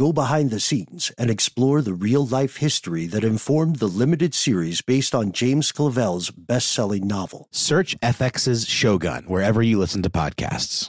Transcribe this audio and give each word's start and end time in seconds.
go 0.00 0.14
behind 0.14 0.50
the 0.50 0.58
scenes, 0.58 1.12
and 1.18 1.30
explore 1.30 1.82
the 1.82 1.92
real 1.92 2.24
life 2.26 2.56
history 2.56 3.04
that 3.04 3.22
informed 3.22 3.76
the 3.76 3.86
limited 3.86 4.32
series 4.32 4.80
based 4.80 5.14
on 5.14 5.30
James 5.30 5.72
Clavell's 5.72 6.30
best 6.30 6.72
selling 6.72 7.06
novel. 7.06 7.48
Search 7.50 8.00
FX's 8.00 8.66
Shogun 8.66 9.24
wherever 9.24 9.60
you 9.60 9.78
listen 9.78 10.02
to 10.02 10.08
podcasts. 10.08 10.88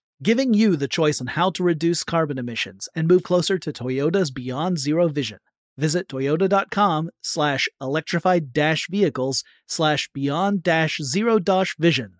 giving 0.23 0.53
you 0.53 0.75
the 0.75 0.87
choice 0.87 1.19
on 1.19 1.27
how 1.27 1.49
to 1.51 1.63
reduce 1.63 2.03
carbon 2.03 2.37
emissions 2.37 2.87
and 2.95 3.07
move 3.07 3.23
closer 3.23 3.57
to 3.57 3.71
Toyota's 3.71 4.31
Beyond 4.31 4.77
Zero 4.77 5.07
vision. 5.07 5.39
Visit 5.77 6.07
toyota.com 6.07 7.09
slash 7.21 7.67
electrified 7.79 8.53
dash 8.53 8.87
vehicles 8.89 9.43
slash 9.67 10.09
beyond 10.13 10.61
dash 10.61 10.97
zero 11.01 11.39
dash 11.39 11.75
vision. 11.79 12.15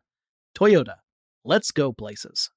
Toyota. 0.57 0.95
Let's 1.43 1.71
go 1.71 1.91
places. 1.91 2.49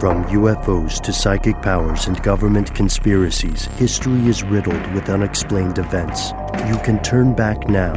From 0.00 0.24
UFOs 0.24 1.00
to 1.02 1.12
psychic 1.12 1.60
powers 1.60 2.06
and 2.06 2.20
government 2.22 2.74
conspiracies, 2.74 3.66
history 3.76 4.26
is 4.26 4.42
riddled 4.42 4.92
with 4.94 5.08
unexplained 5.08 5.78
events. 5.78 6.32
You 6.66 6.78
can 6.78 7.02
turn 7.02 7.34
back 7.34 7.68
now 7.68 7.94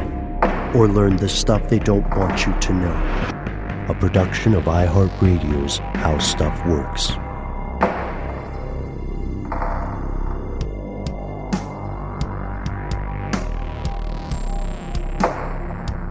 or 0.74 0.86
learn 0.86 1.16
the 1.16 1.28
stuff 1.28 1.68
they 1.68 1.78
don't 1.78 2.08
want 2.16 2.46
you 2.46 2.52
to 2.60 2.72
know 2.72 3.37
a 3.88 3.94
production 3.94 4.54
of 4.54 4.64
iHeartRadio's 4.64 5.78
How 5.96 6.18
Stuff 6.18 6.66
Works. 6.66 7.12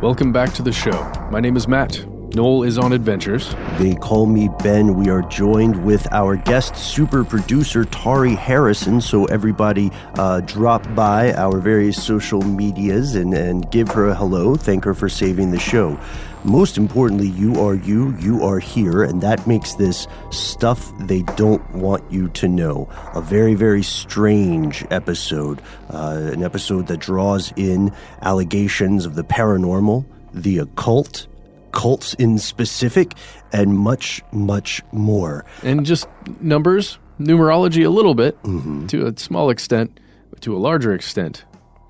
Welcome 0.01 0.31
back 0.31 0.53
to 0.53 0.63
the 0.63 0.71
show. 0.71 1.11
My 1.31 1.39
name 1.39 1.55
is 1.55 1.67
Matt. 1.67 2.03
Noel 2.33 2.63
is 2.63 2.77
on 2.77 2.93
adventures. 2.93 3.55
They 3.77 3.95
call 3.95 4.25
me 4.25 4.49
Ben. 4.61 4.95
We 4.95 5.09
are 5.09 5.21
joined 5.23 5.83
with 5.83 6.07
our 6.11 6.35
guest 6.35 6.75
super 6.75 7.23
producer, 7.23 7.85
Tari 7.85 8.35
Harrison. 8.35 9.01
So, 9.01 9.25
everybody, 9.25 9.91
uh, 10.15 10.41
drop 10.41 10.83
by 10.93 11.33
our 11.33 11.59
various 11.59 12.01
social 12.03 12.41
medias 12.41 13.15
and, 13.15 13.33
and 13.33 13.69
give 13.71 13.89
her 13.89 14.07
a 14.07 14.15
hello. 14.15 14.55
Thank 14.55 14.83
her 14.85 14.93
for 14.93 15.09
saving 15.09 15.51
the 15.51 15.59
show. 15.59 15.99
Most 16.47 16.77
importantly, 16.77 17.27
you 17.27 17.59
are 17.59 17.75
you, 17.75 18.15
you 18.19 18.41
are 18.41 18.57
here, 18.57 19.03
and 19.03 19.19
that 19.21 19.45
makes 19.47 19.73
this 19.73 20.07
stuff 20.31 20.97
they 20.97 21.23
don't 21.35 21.69
want 21.73 22.09
you 22.09 22.29
to 22.29 22.47
know. 22.47 22.87
A 23.13 23.21
very, 23.21 23.53
very 23.53 23.83
strange 23.83 24.85
episode. 24.89 25.61
Uh, 25.89 26.29
an 26.31 26.43
episode 26.43 26.87
that 26.87 27.01
draws 27.01 27.51
in 27.57 27.91
allegations 28.21 29.05
of 29.05 29.15
the 29.15 29.25
paranormal, 29.25 30.05
the 30.33 30.59
occult, 30.59 31.27
cults 31.73 32.13
in 32.13 32.39
specific, 32.39 33.11
and 33.51 33.77
much, 33.77 34.21
much 34.31 34.81
more. 34.93 35.43
And 35.63 35.85
just 35.85 36.07
numbers, 36.39 36.97
numerology 37.19 37.85
a 37.85 37.89
little 37.89 38.15
bit, 38.15 38.41
mm-hmm. 38.43 38.87
to 38.87 39.05
a 39.05 39.17
small 39.17 39.49
extent, 39.49 39.99
to 40.39 40.55
a 40.55 40.59
larger 40.59 40.93
extent, 40.93 41.43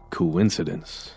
coincidence. 0.09 1.11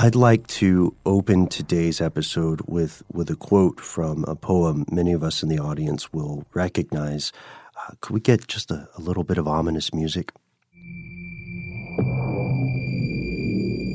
I'd 0.00 0.14
like 0.14 0.46
to 0.58 0.94
open 1.04 1.48
today's 1.48 2.00
episode 2.00 2.60
with, 2.68 3.02
with 3.12 3.28
a 3.30 3.34
quote 3.34 3.80
from 3.80 4.24
a 4.28 4.36
poem 4.36 4.84
many 4.92 5.12
of 5.12 5.24
us 5.24 5.42
in 5.42 5.48
the 5.48 5.58
audience 5.58 6.12
will 6.12 6.46
recognize. 6.54 7.32
Uh, 7.76 7.94
could 8.00 8.14
we 8.14 8.20
get 8.20 8.46
just 8.46 8.70
a, 8.70 8.88
a 8.96 9.00
little 9.00 9.24
bit 9.24 9.38
of 9.38 9.48
ominous 9.48 9.92
music? 9.92 10.30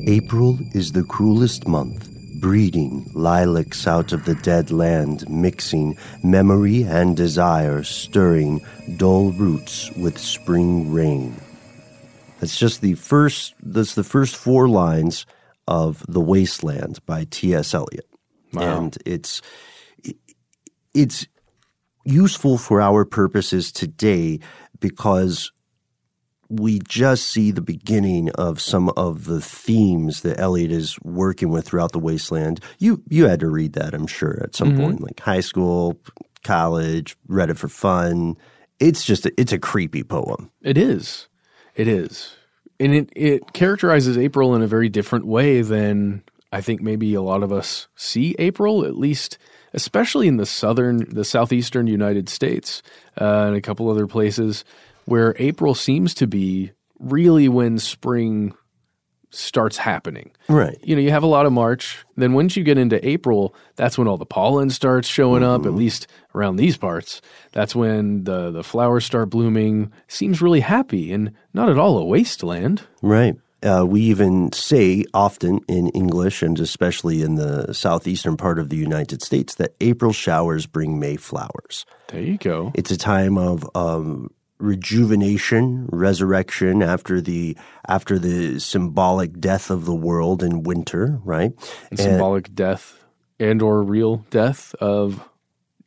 April 0.06 0.58
is 0.74 0.92
the 0.92 1.06
cruelest 1.08 1.66
month, 1.66 2.06
breeding 2.38 3.10
lilacs 3.14 3.86
out 3.86 4.12
of 4.12 4.26
the 4.26 4.34
dead 4.34 4.70
land, 4.70 5.26
mixing 5.30 5.96
memory 6.22 6.82
and 6.82 7.16
desire, 7.16 7.82
stirring 7.82 8.60
dull 8.98 9.32
roots 9.32 9.90
with 9.92 10.18
spring 10.18 10.92
rain. 10.92 11.34
That's 12.40 12.58
just 12.58 12.82
the 12.82 12.92
first. 12.92 13.54
That's 13.62 13.94
the 13.94 14.04
first 14.04 14.36
four 14.36 14.68
lines 14.68 15.24
of 15.66 16.04
The 16.08 16.20
Wasteland 16.20 17.04
by 17.06 17.26
T.S. 17.30 17.74
Eliot. 17.74 18.08
Wow. 18.52 18.78
And 18.78 18.98
it's 19.04 19.42
it's 20.92 21.26
useful 22.04 22.58
for 22.58 22.80
our 22.80 23.04
purposes 23.04 23.72
today 23.72 24.38
because 24.80 25.50
we 26.48 26.78
just 26.80 27.28
see 27.28 27.50
the 27.50 27.62
beginning 27.62 28.30
of 28.32 28.60
some 28.60 28.90
of 28.90 29.24
the 29.24 29.40
themes 29.40 30.20
that 30.20 30.38
Eliot 30.38 30.70
is 30.70 30.98
working 31.02 31.48
with 31.48 31.66
throughout 31.66 31.92
the 31.92 31.98
wasteland. 31.98 32.60
You 32.78 33.02
you 33.08 33.26
had 33.26 33.40
to 33.40 33.48
read 33.48 33.72
that, 33.72 33.94
I'm 33.94 34.06
sure, 34.06 34.40
at 34.42 34.54
some 34.54 34.72
mm-hmm. 34.72 34.82
point, 34.82 35.00
like 35.00 35.20
high 35.20 35.40
school, 35.40 35.98
college, 36.44 37.16
read 37.26 37.50
it 37.50 37.58
for 37.58 37.68
fun. 37.68 38.36
It's 38.78 39.04
just 39.04 39.26
a, 39.26 39.32
it's 39.40 39.52
a 39.52 39.58
creepy 39.58 40.04
poem. 40.04 40.50
It 40.62 40.76
is. 40.76 41.28
It 41.74 41.88
is 41.88 42.36
and 42.84 42.94
it 42.94 43.12
it 43.16 43.52
characterizes 43.52 44.18
April 44.18 44.54
in 44.54 44.62
a 44.62 44.66
very 44.66 44.88
different 44.88 45.26
way 45.26 45.62
than 45.62 46.22
I 46.52 46.60
think 46.60 46.82
maybe 46.82 47.14
a 47.14 47.22
lot 47.22 47.42
of 47.42 47.52
us 47.52 47.88
see 47.96 48.36
April. 48.38 48.84
At 48.84 48.96
least 48.96 49.38
especially 49.72 50.28
in 50.28 50.36
the 50.36 50.46
southern, 50.46 51.04
the 51.12 51.24
southeastern 51.24 51.88
United 51.88 52.28
States, 52.28 52.82
uh, 53.20 53.46
and 53.48 53.56
a 53.56 53.60
couple 53.60 53.90
other 53.90 54.06
places 54.06 54.64
where 55.04 55.34
April 55.38 55.74
seems 55.74 56.14
to 56.14 56.26
be 56.26 56.70
really 57.00 57.48
when 57.48 57.78
spring 57.78 58.54
starts 59.34 59.76
happening. 59.76 60.30
Right. 60.48 60.78
You 60.82 60.94
know, 60.96 61.02
you 61.02 61.10
have 61.10 61.22
a 61.22 61.26
lot 61.28 61.46
of 61.46 61.52
March. 61.52 62.04
Then 62.16 62.32
once 62.32 62.56
you 62.56 62.62
get 62.64 62.78
into 62.78 63.06
April, 63.06 63.54
that's 63.76 63.98
when 63.98 64.08
all 64.08 64.16
the 64.16 64.26
pollen 64.26 64.70
starts 64.70 65.08
showing 65.08 65.42
up, 65.42 65.62
Mm-hmm. 65.62 65.68
at 65.68 65.74
least 65.74 66.06
around 66.34 66.56
these 66.56 66.76
parts. 66.76 67.20
That's 67.52 67.74
when 67.74 68.24
the, 68.24 68.50
the 68.50 68.62
flowers 68.64 69.04
start 69.04 69.30
blooming. 69.30 69.92
Seems 70.08 70.40
really 70.42 70.60
happy 70.60 71.12
and 71.12 71.32
not 71.52 71.68
at 71.68 71.78
all 71.78 71.98
a 71.98 72.04
wasteland. 72.04 72.82
Right. 73.02 73.36
Uh, 73.62 73.82
we 73.86 74.02
even 74.02 74.52
say 74.52 75.04
often 75.14 75.58
in 75.68 75.88
English, 75.90 76.42
and 76.42 76.60
especially 76.60 77.22
in 77.22 77.36
the 77.36 77.72
southeastern 77.72 78.36
part 78.36 78.58
of 78.58 78.68
the 78.68 78.76
United 78.76 79.22
States, 79.22 79.54
that 79.54 79.74
April 79.80 80.12
showers 80.12 80.66
bring 80.66 80.98
May 81.00 81.16
flowers. 81.16 81.86
There 82.08 82.20
you 82.20 82.36
go. 82.36 82.72
It's 82.74 82.90
a 82.90 82.98
time 82.98 83.38
of 83.38 83.64
um, 83.74 84.28
rejuvenation, 84.58 85.88
resurrection 85.90 86.82
after 86.82 87.20
the 87.20 87.56
after 87.88 88.18
the 88.18 88.58
symbolic 88.58 89.38
death 89.40 89.70
of 89.70 89.84
the 89.84 89.94
world 89.94 90.42
in 90.42 90.62
winter, 90.62 91.20
right? 91.24 91.52
And 91.90 91.98
symbolic 91.98 92.54
death 92.54 93.04
and 93.38 93.60
or 93.62 93.82
real 93.82 94.18
death 94.30 94.74
of 94.76 95.28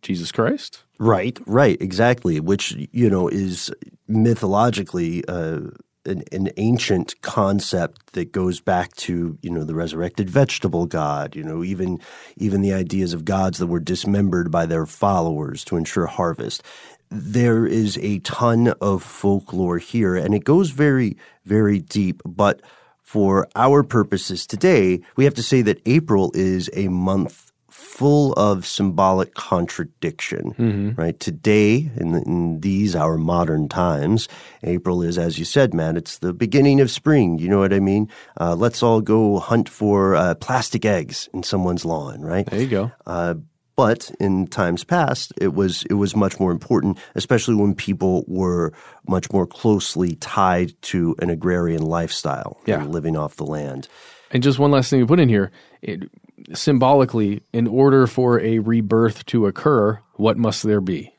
Jesus 0.02 0.32
Christ. 0.32 0.84
Right, 1.00 1.38
right, 1.46 1.80
exactly. 1.82 2.40
Which 2.40 2.76
you 2.92 3.10
know 3.10 3.28
is 3.28 3.72
mythologically 4.08 5.24
uh, 5.28 5.62
an, 6.06 6.24
an 6.32 6.50
ancient 6.58 7.20
concept 7.22 8.14
that 8.14 8.32
goes 8.32 8.60
back 8.60 8.96
to 8.96 9.38
you 9.42 9.50
know 9.50 9.64
the 9.64 9.76
resurrected 9.76 10.30
vegetable 10.30 10.86
god. 10.86 11.36
You 11.36 11.44
know, 11.44 11.64
even 11.64 12.00
even 12.38 12.62
the 12.62 12.74
ideas 12.74 13.14
of 13.14 13.26
gods 13.26 13.60
that 13.60 13.68
were 13.68 13.80
dismembered 13.80 14.50
by 14.50 14.66
their 14.66 14.86
followers 14.86 15.64
to 15.66 15.78
ensure 15.78 16.08
harvest. 16.08 16.64
There 17.10 17.66
is 17.66 17.98
a 18.00 18.20
ton 18.20 18.70
of 18.82 19.02
folklore 19.04 19.78
here, 19.78 20.16
and 20.16 20.34
it 20.34 20.44
goes 20.44 20.72
very, 20.72 21.18
very 21.46 21.80
deep. 21.80 22.22
But 22.26 22.62
for 23.02 23.48
our 23.56 23.84
purposes 23.84 24.46
today, 24.46 25.02
we 25.16 25.24
have 25.24 25.36
to 25.36 25.44
say 25.44 25.62
that 25.62 25.82
April 25.86 26.32
is 26.34 26.70
a 26.74 26.90
month 26.90 27.52
full 27.70 28.34
of 28.34 28.66
symbolic 28.66 29.36
contradiction, 29.36 30.96
right? 30.98 31.20
Today, 31.20 31.90
in, 31.96 32.16
in 32.16 32.60
these 32.62 32.96
our 32.96 33.18
modern 33.18 33.70
times, 33.70 34.28
April 34.64 35.02
is, 35.02 35.18
as 35.18 35.38
you 35.40 35.46
said, 35.46 35.74
man, 35.74 35.96
it's 35.96 36.18
the 36.18 36.34
beginning 36.34 36.82
of 36.82 36.92
spring. 36.92 37.38
You 37.40 37.50
know 37.50 37.60
what 37.60 37.74
I 37.74 37.80
mean? 37.80 38.10
Uh, 38.40 38.56
let's 38.56 38.82
all 38.84 39.00
go 39.02 39.40
hunt 39.40 39.70
for 39.70 40.16
uh, 40.16 40.36
plastic 40.36 40.86
eggs 40.86 41.30
in 41.34 41.44
someone's 41.44 41.86
lawn, 41.86 42.22
right? 42.22 42.46
There 42.48 42.60
you 42.60 42.68
go. 42.68 42.92
Uh, 43.06 43.36
but 43.78 44.12
in 44.20 44.48
times 44.48 44.84
past, 44.84 45.32
it 45.40 45.54
was 45.54 45.84
it 45.90 45.94
was 45.94 46.16
much 46.16 46.38
more 46.40 46.52
important, 46.52 46.98
especially 47.16 47.56
when 47.56 47.74
people 47.74 48.26
were 48.28 48.74
much 49.08 49.32
more 49.32 49.48
closely 49.48 50.16
tied 50.16 50.74
to 50.82 51.16
an 51.20 51.30
agrarian 51.30 51.84
lifestyle, 51.84 52.58
Yeah. 52.66 52.82
and 52.82 52.92
living 52.92 53.16
off 53.16 53.38
the 53.38 53.46
land. 53.46 53.88
And 54.32 54.44
just 54.44 54.60
one 54.60 54.72
last 54.72 54.90
thing 54.90 55.00
to 55.00 55.08
put 55.08 55.22
in 55.22 55.30
here. 55.30 55.52
It, 55.82 56.10
symbolically, 56.54 57.42
in 57.54 57.68
order 57.68 58.08
for 58.08 58.40
a 58.42 58.60
rebirth 58.60 59.26
to 59.28 59.46
occur, 59.46 60.00
what 60.16 60.38
must 60.38 60.64
there 60.64 60.82
be? 60.82 61.14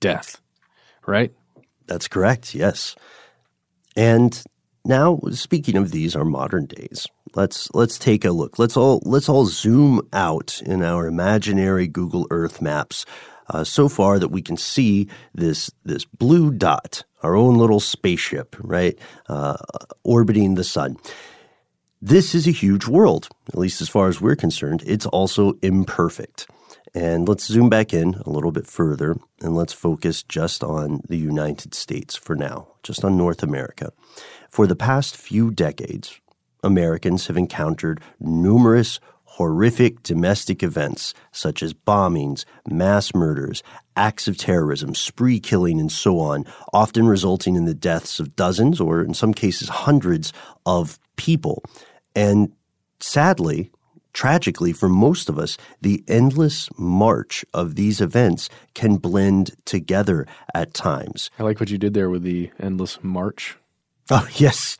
Death, 0.00 0.40
right? 1.06 1.32
That's 1.86 2.08
correct. 2.08 2.54
Yes. 2.54 2.94
And 3.96 4.40
now, 4.84 5.18
speaking 5.32 5.76
of 5.76 5.90
these, 5.90 6.14
our 6.14 6.24
modern 6.24 6.66
days, 6.66 7.06
let's 7.34 7.68
let's 7.74 7.98
take 7.98 8.24
a 8.24 8.30
look. 8.30 8.58
Let's 8.58 8.76
all 8.76 9.02
let's 9.04 9.28
all 9.28 9.46
zoom 9.46 10.00
out 10.12 10.60
in 10.64 10.82
our 10.82 11.06
imaginary 11.06 11.86
Google 11.86 12.26
Earth 12.30 12.60
maps. 12.60 13.04
Uh, 13.50 13.64
so 13.64 13.88
far 13.88 14.18
that 14.18 14.28
we 14.28 14.42
can 14.42 14.56
see 14.56 15.08
this 15.34 15.70
this 15.84 16.04
blue 16.04 16.50
dot, 16.50 17.04
our 17.22 17.34
own 17.34 17.56
little 17.56 17.80
spaceship, 17.80 18.54
right, 18.60 18.98
uh, 19.28 19.56
orbiting 20.04 20.54
the 20.54 20.64
sun. 20.64 20.96
This 22.00 22.34
is 22.34 22.46
a 22.46 22.52
huge 22.52 22.86
world, 22.86 23.28
at 23.48 23.58
least 23.58 23.80
as 23.80 23.88
far 23.88 24.08
as 24.08 24.20
we're 24.20 24.36
concerned. 24.36 24.84
It's 24.86 25.06
also 25.06 25.54
imperfect. 25.62 26.46
And 26.94 27.28
let's 27.28 27.46
zoom 27.46 27.68
back 27.68 27.92
in 27.92 28.14
a 28.24 28.30
little 28.30 28.52
bit 28.52 28.66
further 28.66 29.16
and 29.40 29.54
let's 29.54 29.72
focus 29.72 30.22
just 30.22 30.62
on 30.62 31.00
the 31.08 31.16
United 31.16 31.74
States 31.74 32.16
for 32.16 32.36
now, 32.36 32.68
just 32.82 33.04
on 33.04 33.16
North 33.16 33.42
America. 33.42 33.92
For 34.48 34.66
the 34.66 34.76
past 34.76 35.16
few 35.16 35.50
decades, 35.50 36.20
Americans 36.62 37.26
have 37.26 37.36
encountered 37.36 38.00
numerous 38.20 39.00
horrific 39.24 40.02
domestic 40.02 40.62
events 40.62 41.14
such 41.30 41.62
as 41.62 41.72
bombings, 41.72 42.44
mass 42.68 43.14
murders, 43.14 43.62
acts 43.94 44.26
of 44.26 44.36
terrorism, 44.36 44.94
spree 44.94 45.38
killing, 45.38 45.78
and 45.78 45.92
so 45.92 46.18
on, 46.18 46.44
often 46.72 47.06
resulting 47.06 47.54
in 47.54 47.64
the 47.64 47.74
deaths 47.74 48.18
of 48.18 48.34
dozens 48.34 48.80
or, 48.80 49.00
in 49.00 49.14
some 49.14 49.32
cases, 49.32 49.68
hundreds 49.68 50.32
of 50.66 50.98
people. 51.16 51.62
And 52.16 52.52
sadly, 52.98 53.70
tragically 54.12 54.72
for 54.72 54.88
most 54.88 55.28
of 55.28 55.38
us, 55.38 55.56
the 55.82 56.02
endless 56.08 56.68
march 56.76 57.44
of 57.54 57.76
these 57.76 58.00
events 58.00 58.48
can 58.74 58.96
blend 58.96 59.52
together 59.64 60.26
at 60.52 60.74
times. 60.74 61.30
I 61.38 61.44
like 61.44 61.60
what 61.60 61.70
you 61.70 61.78
did 61.78 61.94
there 61.94 62.10
with 62.10 62.24
the 62.24 62.50
endless 62.58 62.98
march. 63.02 63.56
Oh, 64.10 64.26
yes, 64.36 64.78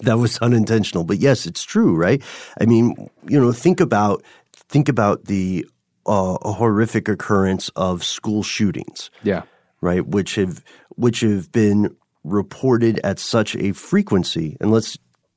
that 0.00 0.18
was 0.18 0.38
unintentional, 0.38 1.04
but 1.04 1.18
yes, 1.18 1.46
it's 1.46 1.62
true, 1.64 1.94
right? 1.96 2.22
I 2.60 2.66
mean, 2.66 2.94
you 3.28 3.40
know, 3.40 3.52
think 3.52 3.80
about 3.80 4.22
think 4.52 4.88
about 4.88 5.24
the 5.26 5.66
uh, 6.06 6.36
horrific 6.52 7.08
occurrence 7.08 7.68
of 7.76 8.04
school 8.04 8.42
shootings, 8.42 9.10
Yeah. 9.22 9.42
right? 9.80 10.06
Which 10.06 10.36
have 10.36 10.62
which 10.96 11.20
have 11.20 11.50
been 11.52 11.94
reported 12.24 13.00
at 13.04 13.18
such 13.18 13.54
a 13.56 13.72
frequency, 13.72 14.56
and 14.60 14.70
let's 14.70 14.96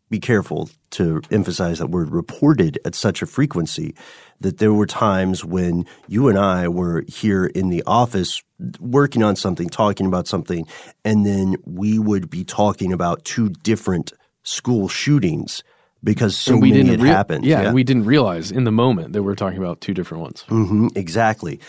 be 0.10 0.20
careful 0.20 0.70
to 0.92 1.22
emphasize 1.32 1.80
that 1.80 1.90
word 1.90 2.10
reported 2.12 2.78
at 2.84 2.96
such 2.96 3.22
a 3.22 3.26
frequency 3.26 3.96
that 4.42 4.58
there 4.58 4.74
were 4.74 4.86
times 4.86 5.46
when 5.46 5.86
you 6.08 6.28
and 6.28 6.38
I 6.38 6.68
were 6.68 7.04
here 7.08 7.46
in 7.46 7.70
the 7.70 7.84
office 7.88 8.42
working 8.80 9.24
on 9.24 9.36
something, 9.36 9.70
talking 9.70 10.06
about 10.06 10.28
something, 10.28 10.68
and 11.06 11.26
then 11.26 11.56
we 11.66 11.98
would 12.00 12.30
be 12.30 12.44
talking 12.44 12.92
about 12.94 13.24
two 13.24 13.50
different 13.50 14.14
school 14.44 14.88
shootings 14.88 15.64
because 16.04 16.36
so 16.38 16.54
And 16.54 16.62
we 16.62 16.72
many 16.72 16.84
didn't 16.84 17.00
had 17.00 17.02
rea- 17.02 17.12
happened. 17.12 17.46
Yeah, 17.46 17.62
and 17.62 17.74
we 17.76 17.84
didn't 17.84 18.06
realize 18.06 18.52
in 18.52 18.64
the 18.64 18.72
moment 18.72 19.14
that 19.14 19.24
we 19.24 19.32
are 19.32 19.36
talking 19.36 19.60
about 19.60 19.82
two 19.82 19.94
different 19.94 20.22
ones. 20.22 20.42
hmm 20.50 20.88
exactly. 20.96 21.60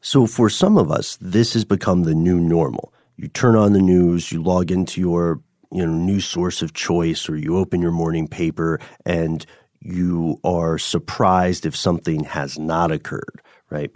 So 0.00 0.26
for 0.26 0.50
some 0.50 0.76
of 0.76 0.90
us, 0.90 1.16
this 1.20 1.54
has 1.54 1.64
become 1.64 2.02
the 2.02 2.14
new 2.14 2.38
normal. 2.38 2.92
You 3.16 3.28
turn 3.28 3.56
on 3.56 3.72
the 3.72 3.80
news, 3.80 4.32
you 4.32 4.42
log 4.42 4.70
into 4.70 5.00
your 5.00 5.40
you 5.72 5.84
know 5.86 5.92
news 5.92 6.26
source 6.26 6.62
of 6.62 6.72
choice, 6.74 7.28
or 7.28 7.36
you 7.36 7.56
open 7.56 7.80
your 7.80 7.92
morning 7.92 8.28
paper, 8.28 8.80
and 9.06 9.46
you 9.84 10.40
are 10.42 10.78
surprised 10.78 11.66
if 11.66 11.76
something 11.76 12.24
has 12.24 12.58
not 12.58 12.90
occurred, 12.90 13.42
right? 13.70 13.90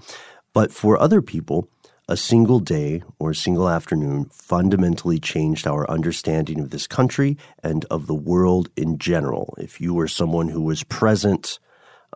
But 0.53 0.71
for 0.73 0.99
other 0.99 1.23
people, 1.23 1.69
a 2.09 2.17
single 2.17 2.61
day 2.61 3.03
or 3.19 3.31
a 3.31 3.35
single 3.35 3.69
afternoon 3.69 4.27
fundamentally 4.33 5.19
changed 5.19 5.67
our 5.67 5.89
understanding 5.91 6.61
of 6.61 6.71
this 6.71 6.87
country 6.87 7.37
and 7.63 7.85
of 7.87 8.07
the 8.07 8.15
world 8.15 8.71
in 8.77 8.99
general. 8.99 9.55
If 9.59 9.81
you 9.81 9.95
were 9.95 10.09
someone 10.09 10.49
who 10.49 10.63
was 10.63 10.85
present 10.85 11.59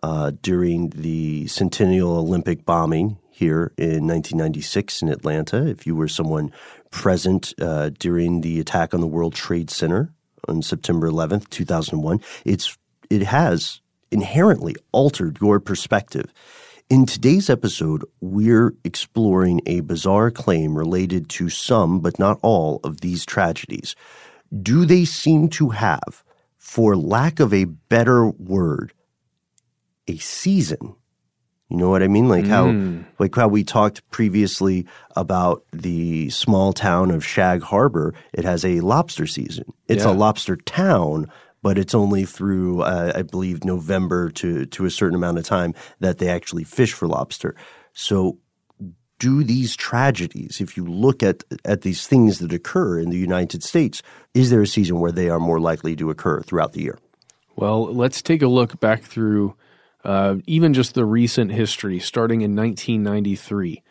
uh, 0.02 0.32
during 0.40 0.90
the 0.90 1.46
Centennial 1.46 2.16
Olympic 2.18 2.64
bombing 2.64 3.18
here 3.30 3.72
in 3.76 4.06
1996 4.06 5.02
in 5.02 5.08
Atlanta, 5.08 5.66
if 5.66 5.86
you 5.86 5.94
were 5.94 6.08
someone 6.08 6.52
present 6.90 7.52
uh, 7.60 7.90
during 7.98 8.40
the 8.40 8.60
attack 8.60 8.94
on 8.94 9.00
the 9.00 9.06
World 9.06 9.34
Trade 9.34 9.70
Center 9.70 10.12
on 10.48 10.62
September 10.62 11.08
11th, 11.08 11.50
2001, 11.50 12.20
it's 12.44 12.76
it 13.12 13.22
has 13.22 13.80
inherently 14.10 14.74
altered 14.92 15.38
your 15.40 15.60
perspective. 15.60 16.32
In 16.88 17.04
today's 17.06 17.48
episode, 17.50 18.04
we're 18.20 18.74
exploring 18.84 19.60
a 19.66 19.80
bizarre 19.80 20.30
claim 20.30 20.76
related 20.76 21.28
to 21.30 21.48
some, 21.48 22.00
but 22.00 22.18
not 22.18 22.38
all, 22.42 22.80
of 22.84 23.00
these 23.00 23.24
tragedies. 23.26 23.94
Do 24.62 24.84
they 24.84 25.04
seem 25.04 25.48
to 25.50 25.70
have, 25.70 26.22
for 26.58 26.96
lack 26.96 27.38
of 27.40 27.52
a 27.54 27.64
better 27.64 28.28
word, 28.28 28.92
a 30.08 30.16
season? 30.18 30.94
You 31.70 31.78
know 31.78 31.88
what 31.88 32.02
I 32.02 32.08
mean? 32.08 32.28
Like 32.28 32.46
how, 32.46 32.66
Mm. 32.66 33.04
like 33.18 33.34
how 33.34 33.48
we 33.48 33.64
talked 33.64 34.08
previously 34.10 34.86
about 35.16 35.64
the 35.72 36.28
small 36.28 36.74
town 36.74 37.10
of 37.10 37.24
Shag 37.24 37.62
Harbor. 37.62 38.12
It 38.34 38.44
has 38.44 38.62
a 38.64 38.80
lobster 38.80 39.26
season. 39.26 39.64
It's 39.88 40.04
Yeah. 40.04 40.10
a 40.10 40.12
lobster 40.12 40.56
town, 40.56 41.28
but 41.62 41.78
it's 41.78 41.94
only 41.94 42.24
through, 42.24 42.82
uh, 42.82 43.12
I 43.14 43.22
believe, 43.22 43.64
November 43.64 44.30
to 44.30 44.66
to 44.66 44.84
a 44.84 44.90
certain 44.90 45.14
amount 45.14 45.38
of 45.38 45.44
time 45.44 45.74
that 46.00 46.18
they 46.18 46.28
actually 46.28 46.64
fish 46.64 46.92
for 46.92 47.06
lobster. 47.06 47.54
So, 47.92 48.38
do 49.18 49.44
these 49.44 49.76
tragedies, 49.76 50.60
if 50.60 50.76
you 50.76 50.84
look 50.84 51.22
at 51.22 51.44
at 51.64 51.82
these 51.82 52.06
things 52.06 52.40
that 52.40 52.52
occur 52.52 52.98
in 52.98 53.10
the 53.10 53.18
United 53.18 53.62
States, 53.62 54.02
is 54.34 54.50
there 54.50 54.62
a 54.62 54.66
season 54.66 54.98
where 54.98 55.12
they 55.12 55.28
are 55.28 55.40
more 55.40 55.60
likely 55.60 55.96
to 55.96 56.10
occur 56.10 56.42
throughout 56.42 56.72
the 56.72 56.82
year? 56.82 56.98
Well, 57.54 57.92
let's 57.92 58.22
take 58.22 58.42
a 58.42 58.48
look 58.48 58.80
back 58.80 59.02
through 59.02 59.54
uh, 60.04 60.36
even 60.46 60.74
just 60.74 60.94
the 60.94 61.04
recent 61.04 61.52
history, 61.52 62.00
starting 62.00 62.40
in 62.40 62.56
1993. 62.56 63.82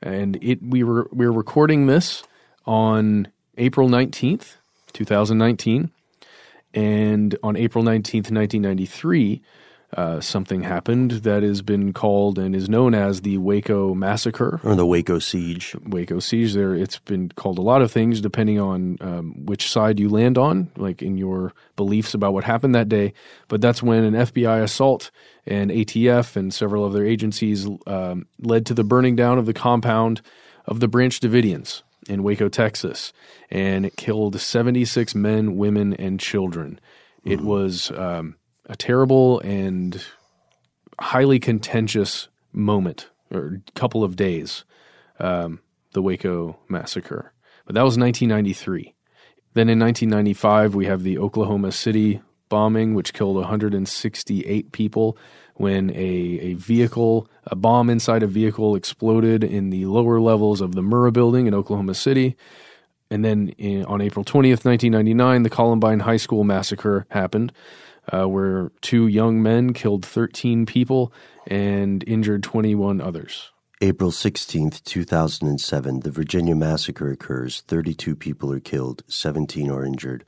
And 0.00 0.42
it 0.42 0.62
we 0.62 0.82
were 0.82 1.08
we 1.12 1.26
were 1.26 1.32
recording 1.32 1.86
this 1.86 2.22
on 2.64 3.28
April 3.58 3.88
19th, 3.88 4.56
2019. 4.92 5.90
And 6.74 7.36
on 7.42 7.56
April 7.56 7.84
19th, 7.84 8.30
1993, 8.30 9.42
uh, 9.94 10.20
something 10.20 10.62
happened 10.62 11.10
that 11.10 11.42
has 11.42 11.60
been 11.60 11.92
called 11.92 12.38
and 12.38 12.56
is 12.56 12.68
known 12.68 12.94
as 12.94 13.20
the 13.20 13.36
Waco 13.36 13.94
Massacre 13.94 14.58
or 14.64 14.74
the 14.74 14.86
Waco 14.86 15.18
Siege. 15.18 15.76
Waco 15.84 16.18
Siege. 16.18 16.54
There, 16.54 16.74
it's 16.74 16.98
been 17.00 17.28
called 17.28 17.58
a 17.58 17.62
lot 17.62 17.82
of 17.82 17.92
things 17.92 18.22
depending 18.22 18.58
on 18.58 18.96
um, 19.02 19.44
which 19.44 19.70
side 19.70 20.00
you 20.00 20.08
land 20.08 20.38
on, 20.38 20.70
like 20.76 21.02
in 21.02 21.18
your 21.18 21.52
beliefs 21.76 22.14
about 22.14 22.32
what 22.32 22.44
happened 22.44 22.74
that 22.74 22.88
day. 22.88 23.12
But 23.48 23.60
that's 23.60 23.82
when 23.82 24.04
an 24.04 24.14
FBI 24.14 24.62
assault 24.62 25.10
and 25.46 25.70
ATF 25.70 26.36
and 26.36 26.54
several 26.54 26.84
other 26.84 27.04
agencies 27.04 27.68
um, 27.86 28.26
led 28.40 28.64
to 28.66 28.74
the 28.74 28.84
burning 28.84 29.14
down 29.14 29.38
of 29.38 29.44
the 29.44 29.52
compound 29.52 30.22
of 30.64 30.80
the 30.80 30.88
Branch 30.88 31.20
Davidians 31.20 31.82
in 32.08 32.22
Waco, 32.22 32.48
Texas, 32.48 33.12
and 33.50 33.86
it 33.86 33.96
killed 33.96 34.40
76 34.40 35.14
men, 35.14 35.56
women, 35.56 35.94
and 35.94 36.18
children. 36.20 36.80
It 37.24 37.38
Mm-hmm. 37.38 37.46
was 37.46 37.90
um, 37.92 38.36
a 38.66 38.76
terrible 38.76 39.40
and 39.40 40.04
highly 41.00 41.38
contentious 41.38 42.28
moment 42.52 43.08
or 43.30 43.60
couple 43.74 44.04
of 44.04 44.16
days, 44.16 44.64
um, 45.18 45.60
the 45.92 46.02
Waco 46.02 46.58
massacre. 46.68 47.32
But 47.64 47.74
that 47.76 47.82
was 47.82 47.96
1993. 47.96 48.94
Then 49.54 49.68
in 49.68 49.78
1995, 49.78 50.74
we 50.74 50.86
have 50.86 51.02
the 51.02 51.18
Oklahoma 51.18 51.72
City 51.72 52.20
bombing, 52.48 52.94
which 52.94 53.14
killed 53.14 53.36
168 53.36 54.72
people 54.72 55.16
when 55.54 55.90
a, 55.90 55.94
a 55.94 56.54
vehicle, 56.54 57.28
a 57.44 57.56
bomb 57.56 57.90
inside 57.90 58.22
a 58.22 58.26
vehicle 58.26 58.74
exploded 58.74 59.44
in 59.44 59.70
the 59.70 59.86
lower 59.86 60.20
levels 60.20 60.60
of 60.60 60.74
the 60.74 60.82
Murrah 60.82 61.12
building 61.12 61.46
in 61.46 61.54
Oklahoma 61.54 61.94
City. 61.94 62.36
And 63.10 63.24
then 63.24 63.48
in, 63.58 63.84
on 63.84 64.00
April 64.00 64.24
20th, 64.24 64.64
1999, 64.64 65.42
the 65.42 65.50
Columbine 65.50 66.00
High 66.00 66.16
School 66.16 66.44
massacre 66.44 67.06
happened, 67.10 67.52
uh, 68.12 68.26
where 68.26 68.72
two 68.80 69.06
young 69.06 69.42
men 69.42 69.72
killed 69.74 70.04
13 70.04 70.64
people 70.64 71.12
and 71.46 72.02
injured 72.06 72.42
21 72.42 73.00
others. 73.00 73.50
April 73.82 74.12
16th, 74.12 74.82
2007, 74.84 76.00
the 76.00 76.10
Virginia 76.10 76.54
massacre 76.54 77.10
occurs. 77.10 77.62
32 77.66 78.14
people 78.14 78.52
are 78.52 78.60
killed, 78.60 79.02
17 79.08 79.68
are 79.70 79.84
injured. 79.84 80.24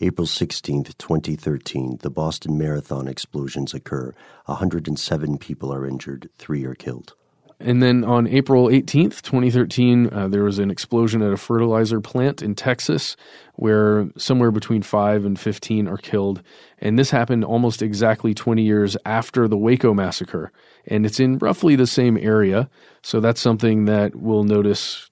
April 0.00 0.26
16th, 0.26 0.96
2013, 0.98 1.98
the 2.02 2.10
Boston 2.10 2.56
Marathon 2.56 3.08
explosions 3.08 3.74
occur. 3.74 4.14
107 4.46 5.38
people 5.38 5.72
are 5.72 5.86
injured, 5.86 6.30
3 6.38 6.64
are 6.64 6.74
killed. 6.74 7.14
And 7.60 7.82
then 7.82 8.04
on 8.04 8.28
April 8.28 8.68
18th, 8.68 9.20
2013, 9.22 10.12
uh, 10.12 10.28
there 10.28 10.44
was 10.44 10.60
an 10.60 10.70
explosion 10.70 11.22
at 11.22 11.32
a 11.32 11.36
fertilizer 11.36 12.00
plant 12.00 12.40
in 12.40 12.54
Texas 12.54 13.16
where 13.54 14.08
somewhere 14.16 14.52
between 14.52 14.82
5 14.82 15.24
and 15.24 15.38
15 15.38 15.88
are 15.88 15.96
killed. 15.96 16.40
And 16.78 16.96
this 16.96 17.10
happened 17.10 17.44
almost 17.44 17.82
exactly 17.82 18.32
20 18.32 18.62
years 18.62 18.96
after 19.04 19.48
the 19.48 19.56
Waco 19.56 19.92
massacre. 19.92 20.52
And 20.86 21.04
it's 21.04 21.18
in 21.18 21.38
roughly 21.38 21.74
the 21.74 21.88
same 21.88 22.16
area. 22.16 22.70
So 23.02 23.18
that's 23.18 23.40
something 23.40 23.86
that 23.86 24.14
we'll 24.14 24.44
notice 24.44 25.10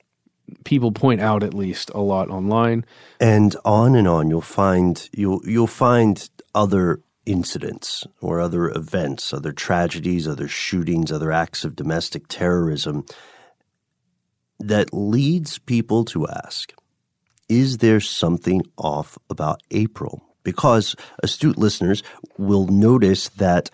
people 0.64 0.92
point 0.92 1.20
out 1.20 1.42
at 1.42 1.54
least 1.54 1.90
a 1.94 2.00
lot 2.00 2.28
online. 2.30 2.84
And 3.20 3.54
on 3.64 3.94
and 3.94 4.08
on, 4.08 4.28
you'll 4.28 4.40
find 4.40 5.08
you'll 5.12 5.40
you'll 5.44 5.66
find 5.66 6.28
other 6.54 7.00
incidents 7.24 8.06
or 8.20 8.40
other 8.40 8.68
events, 8.70 9.32
other 9.34 9.52
tragedies, 9.52 10.28
other 10.28 10.48
shootings, 10.48 11.10
other 11.10 11.32
acts 11.32 11.64
of 11.64 11.76
domestic 11.76 12.28
terrorism 12.28 13.04
that 14.58 14.94
leads 14.94 15.58
people 15.58 16.04
to 16.06 16.26
ask, 16.28 16.72
is 17.48 17.78
there 17.78 18.00
something 18.00 18.62
off 18.78 19.18
about 19.28 19.60
April? 19.70 20.22
Because 20.44 20.94
astute 21.22 21.58
listeners 21.58 22.02
will 22.38 22.68
notice 22.68 23.28
that 23.30 23.70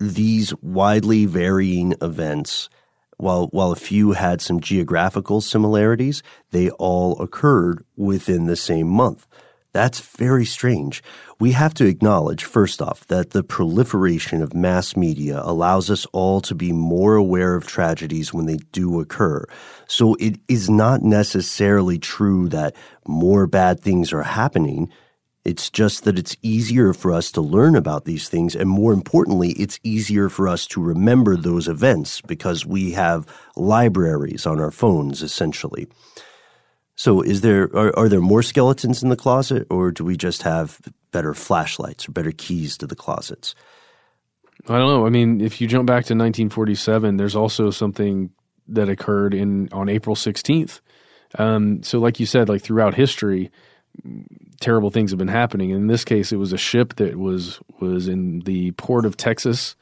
these 0.00 0.54
widely 0.62 1.26
varying 1.26 1.94
events 2.02 2.68
while 3.16 3.46
while 3.48 3.72
a 3.72 3.76
few 3.76 4.12
had 4.12 4.40
some 4.40 4.60
geographical 4.60 5.40
similarities, 5.40 6.22
they 6.50 6.70
all 6.70 7.20
occurred 7.20 7.84
within 7.96 8.46
the 8.46 8.56
same 8.56 8.88
month. 8.88 9.26
That's 9.74 9.98
very 9.98 10.44
strange. 10.44 11.02
We 11.40 11.50
have 11.50 11.74
to 11.74 11.84
acknowledge, 11.84 12.44
first 12.44 12.80
off, 12.80 13.04
that 13.08 13.30
the 13.30 13.42
proliferation 13.42 14.40
of 14.40 14.54
mass 14.54 14.96
media 14.96 15.40
allows 15.42 15.90
us 15.90 16.06
all 16.12 16.40
to 16.42 16.54
be 16.54 16.72
more 16.72 17.16
aware 17.16 17.56
of 17.56 17.66
tragedies 17.66 18.32
when 18.32 18.46
they 18.46 18.58
do 18.70 19.00
occur. 19.00 19.44
So 19.88 20.14
it 20.20 20.38
is 20.46 20.70
not 20.70 21.02
necessarily 21.02 21.98
true 21.98 22.48
that 22.50 22.76
more 23.08 23.48
bad 23.48 23.80
things 23.80 24.12
are 24.12 24.22
happening. 24.22 24.92
It's 25.44 25.68
just 25.68 26.04
that 26.04 26.18
it's 26.18 26.36
easier 26.40 26.94
for 26.94 27.12
us 27.12 27.30
to 27.32 27.42
learn 27.42 27.76
about 27.76 28.06
these 28.06 28.28
things. 28.28 28.56
And 28.56 28.68
more 28.68 28.94
importantly, 28.94 29.50
it's 29.50 29.78
easier 29.82 30.30
for 30.30 30.48
us 30.48 30.66
to 30.68 30.82
remember 30.82 31.36
those 31.36 31.68
events 31.68 32.22
because 32.22 32.64
we 32.64 32.92
have 32.92 33.26
libraries 33.54 34.46
on 34.46 34.58
our 34.58 34.70
phones, 34.70 35.22
essentially. 35.22 35.86
So, 36.96 37.20
is 37.20 37.42
there 37.42 37.64
are, 37.76 37.96
are 37.98 38.08
there 38.08 38.20
more 38.20 38.42
skeletons 38.42 39.02
in 39.02 39.08
the 39.08 39.16
closet, 39.16 39.66
or 39.68 39.90
do 39.90 40.04
we 40.04 40.16
just 40.16 40.42
have 40.42 40.80
better 41.10 41.34
flashlights 41.34 42.08
or 42.08 42.12
better 42.12 42.32
keys 42.32 42.78
to 42.78 42.86
the 42.86 42.96
closets? 42.96 43.54
I 44.68 44.78
don't 44.78 44.88
know. 44.88 45.04
I 45.04 45.10
mean, 45.10 45.40
if 45.40 45.60
you 45.60 45.66
jump 45.66 45.86
back 45.86 46.04
to 46.06 46.14
1947, 46.14 47.16
there's 47.16 47.36
also 47.36 47.70
something 47.70 48.30
that 48.68 48.88
occurred 48.88 49.34
in 49.34 49.68
on 49.72 49.88
April 49.88 50.16
16th. 50.16 50.80
Um, 51.36 51.82
so, 51.82 51.98
like 51.98 52.20
you 52.20 52.26
said, 52.26 52.48
like 52.48 52.62
throughout 52.62 52.94
history, 52.94 53.50
terrible 54.60 54.90
things 54.90 55.10
have 55.10 55.18
been 55.18 55.28
happening. 55.28 55.70
In 55.70 55.86
this 55.86 56.04
case, 56.04 56.32
it 56.32 56.36
was 56.36 56.52
a 56.52 56.58
ship 56.58 56.96
that 56.96 57.16
was 57.18 57.60
was 57.80 58.08
in 58.08 58.40
the 58.40 58.72
port 58.72 59.06
of 59.06 59.16
Texas 59.16 59.76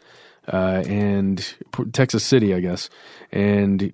uh, 0.53 0.83
and 0.87 1.55
Texas 1.93 2.25
City, 2.25 2.55
I 2.55 2.61
guess, 2.61 2.91
and 3.31 3.93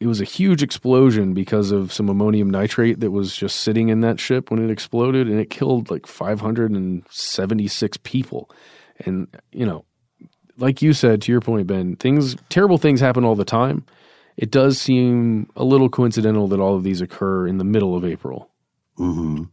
it 0.00 0.06
was 0.06 0.20
a 0.20 0.24
huge 0.24 0.62
explosion 0.62 1.34
because 1.34 1.72
of 1.72 1.92
some 1.92 2.08
ammonium 2.08 2.50
nitrate 2.50 3.00
that 3.00 3.10
was 3.10 3.34
just 3.34 3.60
sitting 3.60 3.88
in 3.88 4.00
that 4.02 4.20
ship 4.20 4.50
when 4.50 4.62
it 4.62 4.70
exploded, 4.70 5.26
and 5.28 5.40
it 5.40 5.50
killed 5.50 5.90
like 5.90 6.06
576 6.06 7.98
people. 8.04 8.50
And 9.00 9.28
you 9.52 9.66
know, 9.66 9.84
like 10.56 10.82
you 10.82 10.92
said, 10.92 11.22
to 11.22 11.32
your 11.32 11.40
point, 11.40 11.66
Ben, 11.66 11.96
things 11.96 12.36
terrible 12.48 12.78
things 12.78 13.00
happen 13.00 13.24
all 13.24 13.34
the 13.34 13.44
time. 13.44 13.84
It 14.36 14.52
does 14.52 14.80
seem 14.80 15.50
a 15.56 15.64
little 15.64 15.88
coincidental 15.88 16.46
that 16.48 16.60
all 16.60 16.76
of 16.76 16.84
these 16.84 17.00
occur 17.00 17.48
in 17.48 17.58
the 17.58 17.64
middle 17.64 17.96
of 17.96 18.04
April. 18.04 18.47
Mm-hmm. 18.98 19.44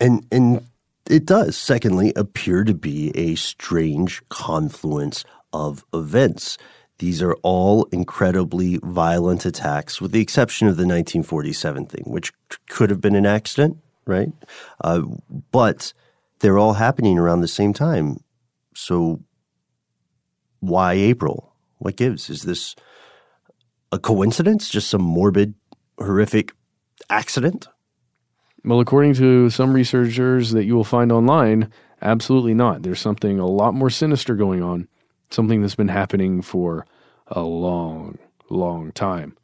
And 0.00 0.26
and 0.30 0.66
it 1.08 1.24
does, 1.26 1.56
secondly, 1.56 2.12
appear 2.16 2.64
to 2.64 2.74
be 2.74 3.10
a 3.16 3.34
strange 3.34 4.22
confluence 4.28 5.24
of 5.52 5.84
events. 5.94 6.58
These 6.98 7.22
are 7.22 7.34
all 7.42 7.84
incredibly 7.92 8.78
violent 8.82 9.46
attacks, 9.46 10.00
with 10.00 10.12
the 10.12 10.20
exception 10.20 10.66
of 10.66 10.76
the 10.76 10.82
1947 10.82 11.86
thing, 11.86 12.04
which 12.06 12.32
could 12.68 12.90
have 12.90 13.00
been 13.00 13.14
an 13.14 13.24
accident, 13.24 13.78
right? 14.04 14.32
Uh, 14.82 15.02
but 15.52 15.92
they're 16.40 16.58
all 16.58 16.74
happening 16.74 17.18
around 17.18 17.40
the 17.40 17.48
same 17.48 17.72
time. 17.72 18.18
So 18.74 19.20
why 20.60 20.94
April? 20.94 21.52
What 21.78 21.96
gives? 21.96 22.28
Is 22.28 22.42
this 22.42 22.74
a 23.92 23.98
coincidence? 23.98 24.68
Just 24.68 24.88
some 24.88 25.02
morbid, 25.02 25.54
horrific 25.98 26.52
accident? 27.08 27.68
Well, 28.68 28.80
according 28.80 29.14
to 29.14 29.48
some 29.48 29.72
researchers 29.72 30.50
that 30.50 30.66
you 30.66 30.76
will 30.76 30.84
find 30.84 31.10
online, 31.10 31.72
absolutely 32.02 32.52
not. 32.52 32.82
There's 32.82 33.00
something 33.00 33.38
a 33.38 33.46
lot 33.46 33.72
more 33.72 33.88
sinister 33.88 34.34
going 34.34 34.62
on, 34.62 34.88
something 35.30 35.62
that's 35.62 35.74
been 35.74 35.88
happening 35.88 36.42
for 36.42 36.84
a 37.28 37.40
long, 37.40 38.18
long 38.50 38.92
time. 38.92 39.38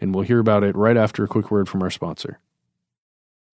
And 0.00 0.14
we'll 0.14 0.24
hear 0.24 0.38
about 0.38 0.64
it 0.64 0.74
right 0.76 0.96
after 0.96 1.22
a 1.22 1.28
quick 1.28 1.50
word 1.50 1.68
from 1.68 1.82
our 1.82 1.90
sponsor. 1.90 2.40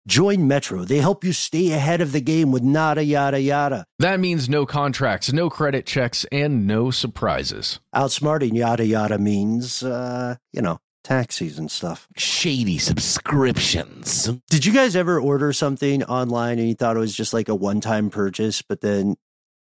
Join 0.08 0.48
Metro. 0.48 0.86
They 0.86 0.98
help 0.98 1.24
you 1.24 1.34
stay 1.34 1.72
ahead 1.72 2.02
of 2.02 2.14
the 2.14 2.22
game 2.22 2.52
with 2.52 2.64
nada 2.64 3.04
yada 3.04 3.40
yada. 3.40 3.86
That 4.00 4.20
means 4.20 4.50
no 4.50 4.66
contracts, 4.66 5.32
no 5.32 5.52
credit 5.52 5.86
checks, 5.86 6.26
and 6.32 6.66
no 6.66 6.90
surprises. 6.90 7.80
Outsmarting 7.94 8.56
yada 8.56 8.88
yada 8.88 9.20
means, 9.20 9.84
uh, 9.84 10.38
you 10.52 10.64
know, 10.64 10.80
taxis 11.04 11.58
and 11.58 11.70
stuff. 11.72 12.08
Shady 12.16 12.78
subscriptions. 12.78 14.30
Did 14.50 14.66
you 14.66 14.74
guys 14.74 14.96
ever 14.96 15.20
order 15.20 15.54
something 15.54 16.04
online 16.04 16.60
and 16.60 16.68
you 16.68 16.76
thought 16.76 16.96
it 16.96 17.00
was 17.00 17.16
just 17.16 17.34
like 17.34 17.50
a 17.50 17.56
one 17.56 17.82
time 17.82 18.10
purchase, 18.10 18.62
but 18.62 18.82
then 18.82 19.16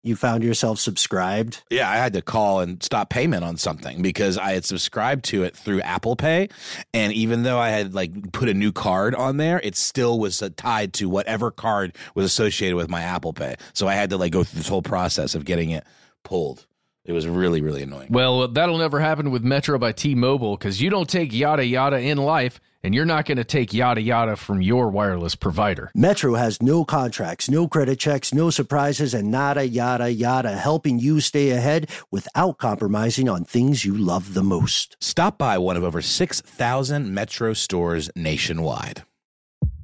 you 0.02 0.16
found 0.16 0.42
yourself 0.42 0.78
subscribed? 0.78 1.62
Yeah, 1.70 1.88
I 1.88 1.96
had 1.96 2.12
to 2.14 2.22
call 2.22 2.60
and 2.60 2.82
stop 2.82 3.08
payment 3.10 3.44
on 3.44 3.56
something 3.56 4.02
because 4.02 4.36
I 4.36 4.52
had 4.52 4.64
subscribed 4.64 5.24
to 5.26 5.44
it 5.44 5.56
through 5.56 5.80
Apple 5.82 6.16
Pay, 6.16 6.48
and 6.92 7.12
even 7.12 7.44
though 7.44 7.58
I 7.58 7.68
had 7.70 7.94
like 7.94 8.32
put 8.32 8.48
a 8.48 8.54
new 8.54 8.72
card 8.72 9.14
on 9.14 9.36
there, 9.36 9.60
it 9.62 9.76
still 9.76 10.18
was 10.18 10.42
tied 10.56 10.92
to 10.94 11.08
whatever 11.08 11.50
card 11.50 11.96
was 12.14 12.26
associated 12.26 12.76
with 12.76 12.90
my 12.90 13.02
Apple 13.02 13.32
Pay. 13.32 13.56
So 13.74 13.86
I 13.86 13.94
had 13.94 14.10
to 14.10 14.16
like 14.16 14.32
go 14.32 14.42
through 14.42 14.58
this 14.58 14.68
whole 14.68 14.82
process 14.82 15.34
of 15.34 15.44
getting 15.44 15.70
it 15.70 15.84
pulled. 16.24 16.66
It 17.04 17.12
was 17.12 17.26
really, 17.26 17.60
really 17.60 17.82
annoying. 17.82 18.08
Well, 18.10 18.46
that'll 18.46 18.78
never 18.78 19.00
happen 19.00 19.32
with 19.32 19.42
Metro 19.42 19.76
by 19.76 19.90
T 19.90 20.14
Mobile 20.14 20.56
because 20.56 20.80
you 20.80 20.88
don't 20.88 21.08
take 21.08 21.32
yada 21.32 21.64
yada 21.64 21.98
in 21.98 22.16
life, 22.16 22.60
and 22.84 22.94
you're 22.94 23.04
not 23.04 23.24
going 23.26 23.38
to 23.38 23.44
take 23.44 23.74
yada 23.74 24.00
yada 24.00 24.36
from 24.36 24.62
your 24.62 24.88
wireless 24.88 25.34
provider. 25.34 25.90
Metro 25.96 26.34
has 26.34 26.62
no 26.62 26.84
contracts, 26.84 27.50
no 27.50 27.66
credit 27.66 27.98
checks, 27.98 28.32
no 28.32 28.50
surprises, 28.50 29.14
and 29.14 29.32
nada 29.32 29.66
yada 29.66 30.12
yada, 30.12 30.56
helping 30.56 31.00
you 31.00 31.20
stay 31.20 31.50
ahead 31.50 31.90
without 32.12 32.58
compromising 32.58 33.28
on 33.28 33.44
things 33.44 33.84
you 33.84 33.94
love 33.96 34.34
the 34.34 34.44
most. 34.44 34.96
Stop 35.00 35.38
by 35.38 35.58
one 35.58 35.76
of 35.76 35.82
over 35.82 36.00
6,000 36.00 37.12
Metro 37.12 37.52
stores 37.52 38.10
nationwide. 38.14 39.02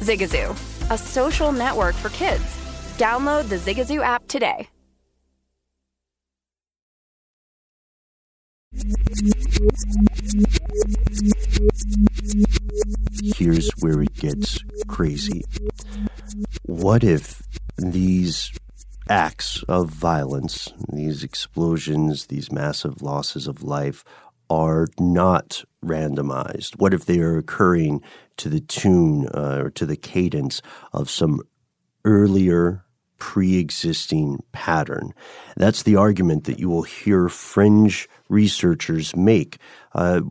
Zigazoo, 0.00 0.50
a 0.90 0.98
social 0.98 1.52
network 1.52 1.94
for 1.94 2.08
kids. 2.10 2.44
Download 2.96 3.48
the 3.48 3.56
Zigazoo 3.56 4.02
app 4.02 4.26
today. 4.28 4.68
Here's 13.36 13.70
where 13.80 14.02
it 14.02 14.14
gets 14.14 14.58
crazy. 14.86 15.44
What 16.64 17.02
if 17.02 17.42
these 17.78 18.52
acts 19.08 19.62
of 19.68 19.88
violence, 19.88 20.72
these 20.92 21.24
explosions, 21.24 22.26
these 22.26 22.52
massive 22.52 23.02
losses 23.02 23.46
of 23.46 23.62
life, 23.62 24.04
are 24.50 24.86
not 24.98 25.64
randomized? 25.86 26.78
What 26.78 26.94
if 26.94 27.06
they 27.06 27.20
are 27.20 27.38
occurring 27.38 28.02
to 28.38 28.48
the 28.48 28.60
tune 28.60 29.28
uh, 29.28 29.62
or 29.64 29.70
to 29.70 29.86
the 29.86 29.96
cadence 29.96 30.62
of 30.92 31.10
some 31.10 31.40
earlier 32.04 32.84
pre 33.18 33.58
existing 33.58 34.42
pattern? 34.52 35.12
That's 35.56 35.82
the 35.84 35.96
argument 35.96 36.44
that 36.44 36.58
you 36.58 36.68
will 36.68 36.82
hear 36.82 37.28
fringe 37.28 38.08
researchers 38.28 39.16
make. 39.16 39.58
Uh, 39.94 40.22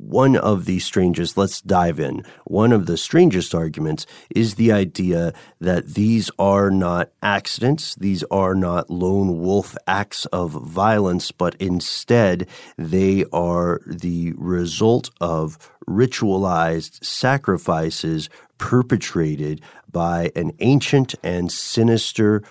one 0.00 0.36
of 0.36 0.64
the 0.64 0.78
strangest, 0.78 1.36
let's 1.36 1.60
dive 1.60 2.00
in. 2.00 2.24
One 2.44 2.72
of 2.72 2.86
the 2.86 2.96
strangest 2.96 3.54
arguments 3.54 4.06
is 4.34 4.54
the 4.54 4.72
idea 4.72 5.32
that 5.60 5.94
these 5.94 6.30
are 6.38 6.70
not 6.70 7.10
accidents, 7.22 7.94
these 7.94 8.24
are 8.30 8.54
not 8.54 8.90
lone 8.90 9.40
wolf 9.40 9.76
acts 9.86 10.26
of 10.26 10.50
violence, 10.52 11.30
but 11.30 11.54
instead 11.56 12.48
they 12.76 13.24
are 13.32 13.80
the 13.86 14.32
result 14.36 15.10
of 15.20 15.58
ritualized 15.86 17.04
sacrifices 17.04 18.28
perpetrated 18.58 19.60
by 19.90 20.30
an 20.34 20.52
ancient 20.60 21.14
and 21.22 21.50
sinister 21.50 22.42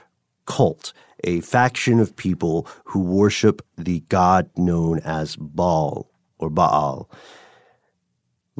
cult 0.45 0.93
a 1.23 1.41
faction 1.41 1.99
of 1.99 2.15
people 2.15 2.67
who 2.85 2.99
worship 2.99 3.61
the 3.77 3.99
god 4.09 4.49
known 4.55 4.99
as 4.99 5.35
Baal 5.35 6.09
or 6.37 6.49
Baal. 6.49 7.09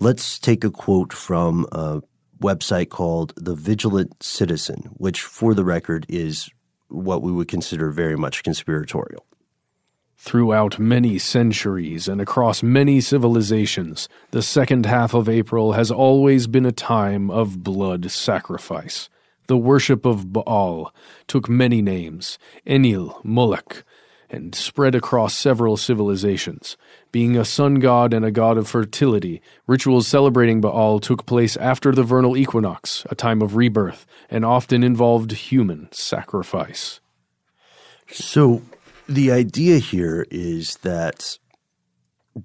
Let's 0.02 0.40
take 0.40 0.64
a 0.64 0.72
quote 0.72 1.12
from 1.12 1.68
a 1.74 2.02
website 2.42 2.88
called 2.88 3.34
The 3.36 3.54
Vigilant 3.54 4.24
Citizen, 4.24 4.92
which, 4.94 5.24
for 5.24 5.54
the 5.54 5.66
record, 5.66 6.06
is 6.08 6.50
what 6.88 7.22
we 7.22 7.34
would 7.34 7.50
consider 7.50 7.92
very 7.92 8.16
much 8.16 8.42
conspiratorial. 8.42 9.26
Throughout 10.16 10.80
many 10.80 11.20
centuries 11.20 12.08
and 12.08 12.22
across 12.22 12.64
many 12.64 13.02
civilizations, 13.02 14.08
the 14.32 14.42
second 14.42 14.86
half 14.86 15.14
of 15.14 15.28
April 15.28 15.74
has 15.74 15.92
always 15.92 16.48
been 16.48 16.66
a 16.66 16.72
time 16.72 17.30
of 17.30 17.62
blood 17.62 18.10
sacrifice. 18.10 19.10
The 19.48 19.58
worship 19.58 20.06
of 20.06 20.32
Baal 20.32 20.94
took 21.28 21.50
many 21.50 21.82
names 21.82 22.40
Enlil, 22.66 23.20
Moloch, 23.26 23.84
and 24.30 24.54
spread 24.54 24.96
across 24.96 25.34
several 25.34 25.78
civilizations. 25.78 26.78
Being 27.12 27.36
a 27.36 27.46
sun 27.46 27.76
god 27.76 28.14
and 28.14 28.24
a 28.24 28.32
god 28.32 28.58
of 28.58 28.68
fertility, 28.68 29.42
rituals 29.66 30.08
celebrating 30.08 30.62
Baal 30.62 31.00
took 31.00 31.26
place 31.26 31.58
after 31.58 31.92
the 31.92 32.04
vernal 32.04 32.38
equinox, 32.38 33.06
a 33.10 33.16
time 33.16 33.42
of 33.42 33.56
rebirth, 33.56 34.06
and 34.30 34.46
often 34.46 34.84
involved 34.84 35.32
human 35.32 35.90
sacrifice. 35.92 37.00
So, 38.12 38.62
the 39.08 39.32
idea 39.32 39.80
here 39.80 40.28
is 40.30 40.78
that 40.78 41.40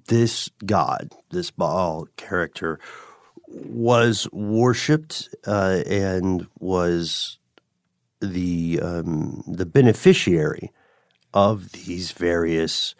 this 0.07 0.49
god, 0.65 1.11
this 1.29 1.51
Baal 1.51 2.07
character, 2.17 2.79
was 3.47 4.27
worshipped 4.31 5.29
uh, 5.45 5.83
and 5.85 6.47
was 6.59 7.37
the 8.19 8.79
um, 8.81 9.43
the 9.47 9.65
beneficiary 9.65 10.71
of 11.35 11.73
these 11.73 12.13
various 12.13 12.95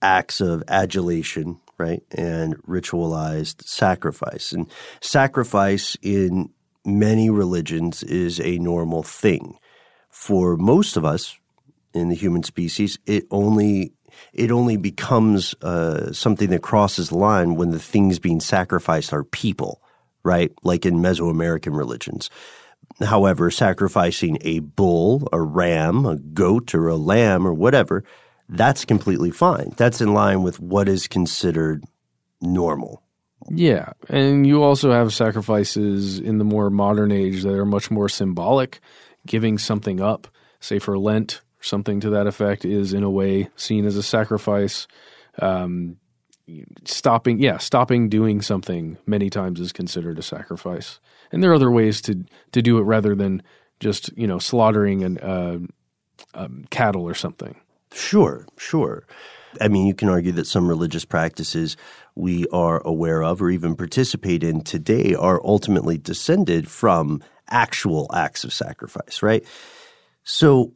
acts 0.00 0.40
of 0.40 0.62
adulation, 0.68 1.60
right, 1.76 2.02
and 2.12 2.56
ritualized 2.62 3.62
sacrifice. 3.64 4.52
And 4.52 4.70
sacrifice 5.00 5.96
in 6.00 6.50
many 6.84 7.28
religions 7.28 8.02
is 8.04 8.40
a 8.40 8.58
normal 8.58 9.02
thing. 9.02 9.58
For 10.08 10.56
most 10.56 10.96
of 10.96 11.04
us 11.04 11.36
in 11.92 12.08
the 12.08 12.14
human 12.14 12.44
species, 12.44 12.98
it 13.04 13.24
only 13.30 13.92
it 14.32 14.50
only 14.50 14.78
becomes 14.78 15.54
uh, 15.60 16.12
something 16.12 16.48
that 16.50 16.62
crosses 16.62 17.10
the 17.10 17.18
line 17.18 17.56
when 17.56 17.70
the 17.70 17.78
things 17.78 18.18
being 18.18 18.40
sacrificed 18.40 19.12
are 19.12 19.24
people, 19.24 19.82
right? 20.22 20.52
Like 20.62 20.86
in 20.86 21.02
Mesoamerican 21.02 21.76
religions. 21.76 22.30
However, 23.00 23.50
sacrificing 23.50 24.38
a 24.40 24.60
bull, 24.60 25.28
a 25.32 25.40
ram, 25.40 26.06
a 26.06 26.16
goat, 26.16 26.74
or 26.74 26.88
a 26.88 26.96
lamb, 26.96 27.46
or 27.46 27.52
whatever, 27.52 28.04
that's 28.48 28.84
completely 28.84 29.30
fine. 29.30 29.74
That's 29.76 30.00
in 30.00 30.14
line 30.14 30.42
with 30.42 30.60
what 30.60 30.88
is 30.88 31.06
considered 31.06 31.84
normal, 32.40 33.02
Yeah, 33.50 33.92
and 34.08 34.46
you 34.46 34.62
also 34.62 34.92
have 34.92 35.12
sacrifices 35.12 36.18
in 36.18 36.38
the 36.38 36.44
more 36.44 36.70
modern 36.70 37.12
age 37.12 37.42
that 37.42 37.54
are 37.54 37.66
much 37.66 37.90
more 37.90 38.08
symbolic. 38.08 38.80
Giving 39.26 39.58
something 39.58 40.00
up, 40.00 40.28
say 40.60 40.78
for 40.78 40.98
Lent, 40.98 41.42
something 41.60 42.00
to 42.00 42.10
that 42.10 42.26
effect, 42.26 42.64
is 42.64 42.92
in 42.92 43.02
a 43.02 43.10
way 43.10 43.48
seen 43.56 43.84
as 43.84 43.96
a 43.96 44.02
sacrifice. 44.02 44.86
Um, 45.40 45.96
stopping, 46.84 47.40
yeah, 47.40 47.58
stopping 47.58 48.08
doing 48.08 48.40
something 48.40 48.96
many 49.06 49.30
times 49.30 49.60
is 49.60 49.72
considered 49.72 50.18
a 50.18 50.22
sacrifice. 50.22 51.00
And 51.32 51.42
there 51.42 51.50
are 51.50 51.54
other 51.54 51.70
ways 51.70 52.00
to 52.02 52.24
to 52.52 52.62
do 52.62 52.78
it 52.78 52.82
rather 52.82 53.14
than 53.14 53.42
just 53.80 54.16
you 54.16 54.26
know 54.26 54.38
slaughtering 54.38 55.04
an 55.04 55.18
uh, 55.18 55.58
um, 56.34 56.64
cattle 56.70 57.02
or 57.02 57.14
something. 57.14 57.60
Sure, 57.92 58.46
sure. 58.56 59.06
I 59.60 59.68
mean, 59.68 59.86
you 59.86 59.94
can 59.94 60.08
argue 60.08 60.32
that 60.32 60.46
some 60.46 60.68
religious 60.68 61.04
practices 61.04 61.76
we 62.14 62.46
are 62.48 62.82
aware 62.84 63.22
of 63.22 63.40
or 63.40 63.50
even 63.50 63.74
participate 63.74 64.42
in 64.42 64.62
today 64.62 65.14
are 65.14 65.40
ultimately 65.44 65.96
descended 65.98 66.68
from 66.68 67.22
actual 67.48 68.10
acts 68.12 68.44
of 68.44 68.52
sacrifice, 68.52 69.22
right? 69.22 69.44
So 70.24 70.72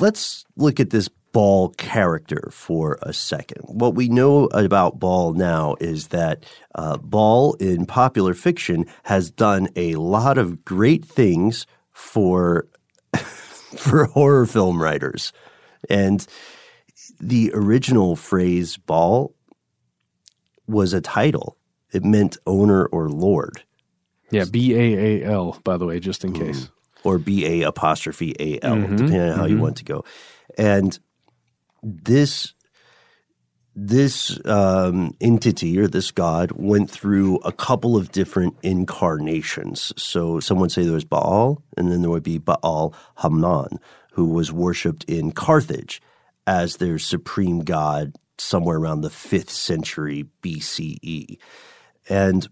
let's 0.00 0.44
look 0.56 0.78
at 0.78 0.90
this 0.90 1.08
Baal 1.36 1.68
character 1.76 2.48
for 2.50 2.98
a 3.02 3.12
second. 3.12 3.60
What 3.64 3.94
we 3.94 4.08
know 4.08 4.46
about 4.46 4.98
Baal 4.98 5.34
now 5.34 5.76
is 5.80 6.08
that 6.08 6.46
uh, 6.74 6.96
Baal 6.96 7.52
in 7.60 7.84
popular 7.84 8.32
fiction 8.32 8.86
has 9.02 9.30
done 9.30 9.68
a 9.76 9.96
lot 9.96 10.38
of 10.38 10.64
great 10.64 11.04
things 11.04 11.66
for 11.92 12.68
for 13.76 14.06
horror 14.06 14.46
film 14.46 14.80
writers, 14.80 15.34
and 15.90 16.26
the 17.20 17.50
original 17.52 18.16
phrase 18.16 18.78
Baal 18.78 19.34
was 20.66 20.94
a 20.94 21.02
title. 21.02 21.58
It 21.92 22.02
meant 22.02 22.38
owner 22.46 22.86
or 22.86 23.10
lord. 23.10 23.62
Yeah, 24.30 24.46
B 24.50 24.74
A 24.74 25.22
A 25.22 25.24
L, 25.30 25.60
by 25.64 25.76
the 25.76 25.84
way, 25.84 26.00
just 26.00 26.24
in 26.24 26.32
case. 26.32 26.60
Mm. 26.64 26.70
Or 27.04 27.18
B 27.18 27.44
A 27.44 27.68
apostrophe 27.68 28.34
A 28.40 28.58
L, 28.62 28.76
Mhm, 28.76 28.96
depending 28.96 29.20
on 29.20 29.36
how 29.38 29.44
you 29.44 29.56
mhm. 29.56 29.60
want 29.60 29.76
to 29.76 29.84
go. 29.84 30.02
And 30.56 30.98
this 31.86 32.52
this 33.78 34.40
um, 34.46 35.14
entity 35.20 35.78
or 35.78 35.86
this 35.86 36.10
god 36.10 36.50
went 36.52 36.90
through 36.90 37.36
a 37.38 37.52
couple 37.52 37.94
of 37.94 38.10
different 38.10 38.56
incarnations. 38.62 39.92
So 39.98 40.40
some 40.40 40.58
would 40.60 40.72
say 40.72 40.82
there 40.82 40.94
was 40.94 41.04
Baal, 41.04 41.62
and 41.76 41.92
then 41.92 42.00
there 42.00 42.10
would 42.10 42.22
be 42.22 42.38
Baal 42.38 42.94
Hammon, 43.16 43.78
who 44.12 44.24
was 44.24 44.50
worshipped 44.50 45.04
in 45.04 45.30
Carthage 45.30 46.00
as 46.46 46.78
their 46.78 46.98
supreme 46.98 47.60
god 47.60 48.14
somewhere 48.38 48.78
around 48.78 49.02
the 49.02 49.10
fifth 49.10 49.50
century 49.50 50.24
BCE. 50.42 51.38
And 52.08 52.48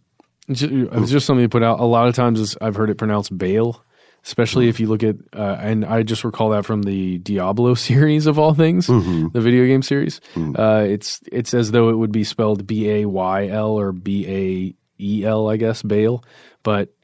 it's 0.46 1.10
just 1.10 1.26
something 1.26 1.42
you 1.42 1.48
put 1.48 1.62
out. 1.62 1.80
A 1.80 1.84
lot 1.84 2.06
of 2.06 2.14
times 2.14 2.56
I've 2.60 2.76
heard 2.76 2.90
it 2.90 2.98
pronounced 2.98 3.36
Baal, 3.36 3.82
especially 4.24 4.68
if 4.68 4.80
you 4.80 4.86
look 4.88 5.02
at, 5.02 5.16
uh, 5.34 5.56
and 5.60 5.84
I 5.84 6.02
just 6.02 6.24
recall 6.24 6.50
that 6.50 6.64
from 6.64 6.82
the 6.82 7.18
Diablo 7.18 7.74
series 7.90 8.26
of 8.26 8.38
all 8.38 8.54
things, 8.54 8.86
Mm-hmm. 8.86 9.28
the 9.32 9.40
video 9.40 9.66
game 9.66 9.82
series. 9.82 10.20
Uh, 10.36 10.84
it's 10.88 11.20
it's 11.30 11.54
as 11.54 11.70
though 11.70 11.90
it 11.90 11.96
would 11.96 12.12
be 12.12 12.24
spelled 12.24 12.66
B 12.66 12.88
A 12.90 13.04
Y 13.06 13.48
L 13.48 13.78
or 13.78 13.92
B 13.92 14.26
A 14.28 14.74
E 15.02 15.24
L, 15.24 15.48
I 15.48 15.56
guess, 15.56 15.82
bail 15.82 16.24
but 16.62 16.94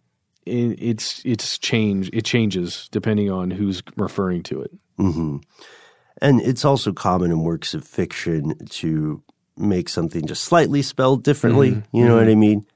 it, 0.47 0.79
it's 0.81 1.23
it's 1.25 1.59
change. 1.59 2.09
It 2.13 2.25
changes 2.25 2.89
depending 2.91 3.31
on 3.31 3.51
who's 3.51 3.83
referring 3.97 4.43
to 4.45 4.63
it. 4.63 4.71
hmm 4.97 5.37
And 6.23 6.41
it's 6.41 6.65
also 6.65 6.93
common 6.93 7.31
in 7.31 7.41
works 7.43 7.75
of 7.75 7.85
fiction 7.85 8.55
to 8.81 9.23
make 9.57 9.89
something 9.91 10.27
just 10.27 10.45
slightly 10.45 10.81
spelled 10.83 11.25
differently. 11.25 11.73
Mhm, 11.73 11.85
You 11.93 12.05
know 12.07 12.17
what 12.17 12.27
mhm. 12.27 12.33
I 12.33 12.35
mean? 12.37 12.67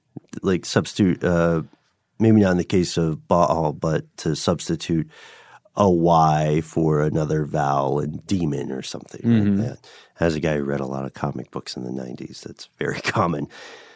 Like 0.43 0.67
substitute, 0.67 1.25
uh, 1.25 1.63
maybe 2.19 2.41
not 2.41 2.53
in 2.53 2.57
the 2.59 2.65
case 2.65 2.97
of 2.97 3.27
Baal, 3.29 3.73
but 3.73 4.05
to 4.19 4.35
substitute 4.37 5.09
a 5.77 5.91
Y 5.91 6.61
for 6.63 7.01
another 7.03 7.45
vowel 7.45 7.99
and 7.99 8.25
demon 8.27 8.71
or 8.71 8.83
something 8.83 9.23
Mhm. 9.23 9.59
like 9.59 9.69
that. 9.69 9.89
As 10.21 10.35
a 10.37 10.41
guy 10.41 10.57
who 10.57 10.65
read 10.65 10.81
a 10.81 10.87
lot 10.87 11.05
of 11.05 11.15
comic 11.15 11.51
books 11.51 11.77
in 11.77 11.83
the 11.85 11.91
90s, 11.91 12.43
that's 12.43 12.69
very 12.79 13.01
common. 13.01 13.49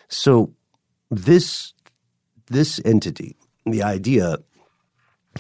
So 0.09 0.53
this 1.11 1.73
this 2.51 2.81
entity, 2.85 3.37
the 3.67 3.83
idea 3.83 4.39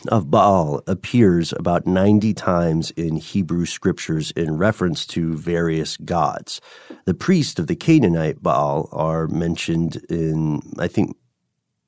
of 0.08 0.30
Baal 0.30 0.82
appears 0.86 1.52
about 1.54 1.86
90 1.86 2.34
times 2.34 2.90
in 2.92 3.16
Hebrew 3.16 3.64
scriptures 3.66 4.30
in 4.32 4.56
reference 4.58 5.04
to 5.06 5.34
various 5.34 5.96
gods. 5.96 6.60
The 7.06 7.14
priest 7.14 7.58
of 7.58 7.66
the 7.66 7.74
Canaanite 7.74 8.42
Baal 8.42 8.88
are 8.92 9.26
mentioned 9.26 9.96
in, 10.08 10.60
I 10.78 10.86
think, 10.86 11.16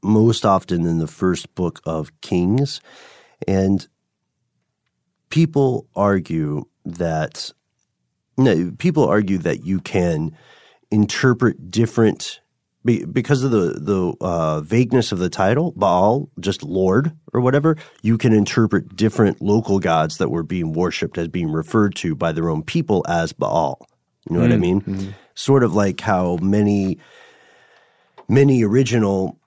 most 0.03 0.47
often 0.47 0.87
in 0.87 0.99
the 0.99 1.07
first 1.07 1.55
book 1.55 1.81
of 1.85 2.13
Kings. 2.21 2.81
And 3.49 3.87
people 5.31 5.87
argue 5.97 6.65
that 6.85 7.53
no, 8.39 8.73
people 8.79 9.07
argue 9.07 9.39
that 9.39 9.65
you 9.65 9.81
can 9.81 10.37
interpret 10.91 11.71
different 11.71 12.41
because 12.85 13.45
of 13.45 13.51
the 13.51 13.79
the 13.81 14.15
uh, 14.21 14.61
vagueness 14.63 15.13
of 15.13 15.19
the 15.19 15.31
title, 15.31 15.73
Baal, 15.77 16.31
just 16.41 16.63
Lord 16.63 17.13
or 17.35 17.41
whatever. 17.43 17.77
You 18.03 18.19
can 18.19 18.33
interpret 18.33 18.97
different 18.97 19.43
local 19.43 19.81
gods 19.81 20.19
that 20.19 20.31
were 20.31 20.45
being 20.45 20.73
worshipped 20.73 21.19
as 21.19 21.29
being 21.29 21.53
referred 21.53 21.95
to 21.97 22.15
by 22.15 22.33
their 22.33 22.51
own 22.51 22.63
people 22.63 23.05
as 23.09 23.33
Baal. 23.33 23.87
You 24.29 24.37
know 24.37 24.43
what 24.43 24.53
I 24.53 24.57
Mm, 24.57 24.61
mean? 24.61 24.83
mhm. 24.87 25.17
Sort 25.35 25.65
of 25.65 25.75
like 25.75 26.01
how 26.01 26.39
many 26.43 26.99
many 28.29 28.65
original 28.65 29.39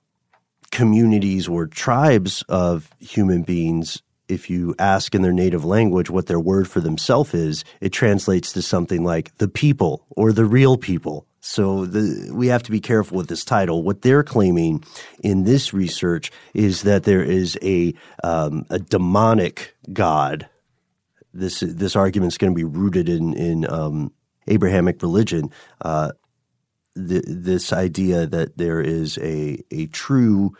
communities 0.73 1.47
or 1.47 1.67
tribes 1.67 2.43
of 2.49 2.89
human 2.99 3.43
beings 3.43 4.01
if 4.27 4.49
you 4.49 4.73
ask 4.79 5.13
in 5.13 5.21
their 5.21 5.31
native 5.31 5.63
language 5.63 6.09
what 6.09 6.25
their 6.25 6.39
word 6.39 6.67
for 6.67 6.79
themselves 6.79 7.33
is, 7.33 7.63
it 7.79 7.89
translates 7.89 8.51
to 8.53 8.61
something 8.61 9.03
like 9.03 9.37
the 9.37 9.47
people 9.47 10.05
or 10.09 10.33
the 10.33 10.45
real 10.45 10.77
people. 10.77 11.27
So 11.39 11.85
the, 11.85 12.31
we 12.33 12.47
have 12.47 12.63
to 12.63 12.71
be 12.71 12.79
careful 12.79 13.17
with 13.17 13.27
this 13.27 13.45
title. 13.45 13.83
What 13.83 14.01
they're 14.01 14.23
claiming 14.23 14.83
in 15.21 15.43
this 15.43 15.73
research 15.73 16.31
is 16.53 16.81
that 16.83 17.03
there 17.03 17.21
is 17.21 17.57
a 17.61 17.93
um, 18.23 18.65
a 18.69 18.79
demonic 18.79 19.75
god. 19.91 20.49
This 21.33 21.59
this 21.59 21.95
argument 21.95 22.31
is 22.31 22.37
going 22.37 22.53
to 22.53 22.57
be 22.57 22.63
rooted 22.63 23.09
in 23.09 23.33
in 23.33 23.69
um, 23.69 24.13
Abrahamic 24.47 25.01
religion. 25.01 25.51
Uh, 25.81 26.13
th- 26.95 27.25
this 27.27 27.73
idea 27.73 28.25
that 28.25 28.57
there 28.57 28.81
is 28.81 29.17
a 29.19 29.63
a 29.71 29.87
true 29.87 30.55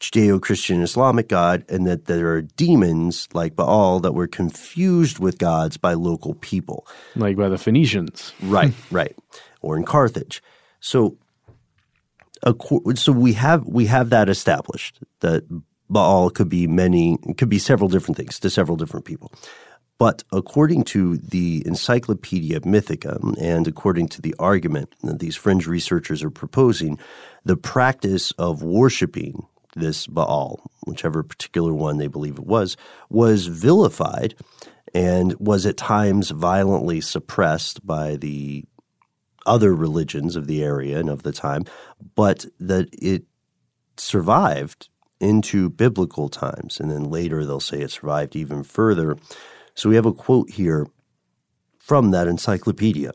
Judeo-Christian 0.00 0.82
Islamic 0.82 1.28
God, 1.28 1.64
and 1.68 1.86
that 1.86 2.06
there 2.06 2.32
are 2.34 2.42
demons 2.42 3.28
like 3.32 3.54
Baal 3.54 4.00
that 4.00 4.12
were 4.12 4.26
confused 4.26 5.20
with 5.20 5.38
gods 5.38 5.76
by 5.76 5.94
local 5.94 6.34
people, 6.34 6.86
like 7.14 7.36
by 7.36 7.48
the 7.48 7.58
Phoenicians. 7.58 8.32
Right, 8.42 8.74
right, 8.90 9.16
or 9.60 9.76
in 9.76 9.84
Carthage. 9.84 10.42
So, 10.80 11.16
so 12.94 13.12
we 13.12 13.34
have 13.34 13.64
we 13.64 13.86
have 13.86 14.10
that 14.10 14.28
established 14.28 14.98
that 15.20 15.44
Baal 15.88 16.30
could 16.30 16.48
be 16.48 16.66
many, 16.66 17.18
could 17.36 17.48
be 17.48 17.60
several 17.60 17.88
different 17.88 18.16
things 18.16 18.40
to 18.40 18.50
several 18.50 18.76
different 18.76 19.06
people. 19.06 19.30
But 20.02 20.24
according 20.32 20.82
to 20.86 21.16
the 21.16 21.62
Encyclopedia 21.64 22.58
Mythica 22.62 23.40
and 23.40 23.68
according 23.68 24.08
to 24.08 24.20
the 24.20 24.34
argument 24.36 24.96
that 25.04 25.20
these 25.20 25.36
fringe 25.36 25.68
researchers 25.68 26.24
are 26.24 26.30
proposing, 26.30 26.98
the 27.44 27.56
practice 27.56 28.32
of 28.32 28.64
worshiping 28.64 29.46
this 29.76 30.08
Baal, 30.08 30.58
whichever 30.86 31.22
particular 31.22 31.72
one 31.72 31.98
they 31.98 32.08
believe 32.08 32.36
it 32.36 32.46
was, 32.46 32.76
was 33.10 33.46
vilified 33.46 34.34
and 34.92 35.38
was 35.38 35.66
at 35.66 35.76
times 35.76 36.30
violently 36.30 37.00
suppressed 37.00 37.86
by 37.86 38.16
the 38.16 38.64
other 39.46 39.72
religions 39.72 40.34
of 40.34 40.48
the 40.48 40.64
area 40.64 40.98
and 40.98 41.10
of 41.10 41.22
the 41.22 41.32
time, 41.32 41.64
but 42.16 42.44
that 42.58 42.88
it 42.90 43.22
survived 43.96 44.88
into 45.20 45.70
biblical 45.70 46.28
times. 46.28 46.80
And 46.80 46.90
then 46.90 47.04
later 47.04 47.46
they'll 47.46 47.60
say 47.60 47.82
it 47.82 47.92
survived 47.92 48.34
even 48.34 48.64
further. 48.64 49.16
So 49.74 49.88
we 49.88 49.96
have 49.96 50.06
a 50.06 50.12
quote 50.12 50.50
here 50.50 50.86
from 51.78 52.10
that 52.10 52.28
encyclopedia. 52.28 53.12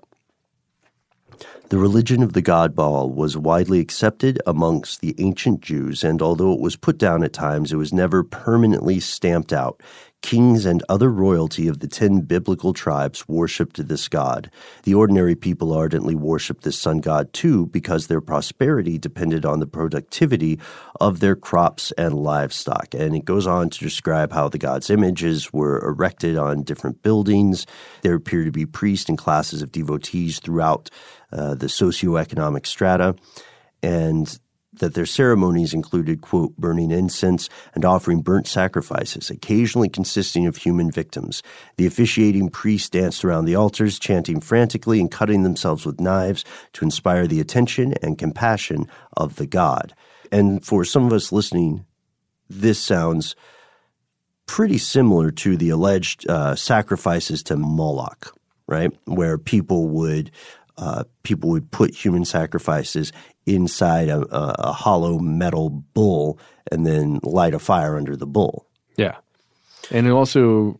The 1.69 1.77
religion 1.77 2.23
of 2.23 2.31
the 2.31 2.41
god 2.41 2.75
Baal 2.75 3.09
was 3.09 3.35
widely 3.35 3.79
accepted 3.79 4.41
amongst 4.47 5.01
the 5.01 5.13
ancient 5.17 5.59
Jews, 5.61 6.03
and 6.03 6.21
although 6.21 6.53
it 6.53 6.61
was 6.61 6.77
put 6.77 6.97
down 6.97 7.23
at 7.23 7.33
times, 7.33 7.73
it 7.73 7.75
was 7.75 7.91
never 7.91 8.23
permanently 8.23 9.01
stamped 9.01 9.51
out. 9.51 9.81
Kings 10.27 10.65
and 10.65 10.83
other 10.89 11.09
royalty 11.09 11.69
of 11.69 11.79
the 11.79 11.87
ten 11.87 12.19
biblical 12.19 12.73
tribes 12.73 13.29
worshipped 13.29 13.87
this 13.87 14.09
god. 14.09 14.51
The 14.83 14.93
ordinary 14.93 15.35
people 15.35 15.71
ardently 15.71 16.15
worshipped 16.15 16.65
this 16.65 16.77
sun 16.77 16.99
god 16.99 17.31
too, 17.31 17.67
because 17.67 18.07
their 18.07 18.19
prosperity 18.19 18.97
depended 18.97 19.45
on 19.45 19.61
the 19.61 19.65
productivity 19.65 20.59
of 20.99 21.21
their 21.21 21.37
crops 21.37 21.93
and 21.93 22.13
livestock. 22.13 22.93
And 22.93 23.15
it 23.15 23.23
goes 23.23 23.47
on 23.47 23.69
to 23.69 23.79
describe 23.79 24.33
how 24.33 24.49
the 24.49 24.57
god's 24.57 24.89
images 24.89 25.53
were 25.53 25.79
erected 25.79 26.37
on 26.37 26.63
different 26.63 27.01
buildings. 27.03 27.65
There 28.01 28.15
appear 28.15 28.43
to 28.43 28.51
be 28.51 28.65
priests 28.65 29.07
and 29.07 29.17
classes 29.17 29.61
of 29.61 29.71
devotees 29.71 30.39
throughout 30.39 30.89
uh, 31.31 31.55
the 31.55 31.67
socioeconomic 31.67 32.65
strata. 32.65 33.15
And 33.81 34.37
that 34.79 34.93
their 34.93 35.05
ceremonies 35.05 35.73
included, 35.73 36.21
quote, 36.21 36.55
burning 36.57 36.91
incense 36.91 37.49
and 37.73 37.85
offering 37.85 38.21
burnt 38.21 38.47
sacrifices, 38.47 39.29
occasionally 39.29 39.89
consisting 39.89 40.45
of 40.45 40.57
human 40.57 40.91
victims. 40.91 41.43
The 41.77 41.87
officiating 41.87 42.49
priests 42.49 42.89
danced 42.89 43.23
around 43.25 43.45
the 43.45 43.55
altars, 43.55 43.99
chanting 43.99 44.41
frantically 44.41 44.99
and 44.99 45.11
cutting 45.11 45.43
themselves 45.43 45.85
with 45.85 45.99
knives 45.99 46.45
to 46.73 46.85
inspire 46.85 47.27
the 47.27 47.39
attention 47.39 47.93
and 48.01 48.17
compassion 48.17 48.87
of 49.15 49.35
the 49.35 49.47
god. 49.47 49.93
And 50.31 50.65
for 50.65 50.83
some 50.83 51.05
of 51.05 51.13
us 51.13 51.31
listening, 51.31 51.85
this 52.49 52.79
sounds 52.79 53.35
pretty 54.45 54.77
similar 54.77 55.29
to 55.29 55.57
the 55.57 55.69
alleged 55.69 56.27
uh, 56.29 56.55
sacrifices 56.55 57.43
to 57.43 57.57
Moloch, 57.57 58.33
right? 58.67 58.91
Where 59.05 59.37
people 59.37 59.89
would 59.89 60.31
uh, 60.77 61.03
people 61.23 61.49
would 61.49 61.71
put 61.71 61.93
human 61.93 62.25
sacrifices 62.25 63.11
inside 63.45 64.09
a, 64.09 64.19
a, 64.35 64.55
a, 64.59 64.71
hollow 64.73 65.17
metal 65.17 65.69
bull 65.69 66.39
and 66.71 66.85
then 66.85 67.19
light 67.23 67.53
a 67.53 67.59
fire 67.59 67.97
under 67.97 68.15
the 68.15 68.27
bull. 68.27 68.67
Yeah, 68.97 69.15
and 69.89 70.05
it 70.05 70.11
also 70.11 70.77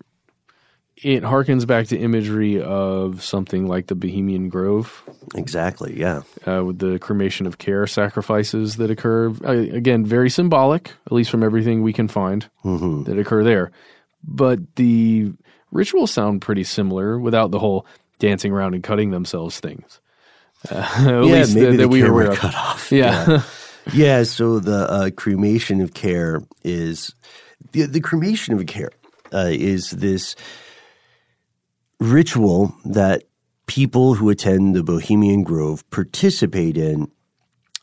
it 0.98 1.24
harkens 1.24 1.68
back 1.68 1.88
to 1.88 1.98
imagery 1.98 2.62
of 2.62 3.24
something 3.24 3.68
like 3.68 3.88
the 3.88 3.96
Bohemian 3.96 4.50
Grove. 4.50 5.04
Exactly. 5.36 6.00
Yeah, 6.00 6.24
uh, 6.46 6.64
with 6.66 6.80
the 6.80 7.00
cremation 7.00 7.46
of 7.46 7.58
care 7.58 7.88
sacrifices 7.88 8.78
that 8.78 8.92
occur. 8.92 9.30
Uh, 9.44 9.52
again, 9.52 10.06
very 10.06 10.30
symbolic, 10.30 10.94
at 11.06 11.12
least 11.12 11.30
from 11.30 11.44
everything 11.44 11.82
we 11.82 11.94
can 11.94 12.08
find 12.08 12.50
mm-hmm. 12.64 13.04
that 13.04 13.20
occur 13.20 13.44
there. 13.44 13.72
But 14.24 14.76
the 14.76 15.34
rituals 15.72 16.12
sound 16.12 16.42
pretty 16.42 16.64
similar 16.64 17.20
without 17.20 17.52
the 17.52 17.60
whole 17.60 17.86
dancing 18.20 18.52
around 18.52 18.74
and 18.74 18.84
cutting 18.84 19.12
themselves 19.12 19.60
things. 19.60 20.00
Uh, 20.70 20.76
at 20.98 21.06
yeah, 21.06 21.20
least 21.20 21.56
maybe 21.56 21.66
that, 21.66 21.72
the 21.72 21.78
that 21.78 21.88
we 21.90 22.04
were 22.04 22.36
cut 22.36 22.56
off. 22.56 22.92
Yeah. 22.92 23.30
yeah. 23.30 23.44
yeah 23.94 24.24
so 24.24 24.60
the 24.60 24.90
uh, 24.92 25.10
cremation 25.16 25.82
of 25.82 25.94
care 25.94 26.42
is 26.64 27.14
the, 27.72 27.84
the 27.84 28.02
cremation 28.02 28.54
of 28.56 28.66
care 28.66 28.92
uh, 29.34 29.50
is 29.52 29.92
this 29.92 30.36
ritual 32.00 32.76
that 32.86 33.24
people 33.66 34.16
who 34.16 34.30
attend 34.30 34.76
the 34.76 34.84
Bohemian 34.84 35.44
Grove 35.44 35.88
participate 35.90 36.78
in. 36.78 37.12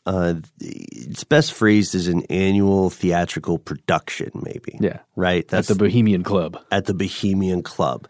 Uh, 0.07 0.35
it's 0.59 1.23
best 1.23 1.51
phrased 1.51 1.95
as 1.95 2.07
an 2.07 2.23
annual 2.29 2.91
theatrical 2.91 3.57
production, 3.57 4.29
maybe. 4.35 4.77
Yeah. 4.79 4.99
Right? 5.15 5.47
That's 5.47 5.69
at 5.69 5.77
the 5.77 5.83
Bohemian 5.83 6.23
Club. 6.23 6.59
At 6.71 6.85
the 6.85 6.93
Bohemian 6.93 7.63
Club. 7.63 8.07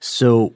So, 0.00 0.54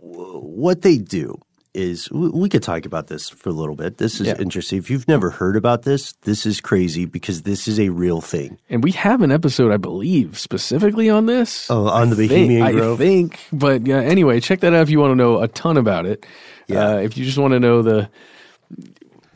what 0.00 0.82
they 0.82 0.98
do 0.98 1.40
is 1.74 2.10
we 2.10 2.48
could 2.48 2.62
talk 2.62 2.86
about 2.86 3.06
this 3.06 3.28
for 3.28 3.50
a 3.50 3.52
little 3.52 3.76
bit. 3.76 3.98
This 3.98 4.20
is 4.20 4.26
Yeah. 4.26 4.36
interesting. 4.40 4.78
If 4.78 4.90
you've 4.90 5.06
never 5.06 5.30
heard 5.30 5.54
about 5.54 5.82
this, 5.82 6.12
this 6.22 6.44
is 6.46 6.60
crazy 6.60 7.04
because 7.04 7.42
this 7.42 7.68
is 7.68 7.78
a 7.78 7.90
real 7.90 8.20
thing. 8.20 8.58
And 8.70 8.82
we 8.82 8.90
have 8.92 9.22
an 9.22 9.30
episode, 9.30 9.70
I 9.70 9.76
believe, 9.76 10.38
specifically 10.38 11.08
on 11.10 11.26
this. 11.26 11.70
Oh, 11.70 11.86
on 11.86 12.10
the 12.10 12.14
I 12.14 12.18
think- 12.18 12.30
Bohemian 12.30 12.72
Grove? 12.72 13.00
I 13.00 13.04
think. 13.04 13.38
But 13.52 13.86
yeah, 13.86 14.00
anyway, 14.00 14.40
check 14.40 14.60
that 14.60 14.72
out 14.74 14.82
if 14.82 14.90
you 14.90 14.98
want 14.98 15.12
to 15.12 15.14
know 15.16 15.40
a 15.40 15.46
ton 15.46 15.76
about 15.76 16.06
it. 16.06 16.26
Yeah. 16.66 16.88
Uh, 16.88 16.96
if 16.96 17.16
you 17.16 17.24
just 17.24 17.38
want 17.38 17.52
to 17.52 17.60
know 17.60 17.82
the, 17.82 18.08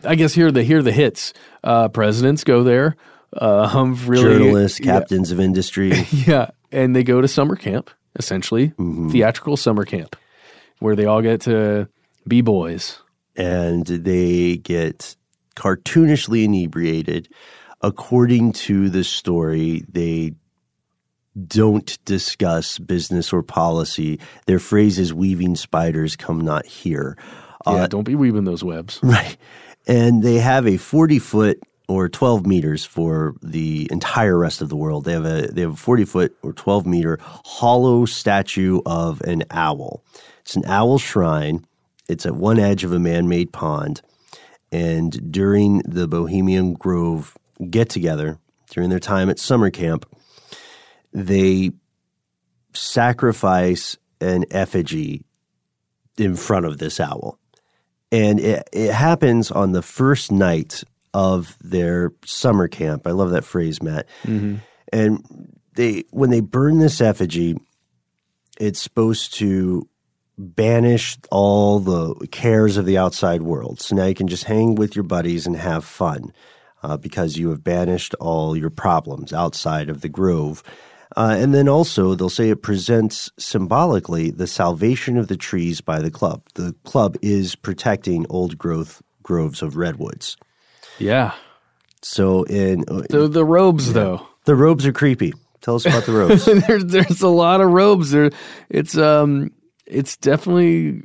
I 0.04 0.14
guess 0.16 0.34
here 0.34 0.48
are 0.48 0.52
the 0.52 0.64
here 0.64 0.78
are 0.78 0.82
the 0.82 0.90
hits. 0.92 1.32
Uh, 1.62 1.88
presidents 1.88 2.44
go 2.44 2.64
there. 2.64 2.96
Uh, 3.40 3.70
um, 3.72 3.94
really, 4.06 4.22
Journalists, 4.22 4.80
yeah. 4.80 4.86
captains 4.98 5.30
of 5.30 5.38
industry. 5.38 5.92
Yeah, 6.12 6.50
and 6.72 6.94
they 6.96 7.04
go 7.04 7.20
to 7.20 7.28
summer 7.28 7.56
camp, 7.56 7.88
essentially 8.16 8.68
Mm-hmm. 8.70 9.10
theatrical 9.10 9.56
summer 9.56 9.84
camp, 9.84 10.16
where 10.82 10.96
they 10.96 11.06
all 11.06 11.22
get 11.22 11.40
to 11.42 11.88
be 12.26 12.40
boys. 12.40 12.98
and 13.36 13.86
they 13.86 14.56
get 14.58 15.16
cartoonishly 15.56 16.44
inebriated. 16.44 17.28
According 17.80 18.52
to 18.52 18.88
the 18.90 19.04
story, 19.04 19.84
they 19.88 20.32
don't 21.46 21.98
discuss 22.04 22.78
business 22.78 23.32
or 23.32 23.42
policy. 23.42 24.20
Their 24.46 24.58
phrase 24.58 24.98
is 24.98 25.14
weaving 25.14 25.56
spiders 25.56 26.14
come 26.16 26.40
not 26.40 26.66
here. 26.66 27.16
Yeah, 27.66 27.72
Uh, 27.72 27.86
don't 27.86 28.04
be 28.04 28.14
weaving 28.14 28.44
those 28.44 28.62
webs. 28.64 29.00
Right. 29.02 29.36
And 29.86 30.22
they 30.22 30.36
have 30.36 30.66
a 30.66 30.76
40 30.76 31.18
foot 31.18 31.58
or 31.88 32.08
12 32.08 32.46
meters 32.46 32.84
for 32.84 33.34
the 33.42 33.88
entire 33.90 34.38
rest 34.38 34.60
of 34.62 34.68
the 34.68 34.76
world. 34.76 35.04
They 35.04 35.12
have 35.12 35.24
a 35.24 35.48
they 35.48 35.62
have 35.62 35.72
a 35.72 35.76
40 35.76 36.04
foot 36.04 36.36
or 36.42 36.52
12 36.52 36.86
meter 36.86 37.18
hollow 37.44 38.04
statue 38.04 38.80
of 38.86 39.20
an 39.22 39.42
owl. 39.50 40.04
It's 40.42 40.56
an 40.56 40.64
owl 40.66 40.98
shrine. 40.98 41.64
It's 42.08 42.26
at 42.26 42.36
one 42.36 42.58
edge 42.58 42.84
of 42.84 42.92
a 42.92 42.98
man-made 42.98 43.52
pond. 43.52 44.02
And 44.70 45.32
during 45.32 45.78
the 45.80 46.08
Bohemian 46.08 46.74
Grove 46.74 47.36
get 47.70 47.88
together, 47.88 48.38
during 48.70 48.90
their 48.90 48.98
time 48.98 49.30
at 49.30 49.38
summer 49.38 49.70
camp, 49.70 50.06
they 51.12 51.70
sacrifice 52.72 53.96
an 54.20 54.44
effigy 54.50 55.24
in 56.16 56.36
front 56.36 56.66
of 56.66 56.78
this 56.78 57.00
owl. 57.00 57.38
And 58.10 58.40
it, 58.40 58.68
it 58.72 58.92
happens 58.92 59.50
on 59.50 59.72
the 59.72 59.82
first 59.82 60.32
night 60.32 60.84
of 61.14 61.56
their 61.60 62.12
summer 62.24 62.68
camp. 62.68 63.06
I 63.06 63.10
love 63.10 63.30
that 63.30 63.44
phrase, 63.44 63.82
Matt. 63.82 64.06
Mm-hmm. 64.24 64.56
And 64.92 65.58
they 65.74 66.04
when 66.10 66.30
they 66.30 66.40
burn 66.40 66.78
this 66.78 67.00
effigy, 67.00 67.56
it's 68.60 68.80
supposed 68.80 69.34
to 69.34 69.88
banish 70.38 71.16
all 71.30 71.78
the 71.78 72.26
cares 72.28 72.76
of 72.76 72.86
the 72.86 72.98
outside 72.98 73.42
world. 73.42 73.80
So 73.80 73.94
now 73.96 74.06
you 74.06 74.14
can 74.14 74.28
just 74.28 74.44
hang 74.44 74.74
with 74.74 74.96
your 74.96 75.02
buddies 75.04 75.46
and 75.46 75.56
have 75.56 75.84
fun 75.84 76.32
uh, 76.82 76.96
because 76.96 77.36
you 77.36 77.50
have 77.50 77.62
banished 77.62 78.14
all 78.20 78.56
your 78.56 78.70
problems 78.70 79.32
outside 79.32 79.88
of 79.88 80.00
the 80.00 80.08
grove. 80.08 80.62
Uh, 81.16 81.36
and 81.38 81.52
then 81.54 81.68
also, 81.68 82.14
they'll 82.14 82.30
say 82.30 82.48
it 82.48 82.62
presents 82.62 83.30
symbolically 83.38 84.30
the 84.30 84.46
salvation 84.46 85.18
of 85.18 85.28
the 85.28 85.36
trees 85.36 85.80
by 85.82 86.00
the 86.00 86.10
club. 86.10 86.42
The 86.54 86.74
club 86.84 87.16
is 87.20 87.54
protecting 87.54 88.24
old 88.30 88.56
growth 88.56 89.02
groves 89.22 89.60
of 89.62 89.76
redwoods. 89.76 90.36
Yeah. 90.98 91.34
So 92.00 92.44
in 92.44 92.80
The 93.10 93.28
the 93.28 93.44
robes 93.44 93.92
though. 93.92 94.26
the 94.46 94.56
robes 94.56 94.86
are 94.86 94.92
creepy. 94.92 95.34
Tell 95.60 95.76
us 95.76 95.86
about 95.86 96.04
the 96.06 96.12
robes. 96.18 96.46
there's 96.46 96.84
there's 96.86 97.20
a 97.22 97.28
lot 97.28 97.60
of 97.60 97.70
robes 97.70 98.10
there. 98.10 98.30
It's 98.70 98.96
um 98.96 99.52
it's 99.92 100.16
definitely 100.16 101.02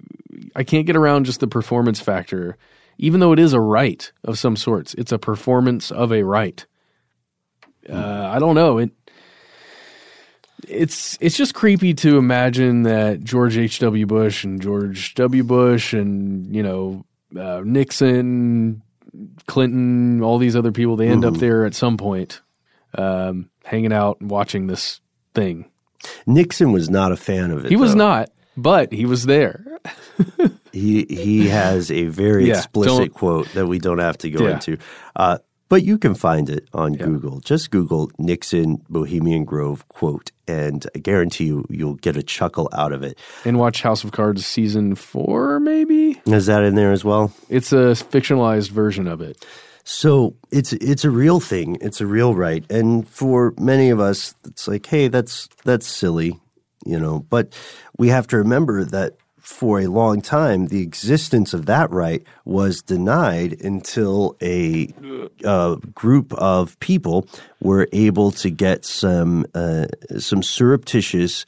I 0.55 0.63
can't 0.63 0.85
get 0.85 0.95
around 0.95 1.25
just 1.25 1.39
the 1.39 1.47
performance 1.47 1.99
factor. 1.99 2.57
Even 2.97 3.19
though 3.19 3.31
it 3.31 3.37
is 3.39 3.53
a 3.53 3.59
rite 3.59 4.11
of 4.23 4.39
some 4.39 4.55
sorts, 4.55 4.95
it's 4.95 5.11
a 5.11 5.19
performance 5.19 5.91
of 5.91 6.11
a 6.11 6.23
rite. 6.23 6.65
Uh, 7.87 8.29
I 8.33 8.39
don't 8.39 8.55
know 8.55 8.79
it. 8.79 8.89
It's 10.67 11.17
it's 11.21 11.37
just 11.37 11.53
creepy 11.53 11.93
to 11.95 12.17
imagine 12.17 12.83
that 12.83 13.23
George 13.23 13.57
H. 13.57 13.79
W. 13.79 14.05
Bush 14.07 14.43
and 14.43 14.59
George 14.61 15.13
W. 15.15 15.43
Bush 15.43 15.93
and 15.93 16.53
you 16.55 16.63
know 16.63 17.05
uh, 17.39 17.61
Nixon, 17.63 18.81
Clinton, 19.45 20.23
all 20.23 20.39
these 20.39 20.55
other 20.55 20.71
people 20.71 20.95
they 20.95 21.07
end 21.09 21.23
up 21.23 21.35
Mhm. 21.35 21.39
there 21.39 21.65
at 21.65 21.75
some 21.75 21.95
point, 21.97 22.41
um, 22.97 23.49
hanging 23.63 23.93
out 23.93 24.19
and 24.19 24.31
watching 24.31 24.65
this 24.67 24.99
thing. 25.35 25.69
Nixon 26.25 26.71
was 26.71 26.89
not 26.89 27.11
a 27.11 27.17
fan 27.17 27.51
of 27.51 27.63
it. 27.65 27.69
He 27.69 27.75
was 27.77 27.91
though. 27.93 27.99
not, 27.99 28.29
but 28.57 28.91
he 28.91 29.05
was 29.05 29.25
there. 29.25 29.63
He 30.73 31.05
he 31.09 31.47
has 31.47 31.89
a 31.89 32.05
very 32.05 32.49
Yeah, 32.49 32.57
explicit 32.59 33.13
quote 33.13 33.51
that 33.53 33.65
we 33.65 33.79
don't 33.79 33.97
have 33.97 34.17
to 34.19 34.29
go 34.29 34.45
Yeah. 34.45 34.53
into. 34.55 34.77
Uh, 35.15 35.39
but 35.69 35.83
you 35.83 35.97
can 35.97 36.13
find 36.13 36.49
it 36.49 36.67
on 36.71 36.93
Google. 36.93 37.39
Just 37.39 37.71
Google 37.71 38.11
Nixon 38.19 38.81
Bohemian 38.87 39.43
Grove 39.43 39.87
quote, 39.89 40.31
and 40.47 40.85
I 40.95 40.99
guarantee 40.99 41.45
you 41.45 41.65
you'll 41.69 41.95
get 41.95 42.15
a 42.15 42.21
chuckle 42.21 42.69
out 42.73 42.91
of 42.93 43.01
it. 43.01 43.17
And 43.43 43.57
watch 43.57 43.81
House 43.81 44.03
of 44.03 44.11
Cards 44.11 44.45
season 44.45 44.93
four, 44.95 45.59
maybe. 45.59 46.21
Is 46.27 46.45
that 46.45 46.63
in 46.63 46.75
there 46.75 46.91
as 46.91 47.03
well? 47.03 47.33
It's 47.49 47.71
a 47.71 47.95
fictionalized 48.11 48.69
version 48.69 49.07
of 49.07 49.19
it. 49.19 49.43
So 49.83 50.35
it's 50.51 50.73
it's 50.73 51.05
a 51.05 51.09
real 51.09 51.39
thing. 51.39 51.77
It's 51.81 52.01
a 52.01 52.05
real 52.05 52.35
rite, 52.35 52.69
and 52.71 53.07
for 53.09 53.53
many 53.57 53.89
of 53.89 53.99
us, 53.99 54.35
it's 54.45 54.67
like, 54.67 54.85
hey, 54.85 55.07
that's 55.07 55.49
that's 55.65 55.87
silly, 55.87 56.39
you 56.87 56.99
know. 56.99 57.19
But 57.29 57.57
we 57.97 58.09
have 58.09 58.27
to 58.27 58.37
remember 58.37 58.83
that 58.85 59.15
for 59.47 59.79
a 59.79 59.87
long 59.87 60.21
time, 60.21 60.67
the 60.67 60.81
existence 60.81 61.53
of 61.53 61.67
that 61.67 61.89
rite 61.89 62.23
was 62.43 62.81
denied 62.81 63.61
until 63.61 64.35
a 64.41 64.87
group 65.93 66.33
of 66.33 66.77
people 66.81 67.27
were 67.61 67.87
able 67.93 68.31
to 68.31 68.49
get 68.49 68.83
some 68.83 69.45
uh, 69.53 69.87
some 70.17 70.43
surreptitious 70.43 71.45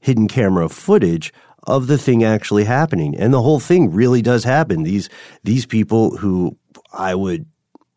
hidden 0.00 0.28
camera 0.28 0.68
footage 0.68 1.32
of 1.64 1.86
the 1.86 1.98
thing 1.98 2.24
actually 2.24 2.64
happening 2.64 3.16
and 3.16 3.32
the 3.32 3.42
whole 3.42 3.60
thing 3.60 3.90
really 3.90 4.22
does 4.22 4.44
happen 4.44 4.84
these 4.84 5.08
these 5.44 5.66
people 5.66 6.16
who 6.16 6.56
i 6.92 7.14
would 7.14 7.44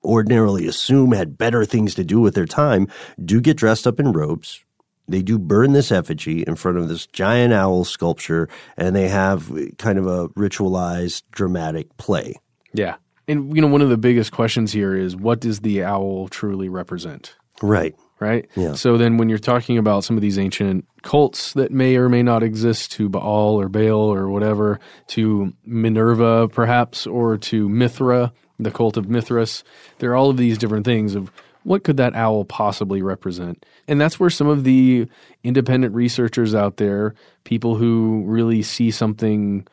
ordinarily 0.03 0.67
assume 0.67 1.11
had 1.11 1.37
better 1.37 1.63
things 1.63 1.95
to 1.95 2.03
do 2.03 2.19
with 2.19 2.33
their 2.33 2.45
time 2.45 2.87
do 3.23 3.39
get 3.39 3.55
dressed 3.55 3.87
up 3.87 3.99
in 3.99 4.11
robes 4.11 4.65
they 5.11 5.21
do 5.21 5.37
burn 5.37 5.73
this 5.73 5.91
effigy 5.91 6.41
in 6.43 6.55
front 6.55 6.77
of 6.77 6.87
this 6.87 7.05
giant 7.07 7.53
owl 7.53 7.83
sculpture 7.85 8.47
and 8.77 8.95
they 8.95 9.07
have 9.07 9.51
kind 9.77 9.97
of 9.99 10.07
a 10.07 10.29
ritualized 10.29 11.23
dramatic 11.31 11.95
play 11.97 12.35
Yeah. 12.73 12.95
and 13.27 13.55
you 13.55 13.61
know, 13.61 13.67
one 13.67 13.81
of 13.81 13.89
the 13.89 13.97
biggest 13.97 14.31
questions 14.31 14.71
here 14.73 14.95
is 14.95 15.15
what 15.15 15.39
does 15.39 15.59
the 15.61 15.83
owl 15.83 16.27
truly 16.29 16.69
represent? 16.69 17.35
Right. 17.61 17.95
Right. 18.19 18.47
Yeah. 18.55 18.73
So 18.73 18.97
then, 18.97 19.17
when 19.17 19.29
you're 19.29 19.39
talking 19.39 19.79
about 19.79 20.03
some 20.03 20.15
of 20.15 20.21
these 20.21 20.37
ancient 20.37 20.85
cults 21.01 21.53
that 21.53 21.71
may 21.71 21.95
or 21.95 22.07
may 22.07 22.21
not 22.21 22.43
exist 22.43 22.91
to 22.91 23.09
Baal 23.09 23.59
or 23.59 23.67
Baal 23.67 24.13
or 24.13 24.29
whatever, 24.29 24.79
to 25.07 25.53
Minerva 25.65 26.47
perhaps, 26.47 27.07
or 27.07 27.37
to 27.39 27.67
Mithra, 27.67 28.31
the 28.59 28.69
cult 28.69 28.95
of 28.95 29.09
Mithras, 29.09 29.63
there 29.97 30.11
are 30.11 30.15
all 30.15 30.29
of 30.29 30.37
these 30.37 30.59
different 30.59 30.85
things 30.85 31.15
of 31.15 31.31
what 31.63 31.83
could 31.83 31.97
that 31.97 32.15
owl 32.15 32.45
possibly 32.45 33.01
represent? 33.01 33.65
And 33.87 33.99
that's 33.99 34.19
where 34.19 34.29
some 34.29 34.47
of 34.47 34.63
the 34.63 35.07
independent 35.43 35.93
researchers 35.93 36.55
out 36.55 36.77
there, 36.77 37.13
people 37.43 37.75
who 37.75 38.23
really 38.25 38.61
see 38.63 38.91
something 38.91 39.67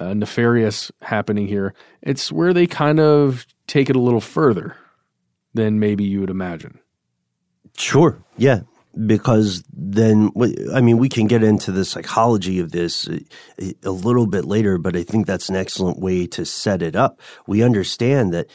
uh, 0.00 0.14
nefarious 0.14 0.90
happening 1.02 1.46
here, 1.46 1.74
it's 2.02 2.32
where 2.32 2.52
they 2.52 2.66
kind 2.66 3.00
of 3.00 3.46
take 3.66 3.88
it 3.88 3.96
a 3.96 4.00
little 4.00 4.20
further 4.20 4.76
than 5.54 5.78
maybe 5.78 6.04
you 6.04 6.20
would 6.20 6.30
imagine. 6.30 6.78
Sure. 7.76 8.18
Yeah. 8.36 8.60
Because 9.06 9.62
then, 9.72 10.32
I 10.74 10.80
mean, 10.80 10.98
we 10.98 11.08
can 11.08 11.28
get 11.28 11.44
into 11.44 11.70
the 11.70 11.84
psychology 11.84 12.58
of 12.58 12.72
this 12.72 13.08
a, 13.60 13.74
a 13.84 13.90
little 13.90 14.26
bit 14.26 14.44
later, 14.44 14.76
but 14.76 14.96
I 14.96 15.04
think 15.04 15.26
that's 15.26 15.48
an 15.48 15.56
excellent 15.56 16.00
way 16.00 16.26
to 16.28 16.44
set 16.44 16.82
it 16.82 16.96
up. 16.96 17.20
We 17.46 17.62
understand 17.62 18.34
that 18.34 18.48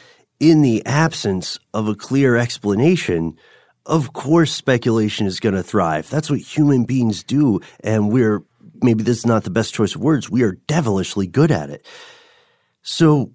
in 0.44 0.60
the 0.60 0.84
absence 0.84 1.58
of 1.72 1.88
a 1.88 1.94
clear 1.94 2.36
explanation, 2.36 3.38
of 3.86 4.12
course, 4.12 4.52
speculation 4.52 5.26
is 5.26 5.40
going 5.40 5.54
to 5.54 5.62
thrive. 5.62 6.10
That's 6.10 6.28
what 6.28 6.40
human 6.40 6.84
beings 6.84 7.24
do. 7.24 7.60
And 7.82 8.12
we're, 8.12 8.42
maybe 8.82 9.02
this 9.02 9.18
is 9.18 9.26
not 9.26 9.44
the 9.44 9.50
best 9.50 9.72
choice 9.72 9.94
of 9.94 10.02
words, 10.02 10.28
we 10.28 10.42
are 10.42 10.58
devilishly 10.66 11.26
good 11.26 11.50
at 11.50 11.70
it. 11.70 11.86
So, 12.82 13.32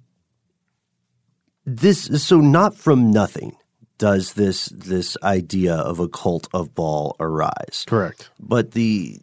this, 1.65 2.23
so 2.23 2.39
not 2.39 2.75
from 2.75 3.09
nothing 3.09 3.55
does 3.97 4.33
this 4.33 4.67
this 4.67 5.17
idea 5.23 5.75
of 5.75 5.99
a 5.99 6.07
cult 6.07 6.47
of 6.53 6.73
Baal 6.73 7.15
arise. 7.19 7.83
Correct. 7.85 8.29
But 8.39 8.71
the 8.71 9.19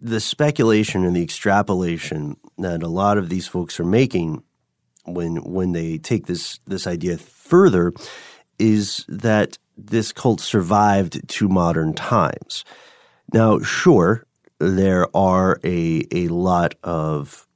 the 0.00 0.20
speculation 0.20 1.04
and 1.04 1.14
the 1.14 1.22
extrapolation 1.22 2.36
that 2.58 2.82
a 2.82 2.88
lot 2.88 3.18
of 3.18 3.28
these 3.28 3.46
folks 3.46 3.78
are 3.78 3.84
making 3.84 4.42
when 5.14 5.36
when 5.36 5.72
they 5.72 5.98
take 5.98 6.26
this 6.26 6.58
this 6.66 6.86
idea 6.86 7.18
further 7.18 7.92
is 8.58 9.04
that 9.08 9.58
this 9.76 10.12
cult 10.12 10.40
survived 10.40 11.26
to 11.28 11.48
modern 11.48 11.94
times. 11.94 12.64
Now, 13.32 13.60
sure, 13.60 14.26
there 14.58 15.06
are 15.16 15.58
a 15.64 16.04
a 16.12 16.28
lot 16.28 16.74
of 16.82 17.46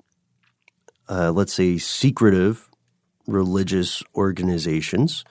uh, 1.08 1.32
let's 1.32 1.52
say 1.52 1.78
secretive 1.78 2.68
religious 3.26 4.02
organizations 4.14 5.24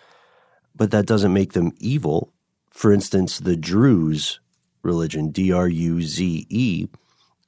but 0.76 0.92
that 0.92 1.06
doesn't 1.06 1.34
make 1.34 1.54
them 1.54 1.72
evil. 1.80 2.34
For 2.72 2.92
instance, 2.92 3.40
the 3.40 3.56
Druze 3.56 4.40
religion, 4.82 5.30
D 5.30 5.52
R 5.52 5.68
U 5.68 6.02
Z 6.02 6.48
E, 6.50 6.88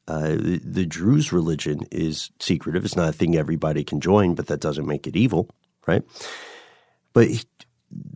uh, 0.08 0.30
the, 0.30 0.62
the 0.64 0.86
Druze 0.86 1.32
religion 1.32 1.82
is 1.92 2.30
secretive. 2.40 2.86
It's 2.86 2.96
not 2.96 3.10
a 3.10 3.14
thing 3.14 3.36
everybody 3.36 3.84
can 3.84 4.00
join, 4.00 4.36
but 4.36 4.48
that 4.48 4.60
doesn't 4.60 4.86
make 4.86 5.08
it 5.08 5.16
evil, 5.16 5.50
right? 5.88 6.04
But 7.14 7.46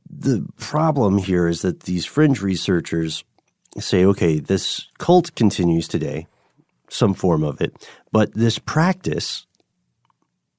the 0.09 0.45
problem 0.57 1.17
here 1.17 1.47
is 1.47 1.61
that 1.61 1.81
these 1.81 2.05
fringe 2.05 2.41
researchers 2.41 3.23
say, 3.79 4.05
okay, 4.05 4.39
this 4.39 4.87
cult 4.97 5.33
continues 5.35 5.87
today, 5.87 6.27
some 6.89 7.13
form 7.13 7.43
of 7.43 7.61
it, 7.61 7.89
but 8.11 8.33
this 8.33 8.59
practice 8.59 9.45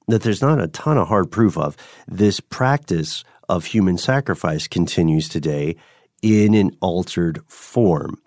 that 0.07 0.23
there's 0.23 0.41
not 0.41 0.59
a 0.59 0.67
ton 0.67 0.97
of 0.97 1.07
hard 1.07 1.31
proof 1.31 1.57
of, 1.57 1.77
this 2.07 2.39
practice 2.39 3.23
of 3.49 3.65
human 3.65 3.97
sacrifice 3.97 4.67
continues 4.67 5.29
today 5.29 5.75
in 6.21 6.53
an 6.53 6.75
altered 6.81 7.41
form. 7.47 8.20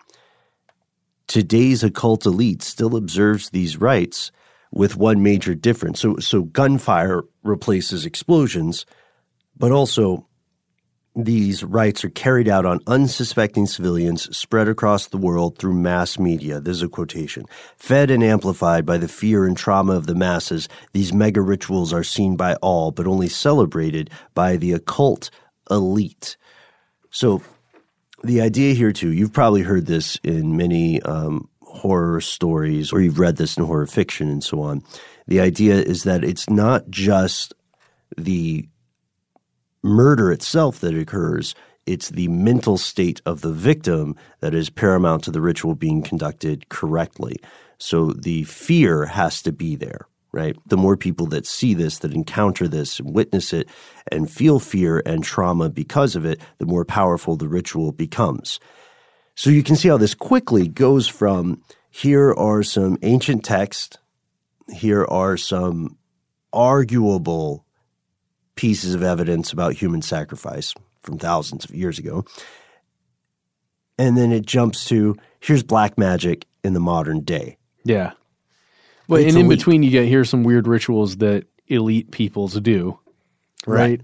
Today's 1.27 1.83
occult 1.83 2.25
elite 2.25 2.61
still 2.61 2.95
observes 2.95 3.49
these 3.49 3.77
rites 3.77 4.31
with 4.71 4.97
one 4.97 5.23
major 5.23 5.55
difference. 5.55 5.99
So, 5.99 6.17
so 6.17 6.43
gunfire 6.43 7.23
replaces 7.43 8.05
explosions, 8.05 8.85
but 9.57 9.71
also 9.71 10.27
these 11.15 11.63
rites 11.63 12.03
are 12.03 12.09
carried 12.09 12.49
out 12.49 12.65
on 12.65 12.81
unsuspecting 12.87 13.65
civilians 13.67 14.35
spread 14.37 14.67
across 14.67 15.07
the 15.07 15.17
world 15.17 15.57
through 15.57 15.73
mass 15.73 16.19
media. 16.19 16.59
This 16.59 16.77
is 16.77 16.83
a 16.83 16.89
quotation. 16.89 17.45
Fed 17.77 18.11
and 18.11 18.21
amplified 18.21 18.85
by 18.85 18.97
the 18.97 19.07
fear 19.07 19.45
and 19.45 19.55
trauma 19.55 19.93
of 19.93 20.07
the 20.07 20.15
masses, 20.15 20.67
these 20.91 21.13
mega 21.13 21.41
rituals 21.41 21.93
are 21.93 22.03
seen 22.03 22.35
by 22.35 22.55
all, 22.55 22.91
but 22.91 23.07
only 23.07 23.29
celebrated 23.29 24.09
by 24.33 24.57
the 24.57 24.73
occult 24.73 25.29
elite. 25.71 26.35
So, 27.11 27.41
the 28.23 28.41
idea 28.41 28.73
here, 28.73 28.91
too, 28.91 29.11
you've 29.11 29.33
probably 29.33 29.61
heard 29.61 29.85
this 29.85 30.17
in 30.23 30.57
many 30.57 31.01
um, 31.03 31.49
horror 31.61 32.21
stories, 32.21 32.93
or 32.93 33.01
you've 33.01 33.19
read 33.19 33.37
this 33.37 33.57
in 33.57 33.63
horror 33.63 33.87
fiction 33.87 34.29
and 34.29 34.43
so 34.43 34.61
on. 34.61 34.83
The 35.27 35.39
idea 35.39 35.75
is 35.75 36.03
that 36.03 36.23
it's 36.23 36.49
not 36.49 36.89
just 36.89 37.53
the 38.17 38.67
murder 39.83 40.31
itself 40.31 40.79
that 40.79 40.95
occurs, 40.95 41.55
it's 41.85 42.09
the 42.09 42.27
mental 42.29 42.77
state 42.77 43.21
of 43.25 43.41
the 43.41 43.53
victim 43.53 44.15
that 44.39 44.55
is 44.55 44.69
paramount 44.69 45.23
to 45.25 45.31
the 45.31 45.41
ritual 45.41 45.75
being 45.75 46.01
conducted 46.01 46.69
correctly. 46.69 47.35
So 47.77 48.11
the 48.11 48.43
fear 48.45 49.05
has 49.05 49.41
to 49.43 49.51
be 49.51 49.75
there, 49.75 50.07
right? 50.35 50.55
The 50.67 50.77
more 50.77 50.97
people 50.97 51.25
that 51.27 51.47
see 51.47 51.73
this, 51.73 51.99
that 51.99 52.13
encounter 52.13 52.67
this, 52.67 52.99
witness 53.01 53.53
it, 53.53 53.67
and 54.11 54.29
feel 54.29 54.59
fear 54.59 55.01
and 55.05 55.23
trauma 55.23 55.69
because 55.69 56.15
of 56.15 56.25
it, 56.25 56.41
the 56.57 56.65
more 56.65 56.85
powerful 56.85 57.37
the 57.37 57.47
ritual 57.47 57.93
becomes. 57.93 58.59
So 59.35 59.49
you 59.49 59.63
can 59.63 59.75
see 59.75 59.87
how 59.87 59.97
this 59.97 60.13
quickly 60.13 60.67
goes 60.67 61.07
from 61.07 61.61
here 61.89 62.33
are 62.33 62.61
some 62.61 62.97
ancient 63.01 63.45
texts, 63.45 63.97
here 64.69 65.05
are 65.05 65.37
some 65.37 65.97
arguable 66.51 67.65
pieces 68.55 68.93
of 68.93 69.03
evidence 69.03 69.53
about 69.53 69.73
human 69.73 70.01
sacrifice 70.01 70.73
from 71.01 71.17
thousands 71.17 71.65
of 71.65 71.73
years 71.73 71.99
ago. 71.99 72.25
And 73.97 74.17
then 74.17 74.31
it 74.31 74.45
jumps 74.45 74.85
to 74.85 75.15
here's 75.39 75.63
black 75.63 75.97
magic 75.97 76.45
in 76.63 76.73
the 76.73 76.79
modern 76.79 77.21
day. 77.21 77.57
Yeah. 77.85 78.13
But 79.07 79.21
and 79.21 79.37
in 79.37 79.47
between, 79.47 79.83
you 79.83 79.91
get 79.91 80.07
here's 80.07 80.29
some 80.29 80.43
weird 80.43 80.67
rituals 80.67 81.17
that 81.17 81.45
elite 81.67 82.11
peoples 82.11 82.59
do, 82.59 82.99
right? 83.65 83.77
right. 83.77 84.01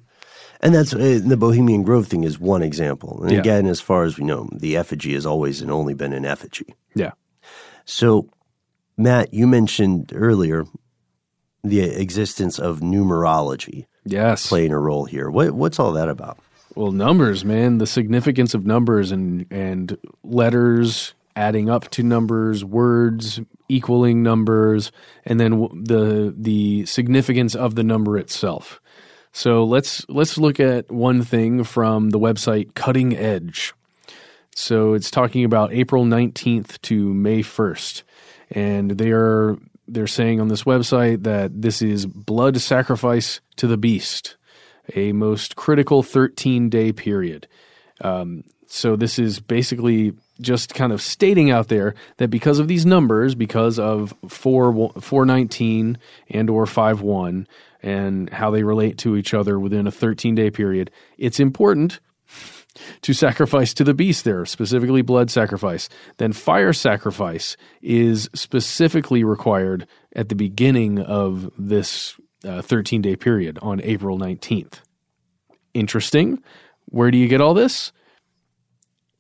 And 0.62 0.76
that's 0.76 0.94
uh, 0.94 1.20
the 1.24 1.38
Bohemian 1.38 1.82
Grove 1.84 2.08
thing 2.08 2.24
is 2.24 2.40
one 2.40 2.62
example. 2.62 3.24
And 3.24 3.32
yeah. 3.32 3.40
again, 3.40 3.66
as 3.66 3.82
far 3.82 4.04
as 4.04 4.20
we 4.20 4.26
know, 4.26 4.48
the 4.54 4.78
effigy 4.78 5.14
has 5.14 5.26
always 5.26 5.62
and 5.62 5.72
only 5.72 5.96
been 5.96 6.14
an 6.14 6.24
effigy. 6.24 6.76
Yeah. 6.94 7.12
So, 7.86 8.30
Matt, 8.96 9.34
you 9.34 9.48
mentioned 9.48 10.12
earlier 10.14 10.66
the 11.64 11.82
existence 11.82 12.60
of 12.60 12.80
numerology 12.80 13.86
yes 14.06 14.48
playing 14.50 14.72
a 14.72 14.80
role 14.80 15.06
here. 15.06 15.30
What 15.30 15.52
what's 15.52 15.80
all 15.80 15.94
that 15.94 16.10
about? 16.10 16.38
Well, 16.76 16.92
numbers, 16.92 17.44
man, 17.44 17.80
the 17.80 17.88
significance 17.88 18.54
of 18.54 18.66
numbers 18.66 19.12
and 19.12 19.46
and 19.52 19.98
letters 20.24 21.14
adding 21.36 21.70
up 21.70 21.90
to 21.92 22.04
numbers, 22.04 22.64
words 22.64 23.40
equaling 23.72 24.24
numbers, 24.24 24.92
and 25.26 25.40
then 25.40 25.60
the 25.84 26.34
the 26.38 26.86
significance 26.86 27.56
of 27.56 27.76
the 27.76 27.84
number 27.84 28.18
itself. 28.18 28.82
So 29.34 29.64
let's 29.64 30.06
let's 30.10 30.38
look 30.38 30.60
at 30.60 30.92
one 30.92 31.24
thing 31.24 31.64
from 31.64 32.10
the 32.10 32.20
website 32.20 32.74
Cutting 32.76 33.16
Edge. 33.16 33.74
So 34.56 34.94
it's 34.94 35.10
talking 35.10 35.46
about 35.46 35.74
April 35.74 36.04
19th 36.06 36.82
to 36.82 37.14
May 37.14 37.42
1st. 37.42 38.04
And 38.52 38.92
they 38.92 39.12
are 39.12 39.58
they're 39.88 40.08
saying 40.08 40.40
on 40.40 40.50
this 40.50 40.64
website 40.64 41.24
that 41.24 41.62
this 41.62 41.82
is 41.82 42.06
blood 42.06 42.60
sacrifice 42.60 43.42
to 43.58 43.68
the 43.68 43.78
beast, 43.78 44.38
a 44.96 45.12
most 45.14 45.56
critical 45.56 46.04
13 46.04 46.70
day 46.70 46.92
period. 46.92 47.48
Um, 48.02 48.44
so 48.68 48.96
this 48.96 49.20
is 49.20 49.40
basically 49.40 50.14
just 50.42 50.74
kind 50.74 50.92
of 50.92 51.02
stating 51.02 51.52
out 51.52 51.68
there 51.68 51.96
that 52.18 52.30
because 52.30 52.60
of 52.60 52.68
these 52.68 52.86
numbers, 52.86 53.36
because 53.36 53.80
of 53.80 54.14
4, 54.28 54.92
419 55.00 55.98
and 56.30 56.50
or 56.50 56.66
51 56.66 57.48
and 57.84 58.30
how 58.32 58.52
they 58.52 58.64
relate 58.64 58.98
to 59.00 59.16
each 59.16 59.34
other 59.34 59.60
within 59.60 59.88
a 59.88 59.92
13 59.92 60.36
day 60.36 60.50
period, 60.50 60.92
it's 61.18 61.40
important 61.40 62.00
to 63.02 63.14
sacrifice 63.14 63.74
to 63.74 63.84
the 63.84 63.94
beast 63.94 64.24
there, 64.24 64.46
specifically 64.46 65.02
blood 65.02 65.30
sacrifice. 65.30 65.90
Then 66.18 66.34
fire 66.34 66.74
sacrifice 66.74 67.58
is 67.82 68.30
specifically 68.34 69.24
required 69.24 69.88
at 70.16 70.30
the 70.30 70.36
beginning 70.36 71.00
of 71.00 71.52
this 71.58 72.16
13 72.44 73.00
uh, 73.00 73.02
day 73.02 73.16
period 73.16 73.60
on 73.62 73.82
April 73.82 74.18
19th. 74.18 74.82
Interesting. 75.74 76.44
Where 76.86 77.12
do 77.12 77.18
you 77.18 77.28
get 77.28 77.42
all 77.42 77.54
this? 77.54 77.92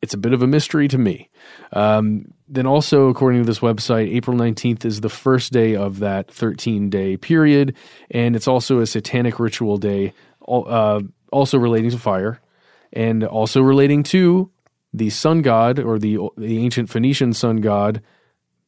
It's 0.01 0.13
a 0.13 0.17
bit 0.17 0.33
of 0.33 0.41
a 0.41 0.47
mystery 0.47 0.87
to 0.87 0.97
me. 0.97 1.29
Um, 1.73 2.33
then 2.47 2.65
also, 2.65 3.07
according 3.09 3.41
to 3.41 3.45
this 3.45 3.59
website, 3.59 4.13
April 4.13 4.35
19th 4.35 4.83
is 4.83 5.01
the 5.01 5.09
first 5.09 5.53
day 5.53 5.75
of 5.75 5.99
that 5.99 6.31
13 6.31 6.89
day 6.89 7.17
period. 7.17 7.75
And 8.09 8.35
it's 8.35 8.47
also 8.47 8.79
a 8.79 8.87
satanic 8.87 9.39
ritual 9.39 9.77
day, 9.77 10.13
uh, 10.47 11.01
also 11.31 11.57
relating 11.57 11.91
to 11.91 11.97
fire 11.97 12.41
and 12.93 13.23
also 13.23 13.61
relating 13.61 14.03
to 14.03 14.49
the 14.93 15.09
sun 15.09 15.41
god 15.41 15.79
or 15.79 15.97
the, 15.97 16.17
the 16.37 16.57
ancient 16.57 16.89
Phoenician 16.89 17.33
sun 17.33 17.57
god, 17.57 18.01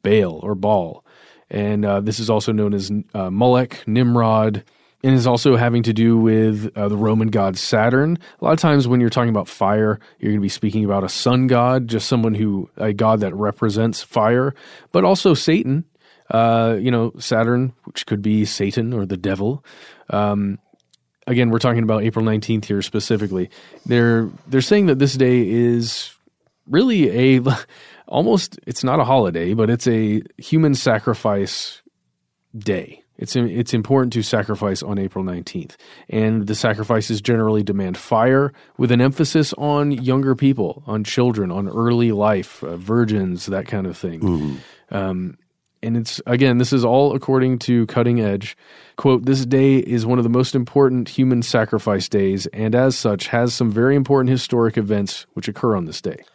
Baal 0.03 0.39
or 0.43 0.55
Baal. 0.55 1.03
And 1.49 1.85
uh, 1.85 1.99
this 1.99 2.19
is 2.19 2.29
also 2.29 2.51
known 2.51 2.73
as 2.73 2.91
uh, 3.13 3.29
Molech, 3.29 3.83
Nimrod, 3.87 4.63
and 5.03 5.13
is 5.13 5.27
also 5.27 5.57
having 5.57 5.83
to 5.83 5.93
do 5.93 6.17
with 6.17 6.71
uh, 6.77 6.87
the 6.87 6.95
Roman 6.95 7.27
god 7.27 7.57
Saturn. 7.57 8.17
A 8.41 8.45
lot 8.45 8.53
of 8.53 8.59
times 8.59 8.87
when 8.87 9.01
you're 9.01 9.09
talking 9.09 9.29
about 9.29 9.49
fire, 9.49 9.99
you're 10.19 10.31
going 10.31 10.39
to 10.39 10.41
be 10.41 10.49
speaking 10.49 10.85
about 10.85 11.03
a 11.03 11.09
sun 11.09 11.47
god, 11.47 11.87
just 11.87 12.07
someone 12.07 12.33
who, 12.33 12.69
a 12.77 12.93
god 12.93 13.19
that 13.19 13.35
represents 13.35 14.01
fire, 14.01 14.55
but 14.91 15.03
also 15.03 15.33
Satan. 15.33 15.85
Uh, 16.31 16.77
you 16.79 16.89
know, 16.89 17.11
Saturn, 17.19 17.73
which 17.83 18.05
could 18.05 18.21
be 18.21 18.45
Satan 18.45 18.93
or 18.93 19.05
the 19.05 19.17
devil. 19.17 19.63
Um, 20.09 20.57
again, 21.27 21.49
we're 21.49 21.59
talking 21.59 21.83
about 21.83 22.03
April 22.03 22.25
19th 22.25 22.65
here 22.65 22.81
specifically. 22.81 23.49
They're 23.85 24.29
they're 24.47 24.61
saying 24.61 24.87
that 24.87 24.99
this 24.99 25.15
day 25.15 25.47
is 25.47 26.15
really 26.65 27.37
a 27.37 27.57
almost 28.07 28.57
it's 28.65 28.83
not 28.83 28.99
a 28.99 29.03
holiday, 29.03 29.53
but 29.53 29.69
it's 29.69 29.85
a 29.85 30.23
human 30.37 30.75
sacrifice 30.75 31.81
day. 32.57 33.02
It's 33.23 33.37
it's 33.37 33.73
important 33.73 34.11
to 34.13 34.21
sacrifice 34.21 34.83
on 34.83 34.99
April 34.99 35.23
19th. 35.23 35.77
And 36.09 36.45
the 36.45 36.55
sacrifices 36.55 37.21
generally 37.21 37.63
demand 37.63 37.97
fire 37.97 38.51
with 38.77 38.91
an 38.91 38.99
emphasis 38.99 39.53
on 39.53 39.91
younger 39.91 40.35
people, 40.35 40.83
on 40.85 41.05
children, 41.05 41.49
on 41.49 41.69
early 41.69 42.11
life, 42.11 42.61
uh, 42.65 42.75
virgins, 42.75 43.45
that 43.45 43.65
kind 43.65 43.87
of 43.87 43.97
thing. 43.97 44.19
Mm-hmm. 44.19 44.95
Um, 44.95 45.37
and 45.81 45.95
it's 45.95 46.21
again, 46.25 46.57
this 46.57 46.73
is 46.73 46.83
all 46.83 47.15
according 47.15 47.59
to 47.59 47.85
Cutting 47.85 48.19
Edge. 48.19 48.57
Quote, 48.97 49.25
this 49.25 49.45
day 49.45 49.77
is 49.77 50.05
one 50.05 50.17
of 50.17 50.25
the 50.25 50.29
most 50.29 50.53
important 50.53 51.07
human 51.07 51.43
sacrifice 51.43 52.09
days, 52.09 52.45
and 52.47 52.75
as 52.75 52.97
such, 52.97 53.27
has 53.27 53.53
some 53.53 53.71
very 53.71 53.95
important 53.95 54.31
historic 54.31 54.77
events 54.77 55.25
which 55.33 55.47
occur 55.47 55.77
on 55.77 55.85
this 55.85 56.01
day. 56.01 56.25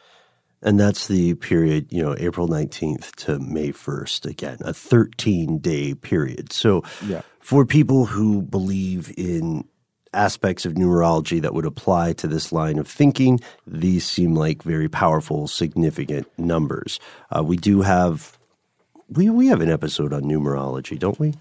And 0.62 0.78
that's 0.78 1.06
the 1.06 1.34
period, 1.34 1.86
you 1.90 2.02
know, 2.02 2.16
April 2.18 2.48
19th 2.48 3.14
to 3.16 3.38
May 3.38 3.70
1st, 3.70 4.26
again, 4.26 4.58
a 4.60 4.74
13 4.74 5.58
day 5.58 5.94
period. 5.94 6.52
So, 6.52 6.82
yeah. 7.06 7.22
for 7.40 7.64
people 7.64 8.06
who 8.06 8.42
believe 8.42 9.12
in 9.16 9.64
aspects 10.12 10.66
of 10.66 10.74
numerology 10.74 11.40
that 11.40 11.54
would 11.54 11.66
apply 11.66 12.12
to 12.14 12.26
this 12.26 12.50
line 12.50 12.78
of 12.78 12.88
thinking, 12.88 13.40
these 13.66 14.04
seem 14.04 14.34
like 14.34 14.62
very 14.62 14.88
powerful, 14.88 15.46
significant 15.46 16.26
numbers. 16.38 16.98
Uh, 17.34 17.42
we 17.44 17.56
do 17.56 17.82
have, 17.82 18.36
we, 19.08 19.30
we 19.30 19.46
have 19.46 19.60
an 19.60 19.70
episode 19.70 20.12
on 20.12 20.22
numerology, 20.22 20.98
don't 20.98 21.20
we? 21.20 21.34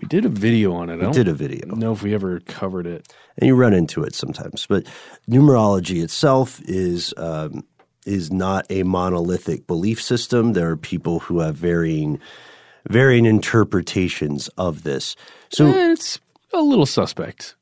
We 0.00 0.08
did 0.08 0.24
a 0.24 0.28
video 0.28 0.72
on 0.72 0.88
it. 0.88 0.98
We 0.98 1.06
I 1.06 1.10
did 1.10 1.28
a 1.28 1.34
video. 1.34 1.74
know 1.74 1.92
if 1.92 2.02
we 2.02 2.14
ever 2.14 2.40
covered 2.40 2.86
it. 2.86 3.12
And 3.36 3.46
you 3.46 3.54
run 3.54 3.74
into 3.74 4.02
it 4.02 4.14
sometimes. 4.14 4.66
But 4.66 4.86
numerology 5.28 6.02
itself 6.02 6.60
is 6.64 7.12
um, 7.16 7.64
is 8.06 8.32
not 8.32 8.66
a 8.70 8.82
monolithic 8.82 9.66
belief 9.66 10.02
system. 10.02 10.52
There 10.52 10.70
are 10.70 10.76
people 10.76 11.20
who 11.20 11.40
have 11.40 11.56
varying 11.56 12.20
varying 12.88 13.26
interpretations 13.26 14.48
of 14.56 14.82
this. 14.84 15.16
So 15.50 15.66
eh, 15.66 15.92
it's 15.92 16.18
a 16.52 16.60
little 16.60 16.86
suspect. 16.86 17.54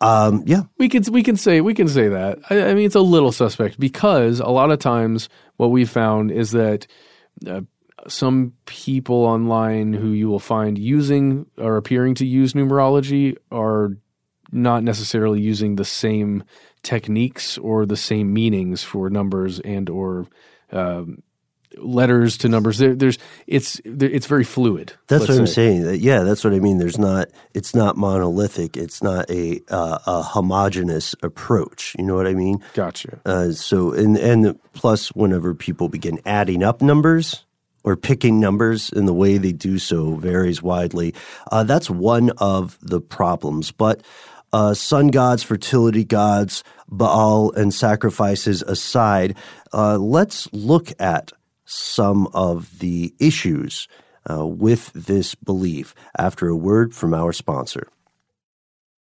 Um, 0.00 0.42
yeah, 0.46 0.62
we 0.78 0.88
can 0.88 1.02
we 1.12 1.22
can 1.22 1.36
say 1.36 1.60
we 1.60 1.74
can 1.74 1.88
say 1.88 2.08
that. 2.08 2.38
I, 2.50 2.70
I, 2.70 2.74
mean, 2.74 2.86
it's 2.86 2.94
a 2.94 3.00
little 3.00 3.32
suspect 3.32 3.78
because 3.78 4.40
a 4.40 4.48
lot 4.48 4.70
of 4.70 4.78
times 4.78 5.28
what 5.56 5.70
we 5.70 5.84
found 5.84 6.30
is 6.30 6.50
that 6.50 6.86
uh, 7.46 7.62
some 8.08 8.52
people 8.66 9.24
online 9.24 9.92
who 9.92 10.08
you 10.08 10.28
will 10.28 10.40
find 10.40 10.78
using 10.78 11.46
or 11.58 11.76
appearing 11.76 12.14
to 12.16 12.26
use 12.26 12.52
numerology 12.52 13.36
are 13.50 13.96
not 14.52 14.82
necessarily 14.82 15.40
using 15.40 15.76
the 15.76 15.84
same 15.84 16.44
techniques 16.84 17.58
or 17.58 17.86
the 17.86 17.96
same 17.96 18.32
meanings 18.32 18.84
for 18.84 19.10
numbers 19.10 19.58
and 19.60 19.90
or 19.90 20.26
um, 20.70 21.22
letters 21.78 22.38
to 22.38 22.48
numbers. 22.48 22.78
There, 22.78 22.94
there's 22.94 23.18
it's 23.46 23.80
it's 23.84 24.26
very 24.26 24.44
fluid. 24.44 24.92
That's 25.08 25.28
what 25.28 25.38
I'm 25.38 25.46
saying. 25.46 26.00
Yeah, 26.00 26.22
that's 26.22 26.44
what 26.44 26.52
I 26.52 26.60
mean. 26.60 26.78
There's 26.78 26.98
not 26.98 27.28
it's 27.54 27.74
not 27.74 27.96
monolithic. 27.96 28.76
It's 28.76 29.02
not 29.02 29.28
a 29.30 29.60
uh, 29.68 29.98
a 30.06 30.22
homogenous 30.22 31.14
approach. 31.22 31.94
You 31.98 32.04
know 32.04 32.14
what 32.14 32.26
I 32.26 32.34
mean? 32.34 32.62
Gotcha. 32.74 33.20
Uh, 33.24 33.52
so 33.52 33.92
and 33.92 34.16
and 34.16 34.58
plus, 34.72 35.08
whenever 35.08 35.54
people 35.54 35.88
begin 35.88 36.20
adding 36.26 36.62
up 36.62 36.82
numbers 36.82 37.44
or 37.84 37.96
picking 37.96 38.40
numbers 38.40 38.90
in 38.90 39.04
the 39.04 39.12
way 39.12 39.36
they 39.36 39.52
do 39.52 39.78
so 39.78 40.14
varies 40.14 40.62
widely. 40.62 41.14
Uh, 41.52 41.62
that's 41.64 41.90
one 41.90 42.30
of 42.38 42.78
the 42.80 43.00
problems, 43.00 43.70
but 43.70 44.02
uh, 44.54 44.72
sun 44.72 45.08
gods, 45.08 45.42
fertility 45.42 46.04
gods, 46.04 46.62
Baal, 46.88 47.50
and 47.52 47.74
sacrifices 47.74 48.62
aside, 48.62 49.36
uh, 49.72 49.98
let's 49.98 50.48
look 50.52 50.92
at 51.00 51.32
some 51.64 52.28
of 52.32 52.78
the 52.78 53.12
issues 53.18 53.88
uh, 54.30 54.46
with 54.46 54.92
this 54.92 55.34
belief 55.34 55.92
after 56.16 56.46
a 56.46 56.56
word 56.56 56.94
from 56.94 57.12
our 57.12 57.32
sponsor. 57.32 57.88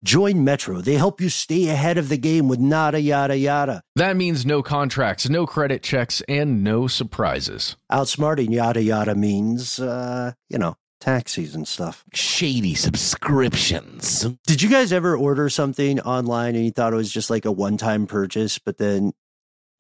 Join 0.05 0.45
Metro. 0.45 0.83
They 0.83 0.95
help 0.95 1.23
you 1.23 1.31
stay 1.31 1.69
ahead 1.69 1.97
of 1.97 2.11
the 2.11 2.19
game 2.19 2.47
with 2.47 2.59
nada 2.59 3.01
yada 3.01 3.37
yada. 3.37 3.83
That 3.97 4.17
means 4.17 4.45
no 4.45 4.63
contracts, 4.63 5.29
no 5.31 5.47
credit 5.47 5.83
checks, 5.83 6.23
and 6.29 6.63
no 6.63 6.87
surprises. 6.87 7.77
Outsmarting 7.91 8.51
yada 8.51 8.83
yada 8.83 9.15
means, 9.15 9.81
uh, 9.81 10.33
you 10.51 10.59
know, 10.59 10.77
taxis 11.01 11.55
and 11.55 11.67
stuff. 11.67 12.05
Shady 12.15 12.75
subscriptions. 12.75 14.27
Did 14.47 14.63
you 14.63 14.69
guys 14.69 14.93
ever 14.93 15.17
order 15.17 15.49
something 15.49 16.01
online 16.01 16.55
and 16.55 16.65
you 16.65 16.71
thought 16.71 16.93
it 16.93 16.97
was 16.97 17.11
just 17.11 17.31
like 17.31 17.45
a 17.45 17.53
one 17.53 17.77
time 17.77 18.07
purchase, 18.07 18.59
but 18.59 18.79
then 18.79 19.13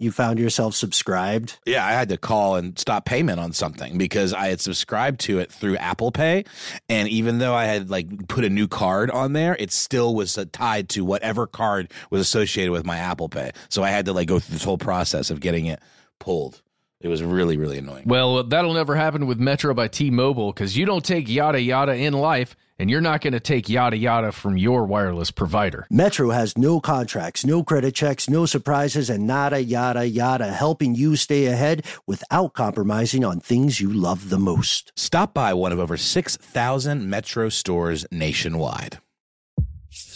you 0.00 0.10
found 0.10 0.38
yourself 0.38 0.74
subscribed? 0.74 1.58
Yeah, 1.66 1.86
I 1.86 1.92
had 1.92 2.08
to 2.08 2.16
call 2.16 2.56
and 2.56 2.76
stop 2.78 3.04
payment 3.04 3.38
on 3.38 3.52
something 3.52 3.98
because 3.98 4.32
I 4.32 4.48
had 4.48 4.60
subscribed 4.60 5.20
to 5.20 5.38
it 5.38 5.52
through 5.52 5.76
Apple 5.76 6.10
Pay. 6.10 6.44
And 6.88 7.06
even 7.08 7.38
though 7.38 7.54
I 7.54 7.66
had 7.66 7.90
like 7.90 8.26
put 8.26 8.44
a 8.44 8.50
new 8.50 8.66
card 8.66 9.10
on 9.10 9.34
there, 9.34 9.54
it 9.60 9.70
still 9.70 10.14
was 10.14 10.38
uh, 10.38 10.46
tied 10.50 10.88
to 10.90 11.04
whatever 11.04 11.46
card 11.46 11.92
was 12.10 12.22
associated 12.22 12.72
with 12.72 12.86
my 12.86 12.96
Apple 12.96 13.28
Pay. 13.28 13.52
So 13.68 13.82
I 13.82 13.90
had 13.90 14.06
to 14.06 14.14
like 14.14 14.26
go 14.26 14.38
through 14.38 14.54
this 14.54 14.64
whole 14.64 14.78
process 14.78 15.30
of 15.30 15.40
getting 15.40 15.66
it 15.66 15.80
pulled. 16.18 16.62
It 17.00 17.08
was 17.08 17.22
really, 17.22 17.56
really 17.56 17.78
annoying. 17.78 18.04
Well, 18.06 18.44
that'll 18.44 18.74
never 18.74 18.94
happen 18.94 19.26
with 19.26 19.38
Metro 19.38 19.72
by 19.72 19.88
T 19.88 20.10
Mobile 20.10 20.52
because 20.52 20.76
you 20.76 20.84
don't 20.84 21.04
take 21.04 21.30
yada 21.30 21.58
yada 21.58 21.94
in 21.94 22.12
life, 22.12 22.54
and 22.78 22.90
you're 22.90 23.00
not 23.00 23.22
going 23.22 23.32
to 23.32 23.40
take 23.40 23.70
yada 23.70 23.96
yada 23.96 24.32
from 24.32 24.58
your 24.58 24.84
wireless 24.84 25.30
provider. 25.30 25.86
Metro 25.88 26.28
has 26.28 26.58
no 26.58 26.78
contracts, 26.78 27.44
no 27.44 27.64
credit 27.64 27.94
checks, 27.94 28.28
no 28.28 28.44
surprises, 28.44 29.08
and 29.08 29.26
nada 29.26 29.62
yada 29.62 30.06
yada, 30.06 30.52
helping 30.52 30.94
you 30.94 31.16
stay 31.16 31.46
ahead 31.46 31.86
without 32.06 32.52
compromising 32.52 33.24
on 33.24 33.40
things 33.40 33.80
you 33.80 33.90
love 33.90 34.28
the 34.28 34.38
most. 34.38 34.92
Stop 34.94 35.32
by 35.32 35.54
one 35.54 35.72
of 35.72 35.78
over 35.78 35.96
6,000 35.96 37.08
Metro 37.08 37.48
stores 37.48 38.04
nationwide. 38.10 38.98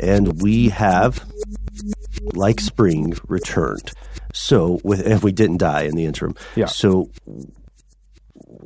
And 0.00 0.40
we 0.42 0.68
have, 0.70 1.24
like 2.34 2.60
spring, 2.60 3.14
returned. 3.28 3.92
So, 4.32 4.80
with 4.84 5.06
and 5.06 5.22
we 5.22 5.32
didn't 5.32 5.58
die 5.58 5.82
in 5.82 5.96
the 5.96 6.04
interim. 6.04 6.34
Yeah. 6.54 6.66
So, 6.66 7.10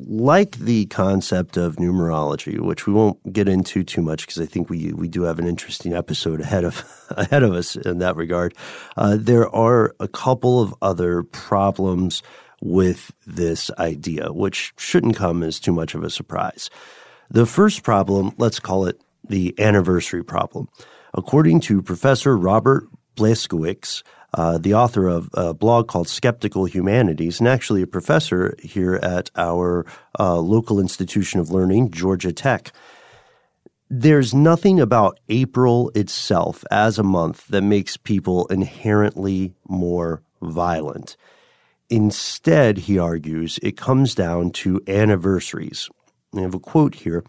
like 0.07 0.59
the 0.59 0.87
concept 0.87 1.57
of 1.57 1.77
numerology, 1.77 2.59
which 2.59 2.87
we 2.87 2.93
won't 2.93 3.33
get 3.33 3.49
into 3.49 3.85
too 3.85 4.03
much 4.03 4.27
because 4.27 4.41
I 4.41 4.47
think 4.47 4.71
we 4.71 4.93
we 4.93 5.09
do 5.09 5.23
have 5.23 5.39
an 5.39 5.47
interesting 5.47 5.95
episode 5.95 6.41
ahead 6.41 6.65
of 6.65 6.85
ahead 7.11 7.43
of 7.43 7.53
us 7.53 7.77
in 7.77 7.99
that 7.99 8.17
regard. 8.17 8.55
Uh, 8.97 9.17
there 9.19 9.49
are 9.55 9.95
a 10.01 10.09
couple 10.09 10.61
of 10.61 10.75
other 10.83 11.23
problems 11.23 12.23
with 12.61 13.13
this 13.27 13.71
idea, 13.79 14.33
which 14.33 14.73
shouldn't 14.77 15.17
come 15.17 15.43
as 15.43 15.61
too 15.61 15.73
much 15.73 15.95
of 15.95 16.03
a 16.03 16.11
surprise. 16.11 16.71
The 17.31 17.47
first 17.47 17.83
problem, 17.83 18.35
let's 18.39 18.61
call 18.61 18.87
it 18.87 19.01
the 19.29 19.55
anniversary 19.59 20.25
problem. 20.25 20.69
According 21.15 21.61
to 21.61 21.83
Professor 21.83 22.37
Robert 22.37 22.89
Blaskiewicz, 23.17 24.03
uh, 24.35 24.59
the 24.59 24.75
author 24.75 25.09
of 25.09 25.29
a 25.35 25.55
blog 25.55 25.89
called 25.89 26.09
Skeptical 26.09 26.65
Humanities, 26.65 27.41
and 27.41 27.49
actually 27.49 27.83
a 27.83 27.87
professor 27.87 28.55
here 28.63 28.97
at 29.03 29.31
our 29.37 29.87
uh, 30.19 30.39
local 30.39 30.79
institution 30.79 31.41
of 31.41 31.51
learning, 31.51 31.91
Georgia 31.91 32.33
Tech. 32.33 32.73
There's 33.89 34.33
nothing 34.33 34.79
about 34.79 35.19
April 35.29 35.91
itself 35.97 36.65
as 36.71 36.97
a 36.97 37.03
month 37.03 37.49
that 37.49 37.63
makes 37.63 37.97
people 37.97 38.47
inherently 38.47 39.53
more 39.69 40.23
violent. 40.41 41.17
Instead, 41.91 42.79
he 42.79 42.99
argues, 42.99 43.59
it 43.63 43.77
comes 43.77 44.15
down 44.15 44.51
to 44.53 44.81
anniversaries. 44.87 45.91
I 46.37 46.41
have 46.41 46.55
a 46.55 46.61
quote 46.61 46.95
here. 46.95 47.25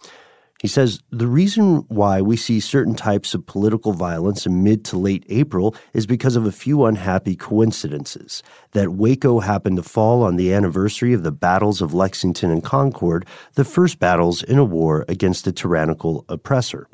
He 0.61 0.67
says, 0.67 1.01
The 1.09 1.25
reason 1.25 1.77
why 1.87 2.21
we 2.21 2.37
see 2.37 2.59
certain 2.59 2.93
types 2.93 3.33
of 3.33 3.47
political 3.47 3.93
violence 3.93 4.45
in 4.45 4.63
mid 4.63 4.85
to 4.85 4.97
late 4.97 5.25
April 5.27 5.75
is 5.93 6.05
because 6.05 6.35
of 6.35 6.45
a 6.45 6.51
few 6.51 6.85
unhappy 6.85 7.35
coincidences. 7.35 8.43
That 8.73 8.93
Waco 8.93 9.39
happened 9.39 9.77
to 9.77 9.83
fall 9.83 10.21
on 10.21 10.35
the 10.35 10.53
anniversary 10.53 11.13
of 11.13 11.23
the 11.23 11.31
battles 11.31 11.81
of 11.81 11.95
Lexington 11.95 12.51
and 12.51 12.63
Concord, 12.63 13.25
the 13.55 13.65
first 13.65 13.97
battles 13.97 14.43
in 14.43 14.59
a 14.59 14.63
war 14.63 15.03
against 15.07 15.47
a 15.47 15.51
tyrannical 15.51 16.23
oppressor. 16.29 16.87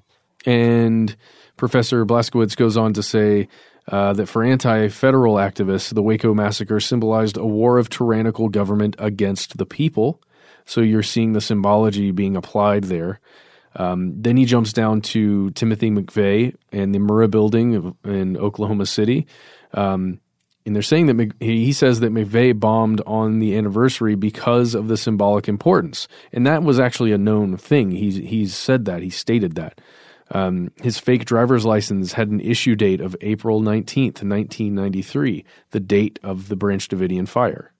And 0.45 1.17
Professor 1.57 2.05
Blaskiewicz 2.05 2.55
goes 2.55 2.77
on 2.77 2.93
to 2.93 3.03
say 3.03 3.49
uh, 3.87 4.13
that 4.13 4.27
for 4.27 4.43
anti 4.43 4.89
federal 4.89 5.35
activists, 5.35 5.93
the 5.93 6.03
Waco 6.03 6.33
massacre 6.33 6.79
symbolized 6.79 7.37
a 7.37 7.45
war 7.45 7.77
of 7.77 7.89
tyrannical 7.89 8.49
government 8.49 8.95
against 8.99 9.57
the 9.57 9.65
people. 9.65 10.21
So 10.65 10.81
you're 10.81 11.03
seeing 11.03 11.33
the 11.33 11.41
symbology 11.41 12.11
being 12.11 12.35
applied 12.35 12.85
there. 12.85 13.19
Um, 13.75 14.21
then 14.21 14.35
he 14.37 14.45
jumps 14.45 14.73
down 14.73 15.01
to 15.01 15.51
Timothy 15.51 15.91
McVeigh 15.91 16.55
and 16.71 16.93
the 16.93 16.99
Murrah 16.99 17.29
building 17.29 17.95
in 18.03 18.35
Oklahoma 18.35 18.85
City. 18.85 19.27
Um, 19.73 20.19
and 20.65 20.75
they're 20.75 20.83
saying 20.83 21.05
that 21.05 21.13
Mc, 21.13 21.31
he 21.39 21.71
says 21.71 22.01
that 22.01 22.11
McVeigh 22.11 22.59
bombed 22.59 23.01
on 23.05 23.39
the 23.39 23.55
anniversary 23.55 24.15
because 24.15 24.75
of 24.75 24.89
the 24.89 24.97
symbolic 24.97 25.47
importance. 25.47 26.09
And 26.33 26.45
that 26.45 26.63
was 26.63 26.77
actually 26.77 27.13
a 27.13 27.17
known 27.17 27.55
thing. 27.55 27.91
He's, 27.91 28.15
he's 28.17 28.53
said 28.53 28.83
that, 28.85 29.01
he 29.01 29.09
stated 29.09 29.55
that. 29.55 29.79
Um, 30.31 30.71
his 30.81 30.99
fake 30.99 31.25
driver's 31.25 31.65
license 31.65 32.13
had 32.13 32.29
an 32.29 32.41
issue 32.41 32.75
date 32.75 33.01
of 33.01 33.15
April 33.21 33.61
19th, 33.61 34.23
1993, 34.23 35.45
the 35.71 35.79
date 35.79 36.19
of 36.23 36.49
the 36.49 36.55
Branch 36.55 36.85
Davidian 36.87 37.27
fire. 37.27 37.71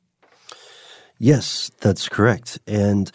Yes, 1.20 1.72
that's 1.82 2.08
correct. 2.08 2.60
And 2.68 3.12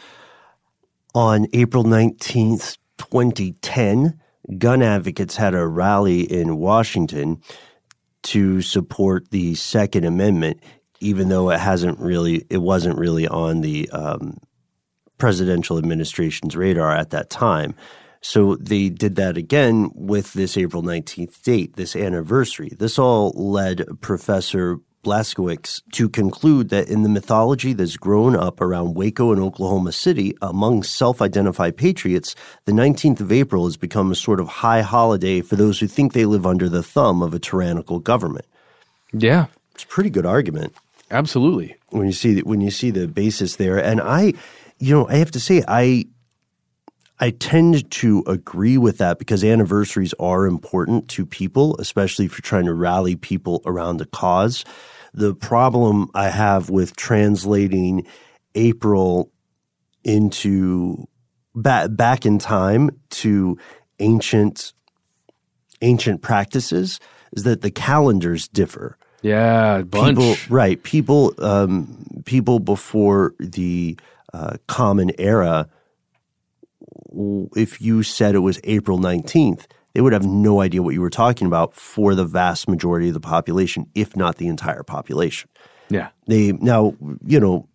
on 1.15 1.47
April 1.53 1.85
19th, 1.85 2.77
2010, 2.99 4.21
gun 4.59 4.83
advocates 4.83 5.37
had 5.37 5.55
a 5.55 5.67
rally 5.67 6.21
in 6.21 6.59
Washington 6.59 7.41
to 8.25 8.61
support 8.61 9.31
the 9.31 9.55
Second 9.55 10.05
Amendment, 10.05 10.63
even 11.01 11.29
though 11.29 11.51
it 11.51 11.59
hasn't 11.59 11.99
really, 11.99 12.45
it 12.51 12.59
wasn't 12.59 12.99
really 12.99 13.27
on 13.27 13.61
the 13.61 13.89
um, 13.91 14.39
presidential 15.19 15.79
administration's 15.79 16.57
radar 16.57 16.95
at 16.95 17.11
that 17.11 17.31
time. 17.31 17.75
So 18.23 18.55
they 18.55 18.89
did 18.89 19.17
that 19.17 19.37
again 19.37 19.91
with 19.95 20.33
this 20.33 20.57
April 20.57 20.83
19th 20.83 21.43
date, 21.43 21.75
this 21.75 21.97
anniversary. 21.97 22.71
This 22.79 22.99
all 22.99 23.31
led 23.31 23.85
Professor 24.01 24.79
Blaskiewicz 25.05 25.83
to 25.93 26.09
conclude 26.09 26.69
that 26.69 26.89
in 26.89 27.03
the 27.03 27.09
mythology 27.09 27.73
that's 27.73 27.97
grown 27.97 28.37
up 28.37 28.61
around 28.61 28.95
Waco 28.95 29.33
and 29.33 29.43
Oklahoma 29.43 29.91
City 29.91 30.37
among 30.41 30.85
self 30.85 31.21
identified 31.21 31.77
patriots, 31.77 32.37
the 32.65 32.73
19th 32.73 33.21
of 33.21 33.33
April 33.33 33.65
has 33.65 33.77
become 33.77 34.13
a 34.13 34.15
sort 34.15 34.39
of 34.39 34.47
high 34.47 34.83
holiday 34.83 35.41
for 35.41 35.57
those 35.57 35.81
who 35.81 35.89
think 35.89 36.13
they 36.13 36.25
live 36.25 36.47
under 36.47 36.69
the 36.69 36.83
thumb 36.83 37.23
of 37.23 37.35
a 37.35 37.41
tyrannical 37.41 37.99
government. 37.99 38.47
Yeah. 39.13 39.47
It's 39.75 39.83
a 39.83 39.89
pretty 39.89 40.11
good 40.11 40.27
argument. 40.27 40.75
Absolutely. 41.11 41.77
When 41.91 42.07
you 42.07 42.13
see 42.13 42.41
when 42.41 42.61
you 42.61 42.71
see 42.71 42.91
the 42.91 43.09
basis 43.09 43.57
there. 43.57 43.83
And 43.83 44.01
I 44.01 44.35
you 44.79 44.95
know, 44.95 45.09
I 45.09 45.17
have 45.17 45.33
to 45.33 45.41
say 45.41 45.63
I 45.67 46.07
I 47.23 47.31
tend 47.31 47.89
to 47.93 48.25
agree 48.27 48.79
with 48.79 48.99
that 48.99 49.21
because 49.21 49.45
anniversaries 49.45 50.13
are 50.19 50.45
important 50.45 51.07
to 51.11 51.25
people, 51.25 51.77
especially 51.79 52.25
if 52.25 52.33
you're 52.33 52.41
trying 52.41 52.65
to 52.65 52.75
rally 52.75 53.15
people 53.15 53.63
around 53.65 54.01
a 54.01 54.07
cause. 54.07 54.65
The 55.15 55.33
problem 55.33 56.11
I 56.17 56.31
have 56.31 56.69
with 56.69 56.97
translating 56.97 58.09
April 58.57 59.31
into 60.03 61.07
back 61.55 61.95
back 61.95 62.27
in 62.27 62.41
time 62.41 62.91
to 63.11 63.57
ancient 64.01 64.73
ancient 65.81 66.23
practices 66.23 66.99
is 67.35 67.45
that 67.45 67.61
the 67.61 67.71
calendars 67.71 68.49
differ. 68.49 68.99
Yeah, 69.23 69.83
bunch. 69.83 70.19
People, 70.19 70.37
right? 70.49 70.83
People, 70.83 71.35
um, 71.39 72.05
people 72.25 72.59
before 72.59 73.35
the 73.39 73.97
uh, 74.35 74.57
Common 74.67 75.13
Era 75.21 75.69
if 77.57 77.81
you 77.81 78.03
said 78.03 78.35
it 78.35 78.41
was 78.41 78.61
April 78.65 78.99
19th, 78.99 79.67
they 79.95 80.01
would 80.01 80.13
have 80.13 80.25
no 80.25 80.61
idea 80.61 80.83
what 80.83 80.95
you 80.95 81.01
were 81.01 81.11
talking 81.11 81.47
about 81.47 81.75
for 81.75 82.15
the 82.15 82.25
vast 82.25 82.69
majority 82.69 83.09
of 83.09 83.15
the 83.15 83.21
population, 83.21 83.87
if 83.95 84.17
not 84.17 84.37
the 84.37 84.49
entire 84.49 84.83
population. 84.83 85.49
Yeah. 85.91 86.09
They 86.27 86.53
now, 86.53 86.95
you 87.27 87.39
know, 87.39 87.69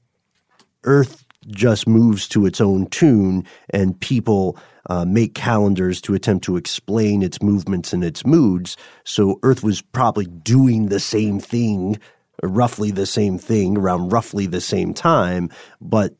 Earth 0.83 1.25
just 1.47 1.87
moves 1.87 2.27
to 2.29 2.45
its 2.45 2.59
own 2.59 2.87
tune, 2.87 3.45
and 3.69 3.99
people 3.99 4.57
uh, 4.89 5.05
make 5.05 5.33
calendars 5.33 6.01
to 6.01 6.13
attempt 6.13 6.43
to 6.45 6.57
explain 6.57 7.21
its 7.21 7.41
movements 7.41 7.93
and 7.93 8.03
its 8.03 8.25
moods. 8.25 8.77
So 9.03 9.39
Earth 9.43 9.63
was 9.63 9.81
probably 9.81 10.25
doing 10.25 10.87
the 10.87 10.99
same 10.99 11.39
thing, 11.39 11.99
roughly 12.41 12.91
the 12.91 13.05
same 13.05 13.37
thing, 13.37 13.77
around 13.77 14.09
roughly 14.09 14.45
the 14.47 14.61
same 14.61 14.93
time, 14.93 15.49
but 15.79 16.15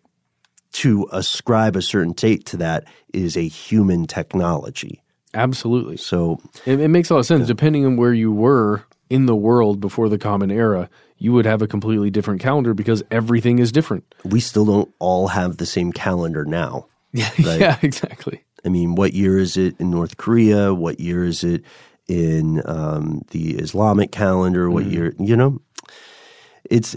to 0.81 1.07
ascribe 1.11 1.75
a 1.75 1.81
certain 1.81 2.13
date 2.13 2.45
to 2.47 2.57
that 2.57 2.85
is 3.13 3.35
a 3.37 3.47
human 3.47 4.05
technology. 4.07 5.01
Absolutely. 5.33 5.97
So 5.97 6.39
it, 6.65 6.79
it 6.79 6.87
makes 6.89 7.09
a 7.09 7.13
lot 7.13 7.19
of 7.21 7.25
sense. 7.25 7.41
Yeah. 7.41 7.47
Depending 7.47 7.85
on 7.85 7.97
where 7.97 8.13
you 8.13 8.31
were 8.31 8.83
in 9.09 9.25
the 9.25 9.35
world 9.35 9.79
before 9.79 10.09
the 10.09 10.17
Common 10.17 10.51
Era, 10.51 10.89
you 11.17 11.33
would 11.33 11.45
have 11.45 11.61
a 11.61 11.67
completely 11.67 12.09
different 12.09 12.41
calendar 12.41 12.73
because 12.73 13.01
everything 13.11 13.59
is 13.59 13.71
different. 13.71 14.03
We 14.25 14.39
still 14.39 14.65
don't 14.65 14.93
all 14.99 15.27
have 15.29 15.57
the 15.57 15.65
same 15.65 15.91
calendar 15.91 16.45
now. 16.45 16.87
Yeah, 17.13 17.29
right? 17.43 17.59
yeah, 17.59 17.77
exactly. 17.81 18.43
I 18.65 18.69
mean, 18.69 18.95
what 18.95 19.13
year 19.13 19.39
is 19.39 19.55
it 19.57 19.79
in 19.79 19.89
North 19.89 20.17
Korea? 20.17 20.73
What 20.73 20.99
year 20.99 21.23
is 21.23 21.43
it 21.43 21.63
in 22.07 22.61
um, 22.65 23.21
the 23.31 23.55
Islamic 23.55 24.11
calendar? 24.11 24.69
What 24.69 24.83
Mm. 24.85 24.91
year? 24.91 25.13
You 25.17 25.35
know, 25.37 25.61
it's. 26.69 26.93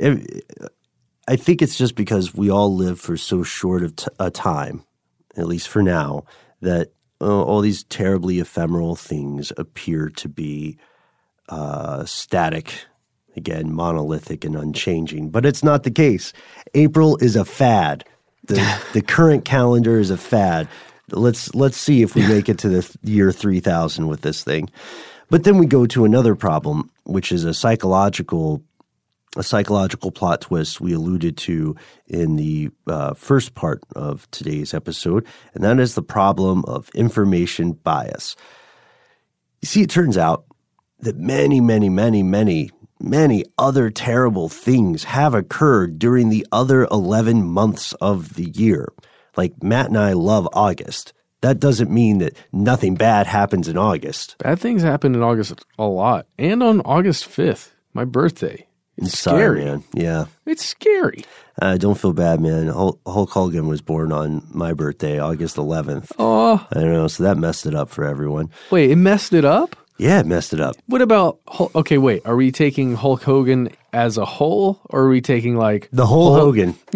I 1.28 1.36
think 1.36 1.62
it's 1.62 1.78
just 1.78 1.94
because 1.94 2.34
we 2.34 2.50
all 2.50 2.74
live 2.74 3.00
for 3.00 3.16
so 3.16 3.42
short 3.42 3.82
of 3.82 3.96
t- 3.96 4.06
a 4.18 4.30
time, 4.30 4.84
at 5.36 5.46
least 5.46 5.68
for 5.68 5.82
now, 5.82 6.24
that 6.60 6.92
uh, 7.20 7.42
all 7.42 7.60
these 7.60 7.84
terribly 7.84 8.40
ephemeral 8.40 8.96
things 8.96 9.52
appear 9.56 10.08
to 10.08 10.28
be 10.28 10.78
uh, 11.48 12.04
static, 12.04 12.86
again, 13.36 13.72
monolithic 13.72 14.44
and 14.44 14.56
unchanging. 14.56 15.30
But 15.30 15.46
it's 15.46 15.62
not 15.62 15.82
the 15.84 15.90
case. 15.90 16.32
April 16.74 17.16
is 17.18 17.36
a 17.36 17.44
fad. 17.44 18.04
The 18.46 18.82
the 18.92 19.02
current 19.02 19.44
calendar 19.44 19.98
is 19.98 20.10
a 20.10 20.16
fad. 20.16 20.68
Let's 21.10 21.54
let's 21.54 21.76
see 21.76 22.02
if 22.02 22.14
we 22.14 22.26
make 22.26 22.48
it 22.48 22.58
to 22.58 22.68
the 22.68 22.82
th- 22.82 22.96
year 23.02 23.32
three 23.32 23.60
thousand 23.60 24.08
with 24.08 24.22
this 24.22 24.42
thing. 24.44 24.70
But 25.28 25.44
then 25.44 25.58
we 25.58 25.66
go 25.66 25.86
to 25.86 26.04
another 26.04 26.34
problem, 26.34 26.90
which 27.04 27.30
is 27.30 27.44
a 27.44 27.54
psychological 27.54 28.62
a 29.36 29.42
psychological 29.42 30.10
plot 30.10 30.40
twist 30.40 30.80
we 30.80 30.92
alluded 30.92 31.36
to 31.36 31.76
in 32.06 32.36
the 32.36 32.70
uh, 32.86 33.14
first 33.14 33.54
part 33.54 33.80
of 33.94 34.28
today's 34.30 34.74
episode, 34.74 35.26
and 35.54 35.62
that 35.62 35.78
is 35.78 35.94
the 35.94 36.02
problem 36.02 36.64
of 36.66 36.90
information 36.94 37.72
bias. 37.72 38.34
You 39.62 39.66
see, 39.66 39.82
it 39.82 39.90
turns 39.90 40.18
out 40.18 40.44
that 41.00 41.16
many, 41.16 41.60
many, 41.60 41.88
many, 41.88 42.22
many, 42.22 42.70
many 42.98 43.44
other 43.56 43.90
terrible 43.90 44.48
things 44.48 45.04
have 45.04 45.34
occurred 45.34 45.98
during 45.98 46.28
the 46.28 46.46
other 46.50 46.86
11 46.90 47.44
months 47.44 47.92
of 47.94 48.34
the 48.34 48.50
year. 48.50 48.92
Like 49.36 49.62
Matt 49.62 49.86
and 49.86 49.98
I 49.98 50.12
love 50.12 50.48
August. 50.52 51.12
That 51.40 51.60
doesn't 51.60 51.90
mean 51.90 52.18
that 52.18 52.36
nothing 52.52 52.96
bad 52.96 53.26
happens 53.26 53.68
in 53.68 53.78
August. 53.78 54.36
Bad 54.38 54.58
things 54.58 54.82
happen 54.82 55.14
in 55.14 55.22
August 55.22 55.64
a 55.78 55.84
lot, 55.84 56.26
and 56.36 56.62
on 56.62 56.80
August 56.82 57.24
fifth, 57.24 57.74
my 57.94 58.04
birthday. 58.04 58.66
It's 59.00 59.18
Sorry, 59.18 59.38
scary. 59.38 59.64
man. 59.64 59.84
Yeah. 59.94 60.26
It's 60.46 60.64
scary. 60.64 61.24
Uh, 61.60 61.76
don't 61.76 61.98
feel 61.98 62.12
bad, 62.12 62.40
man. 62.40 62.68
Hulk, 62.68 63.00
Hulk 63.06 63.30
Hogan 63.30 63.66
was 63.66 63.80
born 63.82 64.12
on 64.12 64.42
my 64.52 64.72
birthday, 64.72 65.18
August 65.18 65.56
11th. 65.56 66.12
Oh, 66.18 66.66
I 66.70 66.74
don't 66.80 66.92
know, 66.92 67.06
so 67.08 67.22
that 67.24 67.36
messed 67.36 67.66
it 67.66 67.74
up 67.74 67.90
for 67.90 68.04
everyone. 68.04 68.50
wait, 68.70 68.90
it 68.90 68.96
messed 68.96 69.32
it 69.32 69.44
up. 69.44 69.76
Yeah, 69.98 70.20
it 70.20 70.26
messed 70.26 70.54
it 70.54 70.60
up. 70.60 70.76
What 70.86 71.02
about 71.02 71.40
Hul- 71.48 71.70
okay? 71.74 71.98
Wait, 71.98 72.22
are 72.24 72.34
we 72.36 72.50
taking 72.50 72.94
Hulk 72.94 73.22
Hogan 73.22 73.68
as 73.92 74.16
a 74.16 74.24
whole, 74.24 74.80
or 74.88 75.02
are 75.02 75.08
we 75.10 75.20
taking 75.20 75.56
like 75.56 75.90
The 75.92 76.06
whole 76.06 76.34
Hogan. 76.34 76.72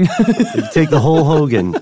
Take 0.72 0.88
the 0.88 1.00
whole 1.02 1.24
Hogan. 1.24 1.74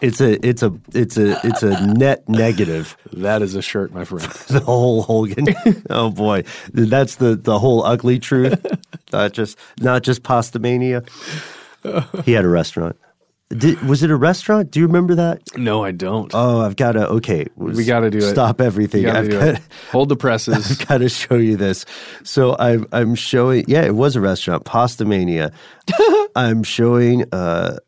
It's 0.00 0.20
a 0.20 0.46
it's 0.46 0.62
a 0.62 0.72
it's 0.94 1.16
a 1.16 1.40
it's 1.44 1.62
a 1.62 1.86
net 1.86 2.28
negative. 2.28 2.96
That 3.12 3.42
is 3.42 3.54
a 3.54 3.62
shirt, 3.62 3.92
my 3.92 4.04
friend. 4.04 4.30
the 4.48 4.60
whole 4.60 5.02
Hogan. 5.02 5.46
oh 5.90 6.10
boy, 6.10 6.44
that's 6.72 7.16
the 7.16 7.36
the 7.36 7.58
whole 7.58 7.84
ugly 7.84 8.18
truth. 8.18 8.64
not 9.12 9.32
just 9.32 9.58
not 9.80 10.02
just 10.02 10.22
pasta 10.22 10.58
mania. 10.58 11.04
He 12.24 12.32
had 12.32 12.44
a 12.44 12.48
restaurant. 12.48 12.96
Did, 13.50 13.80
was 13.88 14.02
it 14.02 14.10
a 14.10 14.16
restaurant? 14.16 14.70
Do 14.70 14.78
you 14.78 14.86
remember 14.86 15.14
that? 15.14 15.40
No, 15.56 15.82
I 15.82 15.90
don't. 15.90 16.30
Oh, 16.34 16.60
I've 16.60 16.76
got 16.76 16.92
to. 16.92 17.08
Okay, 17.08 17.46
We 17.56 17.84
got 17.86 18.00
to 18.00 18.10
do 18.10 18.18
it. 18.18 18.30
Stop 18.30 18.60
everything. 18.60 19.08
I've 19.08 19.30
got. 19.30 19.60
Hold 19.90 20.10
the 20.10 20.16
presses. 20.16 20.70
I've 20.80 20.86
got 20.86 20.98
to 20.98 21.08
show 21.08 21.36
you 21.36 21.56
this. 21.56 21.86
So 22.24 22.56
I'm 22.58 22.86
I'm 22.92 23.14
showing. 23.14 23.64
Yeah, 23.66 23.84
it 23.84 23.94
was 23.94 24.16
a 24.16 24.20
restaurant, 24.20 24.66
Pasta 24.66 25.06
Mania. 25.06 25.52
I'm 26.36 26.62
showing 26.62 27.24
uh, 27.32 27.78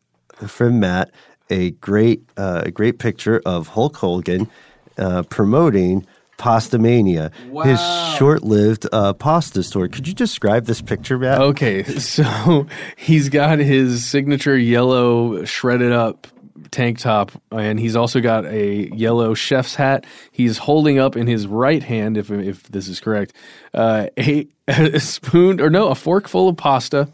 friend 0.47 0.79
Matt 0.79 1.11
a 1.51 1.71
great 1.71 2.23
uh, 2.37 2.63
a 2.65 2.71
great 2.71 2.97
picture 2.97 3.41
of 3.45 3.67
Hulk 3.67 3.97
Hogan 3.97 4.49
uh, 4.97 5.23
promoting 5.23 6.07
Pasta 6.37 6.79
Mania, 6.79 7.31
his 7.63 7.79
short-lived 8.17 8.87
uh, 8.91 9.13
pasta 9.13 9.61
store. 9.61 9.87
Could 9.87 10.07
you 10.07 10.15
describe 10.15 10.65
this 10.65 10.81
picture, 10.81 11.19
Matt? 11.19 11.39
Okay, 11.39 11.83
so 11.99 12.65
he's 12.95 13.29
got 13.29 13.59
his 13.59 14.03
signature 14.09 14.57
yellow 14.57 15.45
shredded 15.45 15.91
up 15.91 16.25
tank 16.71 16.97
top, 16.97 17.31
and 17.51 17.79
he's 17.79 17.95
also 17.95 18.21
got 18.21 18.45
a 18.45 18.89
yellow 18.95 19.35
chef's 19.35 19.75
hat. 19.75 20.05
He's 20.31 20.57
holding 20.57 20.97
up 20.97 21.15
in 21.15 21.27
his 21.27 21.45
right 21.45 21.83
hand, 21.83 22.17
if 22.17 22.31
if 22.31 22.63
this 22.63 22.87
is 22.87 22.99
correct, 22.99 23.33
uh, 23.75 24.07
a, 24.17 24.47
a 24.67 24.99
spoon 24.99 25.61
or 25.61 25.69
no, 25.69 25.89
a 25.89 25.95
fork 25.95 26.27
full 26.27 26.49
of 26.49 26.57
pasta. 26.57 27.07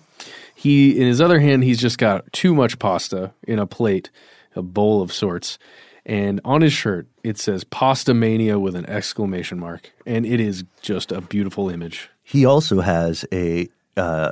He 0.60 0.99
in 0.99 1.05
his 1.08 1.22
other 1.22 1.39
hand, 1.39 1.64
he's 1.64 1.80
just 1.80 1.97
got 1.99 2.32
too 2.34 2.55
much 2.55 2.80
pasta 2.80 3.32
in 3.47 3.60
a 3.60 3.68
plate, 3.68 4.10
a 4.55 4.62
bowl 4.64 5.01
of 5.03 5.12
sorts. 5.14 5.60
And 6.03 6.39
on 6.45 6.62
his 6.62 6.74
shirt, 6.74 7.05
it 7.24 7.38
says 7.38 7.64
Pasta 7.66 8.14
Mania 8.14 8.58
with 8.58 8.76
an 8.76 8.86
exclamation 8.89 9.60
mark. 9.60 9.91
And 10.05 10.26
it 10.26 10.39
is 10.39 10.64
just 10.82 11.12
a 11.12 11.20
beautiful 11.22 11.70
image. 11.70 12.10
He 12.24 12.45
also 12.45 12.80
has 12.82 13.26
a 13.32 13.68
uh, 13.97 14.32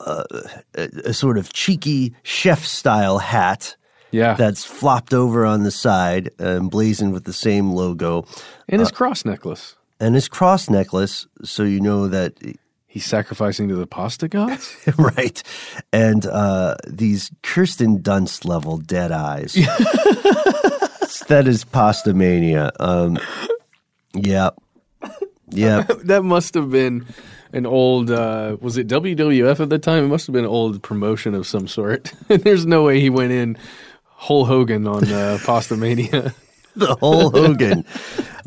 uh, 0.00 0.24
a, 0.74 0.88
a 1.04 1.12
sort 1.12 1.38
of 1.38 1.52
cheeky 1.52 2.14
chef 2.24 2.64
style 2.64 3.18
hat. 3.18 3.76
Yeah. 4.10 4.34
That's 4.34 4.64
flopped 4.64 5.14
over 5.14 5.46
on 5.46 5.62
the 5.62 5.70
side, 5.70 6.30
emblazoned 6.40 7.12
with 7.12 7.24
the 7.24 7.32
same 7.32 7.72
logo. 7.72 8.26
And 8.68 8.80
his 8.80 8.88
Uh, 8.90 8.94
cross 8.94 9.24
necklace. 9.24 9.76
and 10.00 10.14
his 10.14 10.28
cross 10.28 10.68
necklace, 10.68 11.26
so 11.44 11.62
you 11.62 11.80
know 11.80 12.08
that 12.08 12.34
he's 12.92 13.06
sacrificing 13.06 13.68
to 13.68 13.74
the 13.74 13.86
pasta 13.86 14.28
gods, 14.28 14.76
right? 14.98 15.42
And 15.94 16.26
uh, 16.26 16.76
these 16.86 17.30
Kirsten 17.42 18.00
Dunst 18.00 18.44
level 18.44 18.76
dead 18.76 19.10
eyes. 19.10 19.54
that 21.28 21.44
is 21.46 21.64
pasta 21.64 22.12
mania. 22.12 22.70
Um, 22.78 23.18
yeah, 24.14 24.50
yeah. 25.48 25.82
that 26.04 26.22
must 26.22 26.52
have 26.52 26.70
been 26.70 27.06
an 27.54 27.64
old 27.64 28.10
uh, 28.10 28.58
was 28.60 28.76
it 28.76 28.88
WWF 28.88 29.60
at 29.60 29.70
the 29.70 29.78
time? 29.78 30.04
It 30.04 30.08
must 30.08 30.26
have 30.26 30.34
been 30.34 30.44
an 30.44 30.50
old 30.50 30.82
promotion 30.82 31.34
of 31.34 31.46
some 31.46 31.66
sort. 31.66 32.12
There's 32.28 32.66
no 32.66 32.82
way 32.82 33.00
he 33.00 33.08
went 33.08 33.32
in 33.32 33.56
whole 34.04 34.44
Hogan 34.44 34.86
on 34.86 35.10
uh, 35.10 35.38
Pasta 35.46 35.78
Mania. 35.78 36.34
the 36.76 36.94
whole 36.96 37.30
Hogan. 37.30 37.86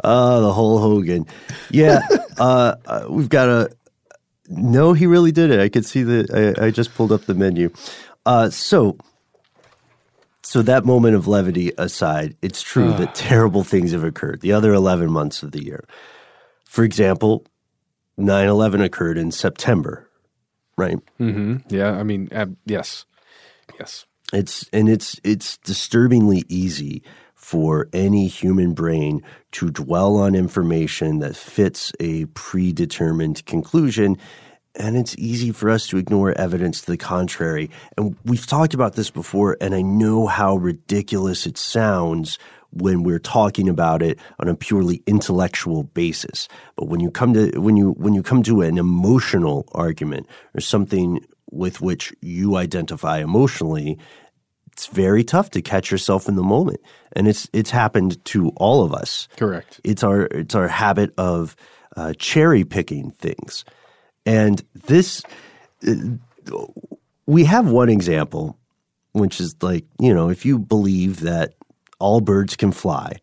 Uh, 0.04 0.40
the 0.40 0.54
whole 0.54 0.78
Hogan. 0.78 1.26
Yeah, 1.72 2.00
uh, 2.38 2.76
uh, 2.86 3.06
we've 3.10 3.30
got 3.30 3.50
a. 3.50 3.72
No, 4.48 4.94
he 4.94 5.06
really 5.08 5.32
did 5.32 5.52
it. 5.52 5.60
I 5.60 5.70
could 5.70 5.86
see 5.86 6.04
the. 6.04 6.56
I, 6.60 6.66
I 6.68 6.72
just 6.72 6.94
pulled 6.96 7.12
up 7.12 7.26
the 7.26 7.34
menu. 7.34 7.72
Uh, 8.26 8.50
so, 8.50 8.98
so 10.44 10.62
that 10.62 10.86
moment 10.86 11.16
of 11.16 11.28
levity 11.28 11.72
aside, 11.78 12.36
it's 12.42 12.62
true 12.62 12.92
Ah. 12.94 12.98
that 12.98 13.16
terrible 13.16 13.64
things 13.64 13.92
have 13.92 14.04
occurred. 14.04 14.42
The 14.42 14.52
other 14.52 14.74
eleven 14.74 15.12
months 15.12 15.42
of 15.44 15.52
the 15.52 15.64
year, 15.64 15.86
for 16.66 16.84
example, 16.84 17.46
9-11 18.20 18.84
occurred 18.84 19.18
in 19.18 19.32
September, 19.32 20.10
right? 20.78 20.98
Mm-hmm. 21.20 21.58
Yeah, 21.74 21.92
I 21.92 22.04
mean, 22.04 22.30
ab- 22.32 22.58
yes, 22.66 23.06
yes. 23.80 24.06
It's 24.34 24.68
and 24.74 24.90
it's 24.90 25.20
it's 25.24 25.58
disturbingly 25.60 26.44
easy 26.50 27.04
for 27.46 27.88
any 27.94 28.26
human 28.26 28.74
brain 28.74 29.22
to 29.52 29.70
dwell 29.70 30.16
on 30.16 30.34
information 30.34 31.20
that 31.20 31.36
fits 31.36 31.94
a 32.00 32.26
predetermined 32.34 33.46
conclusion 33.46 34.18
and 34.74 34.98
it's 34.98 35.16
easy 35.20 35.52
for 35.52 35.70
us 35.70 35.86
to 35.86 35.98
ignore 35.98 36.32
evidence 36.32 36.82
to 36.82 36.92
the 36.92 36.98
contrary. 36.98 37.70
And 37.98 38.18
we've 38.26 38.48
talked 38.48 38.74
about 38.74 38.96
this 38.96 39.12
before 39.12 39.58
and 39.62 39.76
I 39.76 39.84
know 39.84 40.26
how 40.26 40.56
ridiculous 40.56 41.46
it 41.46 41.56
sounds 41.60 42.40
when 42.72 43.04
we're 43.04 43.20
talking 43.20 43.70
about 43.70 44.02
it 44.02 44.18
on 44.40 44.48
a 44.48 44.56
purely 44.56 45.04
intellectual 45.06 45.84
basis. 45.84 46.48
But 46.76 46.88
when 46.88 47.00
you 47.00 47.12
come 47.12 47.36
to 47.36 47.60
when 47.60 47.78
you 47.78 47.92
when 47.92 48.16
you 48.16 48.24
come 48.24 48.42
to 48.42 48.62
an 48.62 48.80
emotional 48.80 49.68
argument 49.74 50.26
or 50.56 50.62
something 50.62 51.24
with 51.52 51.80
which 51.80 52.12
you 52.22 52.56
identify 52.56 53.20
emotionally, 53.20 54.00
it's 54.76 54.88
very 54.88 55.24
tough 55.24 55.52
to 55.52 55.62
catch 55.62 55.90
yourself 55.90 56.28
in 56.28 56.36
the 56.36 56.44
moment. 56.44 56.82
And 57.14 57.30
it's 57.30 57.48
it's 57.54 57.72
happened 57.72 58.24
to 58.26 58.50
all 58.58 58.84
of 58.84 58.94
us. 58.94 59.30
Correct. 59.38 59.80
It's 59.86 60.04
our 60.04 60.24
it's 60.24 60.54
our 60.54 60.68
habit 60.68 61.14
of 61.18 61.56
uh, 61.96 62.14
cherry 62.20 62.66
picking 62.66 63.12
things. 63.12 63.64
And 64.26 64.62
this 64.74 65.24
uh, 65.88 65.94
we 67.26 67.46
have 67.46 67.70
one 67.70 67.88
example 67.88 68.60
which 69.14 69.40
is 69.40 69.56
like, 69.62 69.86
you 69.98 70.14
know, 70.14 70.28
if 70.28 70.46
you 70.46 70.60
believe 70.60 71.22
that 71.22 71.54
all 72.00 72.20
birds 72.20 72.58
can 72.58 72.74
fly 72.74 73.14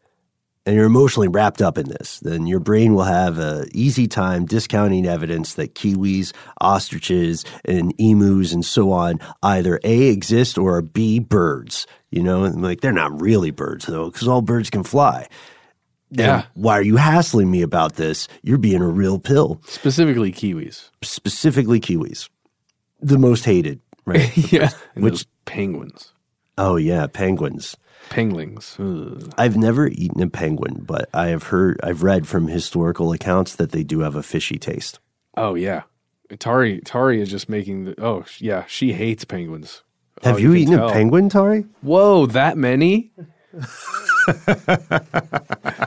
and 0.65 0.77
you're 0.77 0.87
emotionally 0.87 1.29
wrapped 1.29 1.61
up 1.61 1.77
in 1.77 1.89
this, 1.89 2.21
then 2.21 2.47
your 2.47 2.61
brain 2.61 2.95
will 2.95 3.05
have 3.05 3.39
an 3.39 3.69
easy 3.73 4.07
time 4.07 4.47
discounting 4.47 5.07
evidence 5.07 5.55
that 5.55 5.75
kiwis, 5.75 6.33
ostriches, 6.61 7.45
and 7.65 7.93
emus 7.99 8.53
and 8.53 8.65
so 8.65 8.93
on 8.93 9.19
either 9.43 9.81
A 9.83 10.09
exist 10.09 10.59
or 10.59 10.77
are 10.77 10.83
B 10.83 11.19
birds. 11.19 11.87
You 12.11 12.23
know, 12.23 12.45
and 12.45 12.63
like 12.63 12.81
they're 12.81 12.93
not 12.93 13.21
really 13.21 13.51
birds 13.51 13.87
though, 13.87 14.11
because 14.11 14.29
all 14.29 14.43
birds 14.43 14.71
can 14.71 14.85
fly. 14.85 15.27
Yeah. 16.11 16.35
And 16.35 16.47
why 16.55 16.75
are 16.75 16.83
you 16.83 16.97
hassling 16.97 17.51
me 17.51 17.63
about 17.63 17.95
this? 17.95 18.29
You're 18.43 18.59
being 18.59 18.83
a 18.83 18.89
real 18.89 19.19
pill. 19.19 19.61
Specifically 19.65 20.31
kiwis. 20.31 20.91
Specifically 21.03 21.81
kiwis. 21.81 22.29
The 23.01 23.19
most 23.19 23.45
hated, 23.45 23.81
right? 24.05 24.37
yeah. 24.53 24.71
Which 24.95 25.27
penguins. 25.47 26.13
Oh 26.59 26.77
yeah, 26.77 27.07
penguins. 27.07 27.77
Penguins. 28.13 28.77
I've 29.39 29.57
never 29.57 29.89
eaten 29.89 30.23
a 30.23 30.29
penguin, 30.29 30.85
but 30.87 31.09
I 31.15 31.29
have 31.29 31.45
heard, 31.45 31.81
I've 31.83 32.03
read 32.03 32.29
from 32.29 32.47
historical 32.49 33.11
accounts 33.13 33.57
that 33.57 33.73
they 33.73 33.83
do 33.83 34.01
have 34.01 34.15
a 34.17 34.23
fishy 34.23 34.59
taste. 34.59 34.99
Oh 35.37 35.55
yeah, 35.55 35.83
Tari 36.39 36.81
Tari 36.83 37.21
is 37.23 37.31
just 37.31 37.49
making 37.49 37.85
the. 37.85 37.95
Oh 38.05 38.25
yeah, 38.39 38.65
she 38.67 38.93
hates 38.93 39.25
penguins. 39.25 39.83
Have 40.23 40.35
Oh, 40.37 40.39
you, 40.39 40.49
can 40.51 40.57
eaten 40.59 40.77
tell. 40.79 40.89
a 40.91 40.93
penguin, 40.93 41.29
Tari? 41.31 41.65
Whoa, 41.81 42.27
that 42.27 42.57
many? 42.59 43.11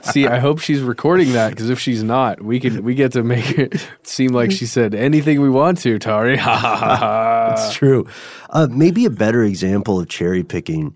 See, 0.04 0.28
I 0.28 0.40
hope 0.40 0.60
she's 0.60 0.82
recording 0.82 1.34
that 1.34 1.50
because 1.52 1.70
if 1.70 1.80
she's 1.80 2.04
not, 2.04 2.42
we 2.42 2.60
can 2.60 2.84
we 2.84 2.96
get 2.96 3.14
to 3.14 3.24
make 3.24 3.58
it 3.58 3.88
seem 4.04 4.32
like 4.32 4.52
she 4.52 4.66
said 4.66 4.94
anything 4.96 5.42
we 5.42 5.50
want 5.50 5.78
to. 5.80 5.98
Tari, 6.00 6.38
ha 6.38 6.56
ha 6.58 6.76
ha 6.76 6.96
ha. 6.96 7.54
It's 7.54 7.74
true. 7.76 8.08
Uh, 8.50 8.68
maybe 8.70 9.06
a 9.06 9.10
better 9.10 9.44
example 9.44 10.00
of 10.00 10.08
cherry 10.10 10.44
picking 10.44 10.96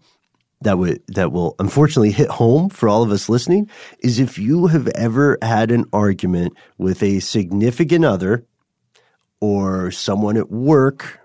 that 0.61 0.77
would 0.77 1.01
that 1.07 1.31
will 1.31 1.55
unfortunately 1.59 2.11
hit 2.11 2.29
home 2.29 2.69
for 2.69 2.89
all 2.89 3.03
of 3.03 3.11
us 3.11 3.29
listening 3.29 3.69
is 3.99 4.19
if 4.19 4.37
you 4.37 4.67
have 4.67 4.87
ever 4.89 5.37
had 5.41 5.71
an 5.71 5.85
argument 5.93 6.53
with 6.77 7.01
a 7.01 7.19
significant 7.19 8.03
other 8.03 8.45
or 9.39 9.89
someone 9.91 10.35
at 10.35 10.51
work, 10.51 11.19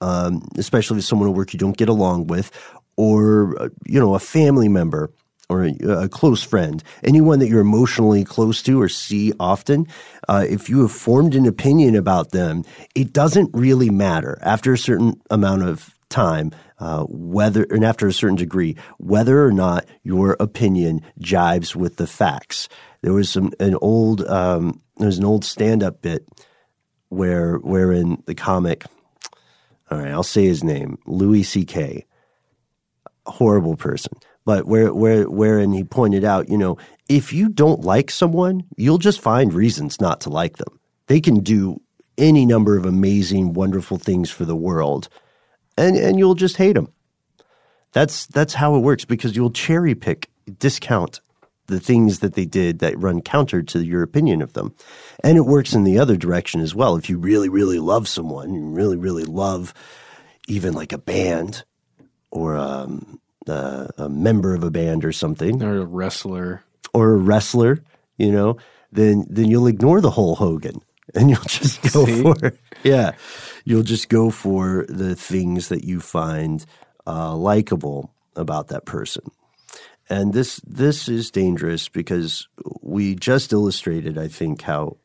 um, 0.00 0.42
especially 0.56 1.00
someone 1.00 1.28
at 1.28 1.34
work 1.34 1.52
you 1.52 1.58
don't 1.58 1.76
get 1.76 1.88
along 1.88 2.26
with, 2.26 2.50
or 2.96 3.60
uh, 3.62 3.68
you 3.86 4.00
know 4.00 4.14
a 4.14 4.18
family 4.18 4.68
member 4.68 5.10
or 5.48 5.64
a, 5.64 5.74
a 5.88 6.08
close 6.08 6.42
friend, 6.42 6.82
anyone 7.04 7.38
that 7.38 7.48
you're 7.48 7.60
emotionally 7.60 8.22
close 8.22 8.62
to 8.62 8.82
or 8.82 8.88
see 8.88 9.32
often, 9.40 9.86
uh, 10.28 10.44
if 10.46 10.68
you 10.68 10.82
have 10.82 10.92
formed 10.92 11.34
an 11.34 11.46
opinion 11.46 11.96
about 11.96 12.32
them, 12.32 12.64
it 12.94 13.14
doesn't 13.14 13.50
really 13.54 13.88
matter. 13.88 14.38
After 14.42 14.74
a 14.74 14.78
certain 14.78 15.18
amount 15.30 15.62
of 15.62 15.94
time, 16.10 16.52
uh, 16.78 17.04
whether 17.04 17.64
and 17.70 17.84
after 17.84 18.06
a 18.06 18.12
certain 18.12 18.36
degree, 18.36 18.76
whether 18.98 19.44
or 19.44 19.52
not 19.52 19.86
your 20.02 20.36
opinion 20.40 21.02
jives 21.20 21.74
with 21.74 21.96
the 21.96 22.06
facts. 22.06 22.68
There 23.02 23.12
was 23.12 23.30
some 23.30 23.52
an 23.60 23.76
old 23.80 24.26
um, 24.26 24.80
there 24.96 25.06
was 25.06 25.18
an 25.18 25.24
old 25.24 25.44
stand 25.44 25.82
up 25.82 26.02
bit 26.02 26.26
where 27.08 27.56
wherein 27.56 28.22
the 28.26 28.34
comic, 28.34 28.84
all 29.90 29.98
right, 29.98 30.10
I'll 30.10 30.22
say 30.22 30.44
his 30.44 30.64
name, 30.64 30.98
Louis 31.06 31.42
C.K 31.42 32.04
horrible 33.28 33.76
person. 33.76 34.12
But 34.44 34.66
where 34.66 34.92
where 34.94 35.28
wherein 35.28 35.72
he 35.72 35.84
pointed 35.84 36.24
out, 36.24 36.48
you 36.48 36.56
know, 36.56 36.78
if 37.08 37.32
you 37.32 37.48
don't 37.48 37.82
like 37.82 38.10
someone, 38.10 38.64
you'll 38.76 38.98
just 38.98 39.20
find 39.20 39.52
reasons 39.52 40.00
not 40.00 40.22
to 40.22 40.30
like 40.30 40.56
them. 40.56 40.80
They 41.06 41.20
can 41.20 41.40
do 41.40 41.80
any 42.16 42.46
number 42.46 42.76
of 42.76 42.84
amazing, 42.84 43.52
wonderful 43.52 43.98
things 43.98 44.30
for 44.30 44.44
the 44.44 44.56
world, 44.56 45.08
and 45.78 45.96
and 45.96 46.18
you'll 46.18 46.34
just 46.34 46.56
hate 46.56 46.74
them. 46.74 46.92
That's 47.92 48.26
that's 48.26 48.54
how 48.54 48.76
it 48.76 48.80
works 48.80 49.04
because 49.04 49.34
you'll 49.36 49.50
cherry 49.50 49.94
pick, 49.94 50.28
discount 50.58 51.20
the 51.66 51.80
things 51.80 52.20
that 52.20 52.34
they 52.34 52.46
did 52.46 52.78
that 52.78 52.98
run 52.98 53.20
counter 53.20 53.62
to 53.62 53.84
your 53.84 54.02
opinion 54.02 54.42
of 54.42 54.54
them. 54.54 54.74
And 55.22 55.36
it 55.36 55.42
works 55.42 55.74
in 55.74 55.84
the 55.84 55.98
other 55.98 56.16
direction 56.16 56.60
as 56.60 56.74
well. 56.74 56.96
If 56.96 57.10
you 57.10 57.18
really, 57.18 57.48
really 57.48 57.78
love 57.78 58.08
someone, 58.08 58.54
you 58.54 58.62
really, 58.62 58.96
really 58.96 59.24
love 59.24 59.74
even 60.48 60.72
like 60.72 60.92
a 60.92 60.98
band 60.98 61.64
or 62.30 62.56
um, 62.56 63.20
uh, 63.46 63.88
a 63.98 64.08
member 64.08 64.54
of 64.54 64.64
a 64.64 64.70
band 64.70 65.04
or 65.04 65.12
something, 65.12 65.62
or 65.62 65.78
a 65.78 65.84
wrestler, 65.84 66.62
or 66.94 67.12
a 67.12 67.16
wrestler, 67.16 67.82
you 68.16 68.32
know, 68.32 68.56
then 68.92 69.26
then 69.28 69.46
you'll 69.46 69.66
ignore 69.66 70.00
the 70.00 70.10
whole 70.10 70.34
Hogan 70.34 70.80
and 71.14 71.30
you'll 71.30 71.40
just 71.42 71.80
go 71.92 72.04
See? 72.06 72.22
for 72.22 72.34
it. 72.46 72.58
yeah, 72.82 73.12
you'll 73.68 73.82
just 73.82 74.08
go 74.08 74.30
for 74.30 74.86
the 74.88 75.14
things 75.14 75.68
that 75.68 75.84
you 75.84 76.00
find 76.00 76.64
uh, 77.06 77.34
likable 77.36 78.12
about 78.34 78.68
that 78.68 78.84
person. 78.86 79.24
And 80.10 80.32
this 80.32 80.56
this 80.66 81.08
is 81.08 81.30
dangerous 81.30 81.88
because 81.88 82.48
we 82.82 83.14
just 83.14 83.52
illustrated, 83.52 84.16
I 84.18 84.28
think, 84.28 84.62
how. 84.62 84.96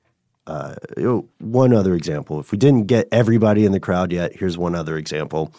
Uh, 0.45 0.75
one 1.39 1.73
other 1.73 1.93
example. 1.95 2.37
If 2.41 2.51
we 2.51 2.57
didn't 2.57 2.87
get 2.87 3.07
everybody 3.13 3.65
in 3.65 3.71
the 3.71 3.79
crowd 3.79 4.11
yet, 4.11 4.35
here's 4.35 4.57
one 4.57 4.75
other 4.75 4.97
example. 4.97 5.53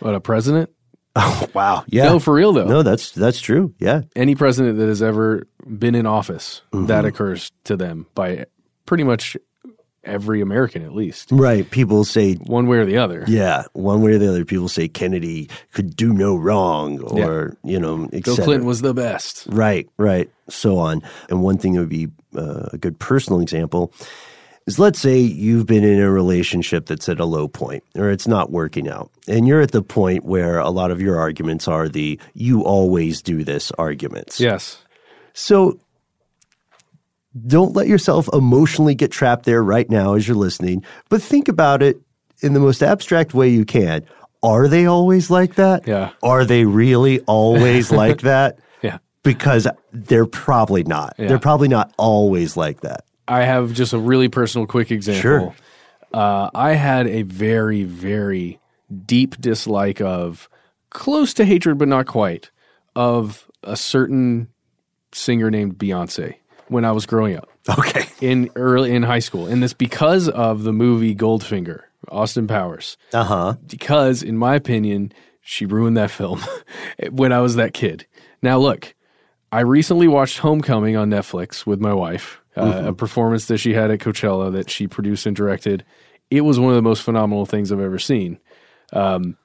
What 0.00 0.14
a 0.14 0.20
president! 0.20 0.70
Oh 1.16 1.48
wow, 1.54 1.84
yeah. 1.86 2.04
No, 2.04 2.18
for 2.18 2.34
real 2.34 2.52
though. 2.52 2.64
No, 2.66 2.82
that's 2.82 3.10
that's 3.12 3.40
true. 3.40 3.72
Yeah. 3.78 4.02
Any 4.16 4.34
president 4.34 4.78
that 4.78 4.88
has 4.88 5.00
ever 5.02 5.46
been 5.66 5.94
in 5.94 6.06
office, 6.06 6.62
Mm-hmm. 6.72 6.86
that 6.86 7.04
occurs 7.04 7.50
to 7.64 7.76
them 7.76 8.06
by 8.16 8.46
pretty 8.86 9.04
much 9.04 9.36
every 10.04 10.40
American, 10.40 10.82
at 10.84 10.94
least 10.94 11.30
Right. 11.30 11.68
People 11.70 12.04
say 12.04 12.34
one 12.34 12.66
way 12.66 12.78
or 12.78 12.84
the 12.84 12.98
other. 12.98 13.24
Yeah, 13.26 13.64
one 13.72 14.02
way 14.02 14.12
or 14.12 14.18
the 14.18 14.28
other, 14.28 14.44
people 14.44 14.68
say 14.68 14.88
Kennedy 14.88 15.48
could 15.72 15.96
do 15.96 16.12
no 16.12 16.36
wrong, 16.36 17.00
or 17.00 17.56
you 17.64 17.78
know, 17.78 18.08
et 18.12 18.24
Bill. 18.24 18.36
Clinton 18.36 18.66
was 18.66 18.82
the 18.82 18.94
best. 18.94 19.46
Right, 19.50 19.88
right, 19.96 20.30
so 20.48 20.78
on. 20.78 21.02
And 21.28 21.42
one 21.42 21.58
thing 21.58 21.74
that 21.74 21.80
would 21.80 21.88
be 21.88 22.08
uh, 22.36 22.68
a 22.72 22.78
good 22.78 22.98
personal 22.98 23.40
example 23.40 23.92
is 24.66 24.78
let's 24.78 24.98
say 24.98 25.18
you've 25.18 25.66
been 25.66 25.84
in 25.84 26.00
a 26.00 26.10
relationship 26.10 26.86
that's 26.86 27.08
at 27.08 27.20
a 27.20 27.24
low 27.24 27.48
point 27.48 27.84
or 27.96 28.10
it's 28.10 28.26
not 28.26 28.50
working 28.50 28.88
out. 28.88 29.10
And 29.28 29.46
you're 29.46 29.60
at 29.60 29.72
the 29.72 29.82
point 29.82 30.24
where 30.24 30.58
a 30.58 30.70
lot 30.70 30.90
of 30.90 31.00
your 31.00 31.18
arguments 31.18 31.68
are 31.68 31.88
the 31.88 32.18
you 32.34 32.62
always 32.62 33.20
do 33.20 33.44
this 33.44 33.70
arguments. 33.72 34.40
Yes. 34.40 34.78
So 35.34 35.78
don't 37.46 37.74
let 37.74 37.88
yourself 37.88 38.28
emotionally 38.32 38.94
get 38.94 39.10
trapped 39.10 39.44
there 39.44 39.62
right 39.62 39.88
now 39.90 40.14
as 40.14 40.26
you're 40.28 40.36
listening, 40.36 40.84
but 41.08 41.20
think 41.22 41.48
about 41.48 41.82
it 41.82 42.00
in 42.40 42.54
the 42.54 42.60
most 42.60 42.82
abstract 42.82 43.34
way 43.34 43.48
you 43.48 43.64
can. 43.64 44.04
Are 44.42 44.68
they 44.68 44.86
always 44.86 45.30
like 45.30 45.54
that? 45.54 45.86
Yeah. 45.86 46.10
Are 46.22 46.44
they 46.44 46.64
really 46.64 47.20
always 47.20 47.90
like 48.02 48.20
that? 48.20 48.58
Yeah. 48.82 48.98
Because 49.22 49.66
they're 49.92 50.26
probably 50.26 50.84
not. 50.84 51.14
Yeah. 51.18 51.28
They're 51.28 51.38
probably 51.38 51.68
not 51.68 51.92
always 51.96 52.56
like 52.56 52.82
that. 52.82 53.04
I 53.26 53.44
have 53.44 53.72
just 53.72 53.94
a 53.94 53.98
really 53.98 54.28
personal, 54.28 54.66
quick 54.66 54.90
example. 54.90 55.22
Sure. 55.22 55.54
Uh, 56.12 56.50
I 56.54 56.74
had 56.74 57.06
a 57.06 57.22
very, 57.22 57.84
very 57.84 58.60
deep 59.06 59.40
dislike 59.40 60.00
of, 60.00 60.48
close 60.90 61.34
to 61.34 61.44
hatred, 61.44 61.78
but 61.78 61.88
not 61.88 62.06
quite, 62.06 62.50
of 62.94 63.48
a 63.62 63.76
certain 63.76 64.48
singer 65.12 65.50
named 65.50 65.78
Beyonce 65.78 66.36
when 66.68 66.84
I 66.84 66.92
was 66.92 67.06
growing 67.06 67.36
up. 67.36 67.48
Okay. 67.78 68.04
In 68.20 68.50
early 68.56 68.94
in 68.94 69.02
high 69.02 69.18
school, 69.20 69.46
and 69.46 69.62
this 69.62 69.72
because 69.72 70.28
of 70.28 70.64
the 70.64 70.72
movie 70.72 71.14
Goldfinger, 71.14 71.80
Austin 72.10 72.46
Powers. 72.46 72.96
Uh 73.12 73.24
huh. 73.24 73.54
Because, 73.66 74.22
in 74.22 74.36
my 74.36 74.54
opinion, 74.54 75.12
she 75.40 75.64
ruined 75.66 75.96
that 75.96 76.10
film 76.10 76.40
when 77.10 77.32
I 77.32 77.40
was 77.40 77.56
that 77.56 77.72
kid. 77.74 78.06
Now, 78.42 78.58
look, 78.58 78.94
I 79.52 79.60
recently 79.60 80.08
watched 80.08 80.38
Homecoming 80.38 80.96
on 80.96 81.10
Netflix 81.10 81.64
with 81.66 81.80
my 81.80 81.92
wife, 81.94 82.40
uh, 82.56 82.64
Mhm. 82.72 82.88
a 82.88 82.92
performance 82.92 83.46
that 83.46 83.58
she 83.58 83.72
had 83.72 83.90
at 83.90 84.00
Coachella 84.00 84.52
that 84.52 84.68
she 84.70 84.86
produced 84.86 85.24
and 85.26 85.34
directed. 85.36 85.84
It 86.30 86.42
was 86.42 86.58
one 86.60 86.70
of 86.70 86.76
the 86.76 86.82
most 86.82 87.02
phenomenal 87.02 87.46
things 87.46 87.70
I've 87.72 87.80
ever 87.80 87.98
seen. 87.98 88.38
Um, 88.92 89.36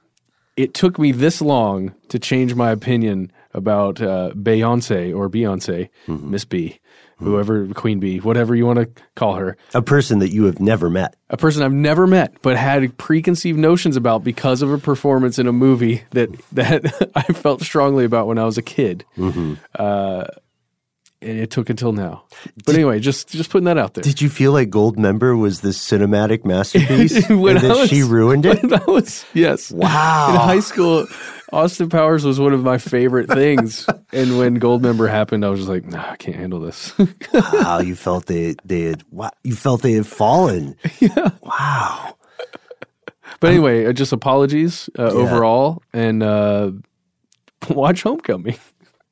it 0.56 0.74
took 0.74 0.98
me 0.98 1.12
this 1.12 1.40
long 1.40 1.94
to 2.08 2.18
change 2.18 2.54
my 2.54 2.70
opinion 2.70 3.30
about 3.54 4.00
uh, 4.02 4.30
Beyonce 4.34 5.16
or 5.16 5.28
Beyonce, 5.30 5.88
Mm-hmm. 6.06 6.30
Miss 6.30 6.44
B, 6.44 6.80
whoever, 7.20 7.66
Queen 7.68 8.00
Bee, 8.00 8.18
whatever 8.18 8.54
you 8.54 8.66
want 8.66 8.78
to 8.78 9.02
call 9.14 9.34
her. 9.34 9.56
A 9.74 9.82
person 9.82 10.18
that 10.18 10.32
you 10.32 10.44
have 10.44 10.60
never 10.60 10.90
met. 10.90 11.16
A 11.28 11.36
person 11.36 11.62
I've 11.62 11.72
never 11.72 12.06
met, 12.06 12.34
but 12.42 12.56
had 12.56 12.96
preconceived 12.98 13.58
notions 13.58 13.96
about 13.96 14.24
because 14.24 14.62
of 14.62 14.72
a 14.72 14.78
performance 14.78 15.38
in 15.38 15.46
a 15.46 15.52
movie 15.52 16.02
that 16.10 16.30
that 16.52 17.12
I 17.14 17.22
felt 17.22 17.62
strongly 17.62 18.04
about 18.04 18.26
when 18.26 18.38
I 18.38 18.44
was 18.44 18.58
a 18.58 18.62
kid. 18.62 19.04
Mm-hmm. 19.16 19.54
Uh, 19.78 20.24
it 21.20 21.50
took 21.50 21.68
until 21.70 21.92
now. 21.92 22.24
But 22.64 22.74
anyway, 22.74 22.98
just 23.00 23.28
just 23.28 23.50
putting 23.50 23.66
that 23.66 23.76
out 23.78 23.94
there. 23.94 24.02
Did 24.02 24.20
you 24.20 24.28
feel 24.30 24.52
like 24.52 24.70
Goldmember 24.70 25.38
was 25.38 25.60
this 25.60 25.78
cinematic 25.78 26.44
masterpiece 26.44 27.26
When 27.28 27.56
and 27.56 27.66
that 27.66 27.76
was- 27.76 27.88
she 27.90 28.02
ruined 28.02 28.46
it? 28.46 28.72
I 28.72 28.84
was 28.90 29.24
yes. 29.34 29.70
Wow. 29.70 30.30
In 30.30 30.36
high 30.36 30.60
school, 30.60 31.06
Austin 31.52 31.88
Powers 31.88 32.24
was 32.24 32.38
one 32.40 32.52
of 32.54 32.62
my 32.62 32.78
favorite 32.78 33.28
things. 33.28 33.86
and 34.12 34.38
when 34.38 34.58
Goldmember 34.60 35.10
happened, 35.10 35.44
I 35.44 35.48
was 35.50 35.60
just 35.60 35.68
like, 35.68 35.84
nah, 35.84 36.10
I 36.12 36.16
can't 36.16 36.36
handle 36.36 36.60
this. 36.60 36.92
wow, 37.34 37.80
you 37.80 37.94
felt 37.96 38.26
they 38.26 38.56
they 38.64 38.82
had 38.82 39.02
wow, 39.10 39.30
you 39.44 39.54
felt 39.54 39.82
they 39.82 39.92
had 39.92 40.06
fallen. 40.06 40.74
Yeah. 41.00 41.30
Wow. 41.42 42.16
but 43.40 43.50
anyway, 43.50 43.86
uh, 43.86 43.92
just 43.92 44.12
apologies 44.12 44.88
uh, 44.98 45.04
Yeah. 45.04 45.10
overall 45.10 45.82
and 45.92 46.22
uh, 46.22 46.70
watch 47.68 48.02
Homecoming. 48.02 48.56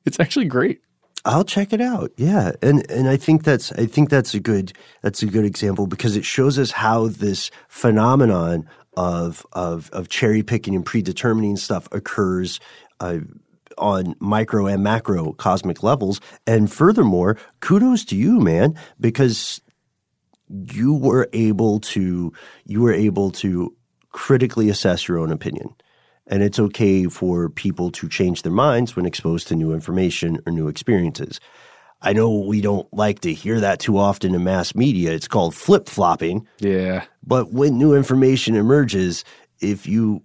It's 0.05 0.19
actually 0.19 0.45
great. 0.45 0.81
I'll 1.25 1.43
check 1.43 1.73
it 1.73 1.81
out. 1.81 2.11
Yeah, 2.17 2.53
and 2.61 2.89
and 2.89 3.09
I 3.09 3.17
think 3.17 3.43
that's 3.43 3.71
I 3.73 3.85
think 3.85 4.09
that's 4.09 4.33
a 4.33 4.39
good 4.39 4.73
that's 5.01 5.21
a 5.21 5.25
good 5.25 5.45
example 5.45 5.87
because 5.87 6.15
it 6.15 6.25
shows 6.25 6.57
us 6.57 6.71
how 6.71 7.07
this 7.07 7.51
phenomenon 7.67 8.67
of 8.95 9.45
of 9.53 9.89
of 9.91 10.09
cherry 10.09 10.43
picking 10.43 10.75
and 10.75 10.85
predetermining 10.85 11.57
stuff 11.57 11.87
occurs. 11.91 12.59
Uh, 12.99 13.19
on 13.77 14.13
micro 14.19 14.65
and 14.65 14.83
macro 14.83 15.31
cosmic 15.33 15.81
levels. 15.81 16.19
And 16.45 16.69
furthermore, 16.69 17.37
kudos 17.61 18.03
to 18.05 18.15
you, 18.17 18.41
man, 18.41 18.77
because 18.99 19.61
you 20.49 20.93
were 20.93 21.29
able 21.31 21.79
to 21.79 22.33
you 22.65 22.81
were 22.81 22.93
able 22.93 23.31
to 23.31 23.73
critically 24.11 24.69
assess 24.69 25.07
your 25.07 25.19
own 25.19 25.31
opinion 25.31 25.73
And 26.29 26.43
it's 26.43 26.59
okay 26.59 27.05
for 27.05 27.49
people 27.49 27.91
to 27.91 28.07
change 28.07 28.43
their 28.43 28.51
minds 28.51 28.95
when 28.95 29.05
exposed 29.05 29.47
to 29.47 29.55
new 29.55 29.73
information 29.73 30.39
or 30.45 30.53
new 30.53 30.67
experiences. 30.67 31.39
I 32.01 32.13
know 32.13 32.39
we 32.39 32.61
don't 32.61 32.91
like 32.93 33.21
to 33.21 33.33
hear 33.33 33.59
that 33.59 33.79
too 33.79 33.97
often 33.97 34.33
in 34.33 34.43
mass 34.43 34.73
media. 34.73 35.11
It's 35.11 35.27
called 35.27 35.53
flip 35.53 35.89
flopping. 35.89 36.47
Yeah. 36.59 37.03
But 37.25 37.51
when 37.51 37.77
new 37.77 37.93
information 37.93 38.55
emerges, 38.55 39.25
if 39.59 39.87
you 39.87 40.23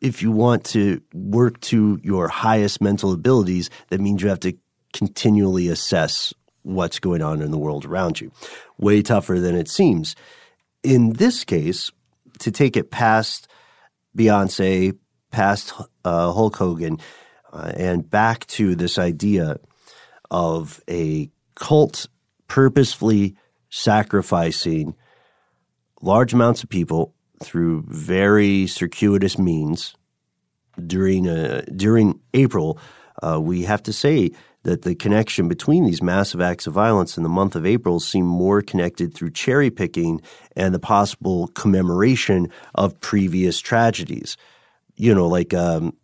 if 0.00 0.20
you 0.20 0.30
want 0.30 0.64
to 0.64 1.00
work 1.14 1.58
to 1.62 1.98
your 2.02 2.28
highest 2.28 2.82
mental 2.82 3.12
abilities, 3.12 3.70
that 3.88 4.00
means 4.00 4.20
you 4.20 4.28
have 4.28 4.40
to 4.40 4.52
continually 4.92 5.68
assess 5.68 6.34
what's 6.62 6.98
going 6.98 7.22
on 7.22 7.40
in 7.40 7.50
the 7.50 7.58
world 7.58 7.86
around 7.86 8.20
you. 8.20 8.30
Way 8.76 9.00
tougher 9.00 9.40
than 9.40 9.54
it 9.54 9.68
seems. 9.68 10.14
In 10.82 11.14
this 11.14 11.42
case, 11.44 11.90
to 12.40 12.50
take 12.50 12.76
it 12.76 12.90
past 12.90 13.48
Beyonce, 14.16 14.96
past 15.34 15.72
uh, 16.04 16.32
Hulk 16.32 16.56
Hogan, 16.56 16.98
uh, 17.52 17.72
and 17.76 18.08
back 18.08 18.46
to 18.46 18.76
this 18.76 18.98
idea 18.98 19.58
of 20.30 20.80
a 20.88 21.28
cult 21.56 22.06
purposefully 22.46 23.36
sacrificing 23.68 24.94
large 26.00 26.32
amounts 26.32 26.62
of 26.62 26.68
people 26.68 27.14
through 27.42 27.82
very 27.88 28.68
circuitous 28.68 29.38
means 29.38 29.96
during 30.86 31.26
a, 31.26 31.62
during 31.62 32.20
April, 32.32 32.78
uh, 33.22 33.40
we 33.40 33.62
have 33.62 33.82
to 33.82 33.92
say 33.92 34.30
that 34.62 34.82
the 34.82 34.94
connection 34.94 35.48
between 35.48 35.84
these 35.84 36.02
massive 36.02 36.40
acts 36.40 36.66
of 36.66 36.72
violence 36.72 37.16
in 37.16 37.22
the 37.22 37.28
month 37.28 37.54
of 37.54 37.66
April 37.66 38.00
seem 38.00 38.24
more 38.24 38.62
connected 38.62 39.14
through 39.14 39.30
cherry 39.30 39.70
picking 39.70 40.20
and 40.56 40.74
the 40.74 40.78
possible 40.78 41.48
commemoration 41.48 42.48
of 42.74 42.98
previous 43.00 43.60
tragedies. 43.60 44.36
You 44.96 45.14
know, 45.14 45.26
like 45.26 45.52
um, 45.54 45.96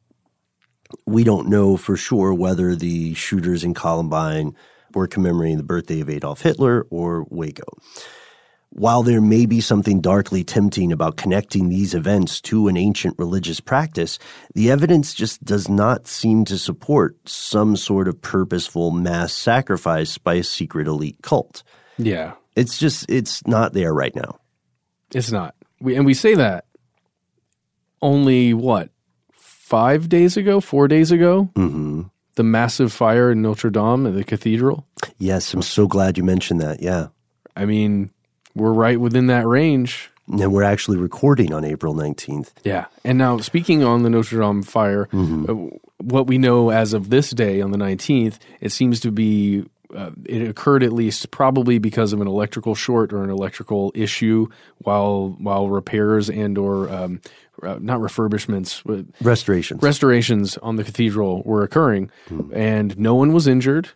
we 1.06 1.24
don't 1.24 1.48
know 1.48 1.76
for 1.76 1.96
sure 1.96 2.34
whether 2.34 2.74
the 2.74 3.14
shooters 3.14 3.64
in 3.64 3.74
Columbine 3.74 4.54
were 4.94 5.06
commemorating 5.06 5.56
the 5.56 5.62
birthday 5.62 6.00
of 6.00 6.10
Adolf 6.10 6.42
Hitler 6.42 6.86
or 6.90 7.24
Waco. 7.30 7.64
While 8.72 9.02
there 9.02 9.20
may 9.20 9.46
be 9.46 9.60
something 9.60 10.00
darkly 10.00 10.44
tempting 10.44 10.92
about 10.92 11.16
connecting 11.16 11.68
these 11.68 11.92
events 11.92 12.40
to 12.42 12.68
an 12.68 12.76
ancient 12.76 13.16
religious 13.18 13.58
practice, 13.58 14.18
the 14.54 14.70
evidence 14.70 15.12
just 15.12 15.44
does 15.44 15.68
not 15.68 16.06
seem 16.06 16.44
to 16.44 16.56
support 16.56 17.16
some 17.28 17.76
sort 17.76 18.06
of 18.06 18.22
purposeful 18.22 18.92
mass 18.92 19.32
sacrifice 19.32 20.18
by 20.18 20.34
a 20.34 20.44
secret 20.44 20.86
elite 20.86 21.18
cult. 21.22 21.64
Yeah. 21.98 22.34
It's 22.54 22.78
just, 22.78 23.10
it's 23.10 23.44
not 23.44 23.72
there 23.72 23.92
right 23.92 24.14
now. 24.14 24.38
It's 25.12 25.32
not. 25.32 25.56
We, 25.80 25.96
and 25.96 26.06
we 26.06 26.14
say 26.14 26.36
that 26.36 26.66
only 28.02 28.54
what, 28.54 28.90
five 29.32 30.08
days 30.08 30.36
ago, 30.36 30.60
four 30.60 30.88
days 30.88 31.10
ago? 31.12 31.50
Mm-hmm. 31.54 32.02
The 32.36 32.42
massive 32.42 32.92
fire 32.92 33.30
in 33.32 33.42
Notre 33.42 33.70
Dame 33.70 34.06
at 34.06 34.14
the 34.14 34.24
cathedral? 34.24 34.86
Yes, 35.18 35.52
I'm 35.52 35.62
so 35.62 35.86
glad 35.86 36.16
you 36.16 36.24
mentioned 36.24 36.60
that. 36.60 36.80
Yeah. 36.82 37.08
I 37.56 37.64
mean, 37.66 38.10
we're 38.54 38.72
right 38.72 38.98
within 39.00 39.26
that 39.26 39.46
range. 39.46 40.10
And 40.28 40.52
we're 40.52 40.62
actually 40.62 40.96
recording 40.96 41.52
on 41.52 41.64
April 41.64 41.92
19th. 41.92 42.50
Yeah. 42.62 42.86
And 43.04 43.18
now, 43.18 43.38
speaking 43.38 43.82
on 43.82 44.04
the 44.04 44.10
Notre 44.10 44.38
Dame 44.40 44.62
fire, 44.62 45.06
Mm-hmm. 45.12 45.50
uh, 45.74 45.76
what 45.98 46.28
we 46.28 46.38
know 46.38 46.70
as 46.70 46.94
of 46.94 47.10
this 47.10 47.30
day 47.30 47.60
on 47.60 47.72
the 47.72 47.78
19th, 47.78 48.38
it 48.60 48.70
seems 48.70 49.00
to 49.00 49.10
be. 49.10 49.64
Uh, 49.94 50.12
it 50.24 50.48
occurred 50.48 50.84
at 50.84 50.92
least 50.92 51.32
probably 51.32 51.78
because 51.78 52.12
of 52.12 52.20
an 52.20 52.28
electrical 52.28 52.76
short 52.76 53.12
or 53.12 53.24
an 53.24 53.28
electrical 53.28 53.90
issue 53.96 54.46
while 54.78 55.34
while 55.40 55.68
repairs 55.68 56.30
and 56.30 56.56
or 56.56 56.88
um, 56.88 57.20
uh, 57.62 57.78
not 57.80 58.00
refurbishments 58.00 58.82
but 58.84 59.06
Restorations. 59.24 59.82
restorations 59.82 60.56
on 60.58 60.76
the 60.76 60.84
cathedral 60.84 61.42
were 61.44 61.62
occurring 61.62 62.10
and 62.52 62.98
no 62.98 63.14
one 63.14 63.32
was 63.32 63.46
injured 63.46 63.90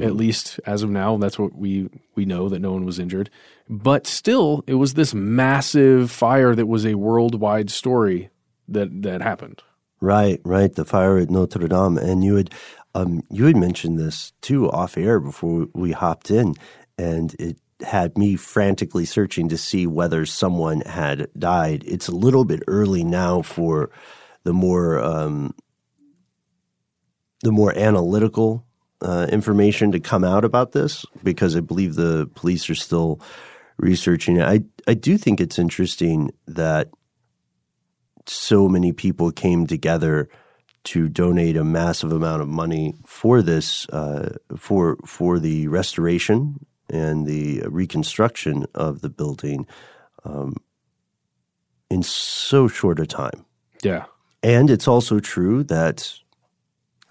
at 0.00 0.16
least 0.16 0.58
as 0.66 0.82
of 0.82 0.88
now. 0.90 1.16
That's 1.18 1.38
what 1.38 1.54
we 1.54 1.90
we 2.14 2.24
know 2.24 2.48
that 2.48 2.60
no 2.60 2.72
one 2.72 2.84
was 2.86 2.98
injured. 2.98 3.28
But 3.68 4.06
still 4.06 4.64
it 4.66 4.74
was 4.74 4.94
this 4.94 5.12
massive 5.12 6.10
fire 6.10 6.54
that 6.54 6.66
was 6.66 6.86
a 6.86 6.94
worldwide 6.94 7.70
story 7.70 8.30
that 8.68 9.02
that 9.02 9.20
happened. 9.20 9.62
Right, 10.00 10.40
right. 10.44 10.74
The 10.74 10.86
fire 10.86 11.18
at 11.18 11.28
Notre 11.28 11.68
Dame, 11.68 11.98
and 11.98 12.24
you 12.24 12.36
had 12.36 12.50
um, 12.94 13.22
you 13.30 13.44
had 13.44 13.56
mentioned 13.56 13.98
this 13.98 14.32
too 14.40 14.70
off 14.70 14.96
air 14.96 15.20
before 15.20 15.66
we 15.74 15.92
hopped 15.92 16.30
in, 16.30 16.54
and 16.96 17.34
it 17.38 17.58
had 17.82 18.16
me 18.16 18.36
frantically 18.36 19.04
searching 19.04 19.48
to 19.48 19.58
see 19.58 19.86
whether 19.86 20.26
someone 20.26 20.80
had 20.82 21.28
died. 21.38 21.84
It's 21.86 22.08
a 22.08 22.14
little 22.14 22.44
bit 22.44 22.62
early 22.66 23.04
now 23.04 23.42
for 23.42 23.90
the 24.44 24.52
more 24.52 24.98
um, 25.00 25.54
the 27.42 27.52
more 27.52 27.76
analytical 27.76 28.66
uh, 29.02 29.26
information 29.30 29.92
to 29.92 30.00
come 30.00 30.24
out 30.24 30.44
about 30.44 30.72
this 30.72 31.06
because 31.22 31.56
I 31.56 31.60
believe 31.60 31.94
the 31.94 32.30
police 32.34 32.68
are 32.68 32.74
still 32.74 33.20
researching 33.78 34.36
it. 34.36 34.44
I 34.44 34.60
I 34.86 34.94
do 34.94 35.16
think 35.16 35.40
it's 35.40 35.58
interesting 35.58 36.30
that 36.46 36.88
so 38.26 38.68
many 38.68 38.92
people 38.92 39.32
came 39.32 39.66
together 39.66 40.28
to 40.82 41.08
donate 41.08 41.56
a 41.56 41.64
massive 41.64 42.12
amount 42.12 42.42
of 42.42 42.48
money 42.48 42.94
for 43.06 43.42
this 43.42 43.88
uh, 43.90 44.36
for 44.56 44.96
for 45.06 45.38
the 45.38 45.68
restoration 45.68 46.64
and 46.90 47.26
the 47.26 47.62
reconstruction 47.68 48.66
of 48.74 49.00
the 49.00 49.08
building 49.08 49.66
um, 50.24 50.56
in 51.90 52.02
so 52.02 52.68
short 52.68 52.98
a 52.98 53.06
time. 53.06 53.44
yeah 53.82 54.04
And 54.42 54.70
it's 54.70 54.88
also 54.88 55.20
true 55.20 55.64
that 55.64 56.14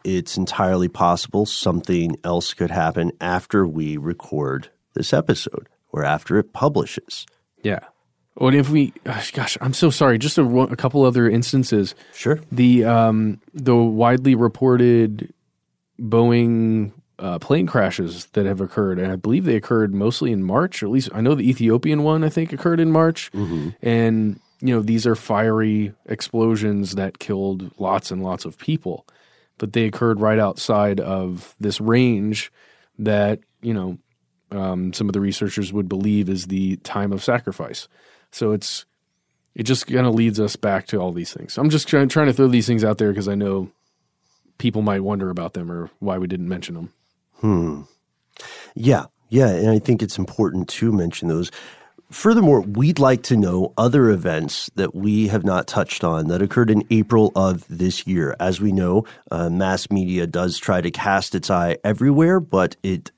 it's 0.03 0.37
entirely 0.37 0.87
possible 0.87 1.45
something 1.45 2.15
else 2.23 2.53
could 2.53 2.71
happen 2.71 3.11
after 3.19 3.67
we 3.67 3.97
record 3.97 4.69
this 4.93 5.13
episode 5.13 5.67
or 5.91 6.03
after 6.03 6.37
it 6.37 6.53
publishes. 6.53 7.25
Yeah. 7.63 7.79
What 8.35 8.55
if 8.55 8.69
we? 8.69 8.93
Gosh, 9.03 9.31
gosh, 9.31 9.57
I'm 9.59 9.73
so 9.73 9.89
sorry. 9.89 10.17
Just 10.17 10.37
a, 10.37 10.43
a 10.43 10.75
couple 10.77 11.03
other 11.03 11.29
instances. 11.29 11.93
Sure. 12.13 12.39
The 12.51 12.85
um 12.85 13.41
the 13.53 13.75
widely 13.75 14.35
reported 14.35 15.33
Boeing 15.99 16.93
uh, 17.19 17.39
plane 17.39 17.67
crashes 17.67 18.25
that 18.33 18.45
have 18.45 18.61
occurred, 18.61 18.99
and 18.99 19.11
I 19.11 19.15
believe 19.15 19.45
they 19.45 19.55
occurred 19.55 19.93
mostly 19.93 20.31
in 20.31 20.43
March. 20.43 20.81
Or 20.81 20.87
at 20.87 20.91
least 20.91 21.09
I 21.13 21.21
know 21.21 21.35
the 21.35 21.49
Ethiopian 21.49 22.03
one. 22.03 22.23
I 22.23 22.29
think 22.29 22.53
occurred 22.53 22.79
in 22.79 22.91
March, 22.91 23.29
and 23.81 24.39
you 24.61 24.73
know 24.73 24.81
these 24.81 25.05
are 25.05 25.15
fiery 25.15 25.93
explosions 26.05 26.95
that 26.95 27.19
killed 27.19 27.71
lots 27.77 28.11
and 28.11 28.23
lots 28.23 28.45
of 28.45 28.57
people, 28.57 29.05
but 29.57 29.73
they 29.73 29.85
occurred 29.85 30.19
right 30.19 30.39
outside 30.39 30.99
of 30.99 31.55
this 31.59 31.79
range 31.81 32.51
that 32.97 33.39
you 33.61 33.73
know 33.73 33.97
um, 34.51 34.93
some 34.93 35.07
of 35.07 35.13
the 35.13 35.21
researchers 35.21 35.71
would 35.71 35.87
believe 35.89 36.29
is 36.29 36.47
the 36.47 36.77
time 36.77 37.11
of 37.11 37.23
sacrifice. 37.23 37.87
So 38.31 38.51
it's 38.51 38.85
it 39.55 39.63
just 39.63 39.87
kind 39.87 40.07
of 40.07 40.13
leads 40.15 40.39
us 40.39 40.55
back 40.55 40.87
to 40.87 40.97
all 40.99 41.11
these 41.11 41.33
things. 41.33 41.57
I'm 41.57 41.69
just 41.69 41.87
trying, 41.87 42.07
trying 42.07 42.27
to 42.27 42.33
throw 42.33 42.47
these 42.47 42.67
things 42.67 42.83
out 42.83 42.97
there 42.97 43.09
because 43.09 43.27
I 43.27 43.35
know 43.35 43.71
people 44.57 44.81
might 44.81 45.03
wonder 45.03 45.29
about 45.29 45.53
them 45.53 45.71
or 45.71 45.89
why 45.99 46.17
we 46.17 46.27
didn't 46.27 46.47
mention 46.47 46.75
them. 46.75 46.93
Hmm. 47.41 47.81
Yeah, 48.75 49.05
yeah, 49.29 49.49
and 49.49 49.69
I 49.69 49.79
think 49.79 50.01
it's 50.01 50.17
important 50.17 50.67
to 50.69 50.91
mention 50.91 51.27
those. 51.27 51.51
Furthermore, 52.11 52.61
we'd 52.61 52.97
like 52.97 53.21
to 53.23 53.37
know 53.37 53.71
other 53.77 54.09
events 54.09 54.69
that 54.75 54.95
we 54.95 55.27
have 55.27 55.45
not 55.45 55.67
touched 55.67 56.03
on 56.03 56.27
that 56.27 56.41
occurred 56.41 56.71
in 56.71 56.83
April 56.89 57.31
of 57.35 57.65
this 57.69 58.07
year. 58.07 58.35
As 58.39 58.59
we 58.59 58.71
know, 58.71 59.05
uh, 59.29 59.49
mass 59.49 59.91
media 59.91 60.25
does 60.25 60.57
try 60.57 60.81
to 60.81 60.89
cast 60.89 61.35
its 61.35 61.51
eye 61.51 61.77
everywhere, 61.83 62.39
but 62.39 62.75
it 62.81 63.11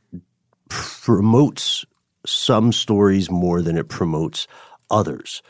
promotes 0.67 1.85
some 2.25 2.73
stories 2.73 3.31
more 3.31 3.61
than 3.61 3.77
it 3.77 3.87
promotes 3.87 4.45
others. 4.89 5.41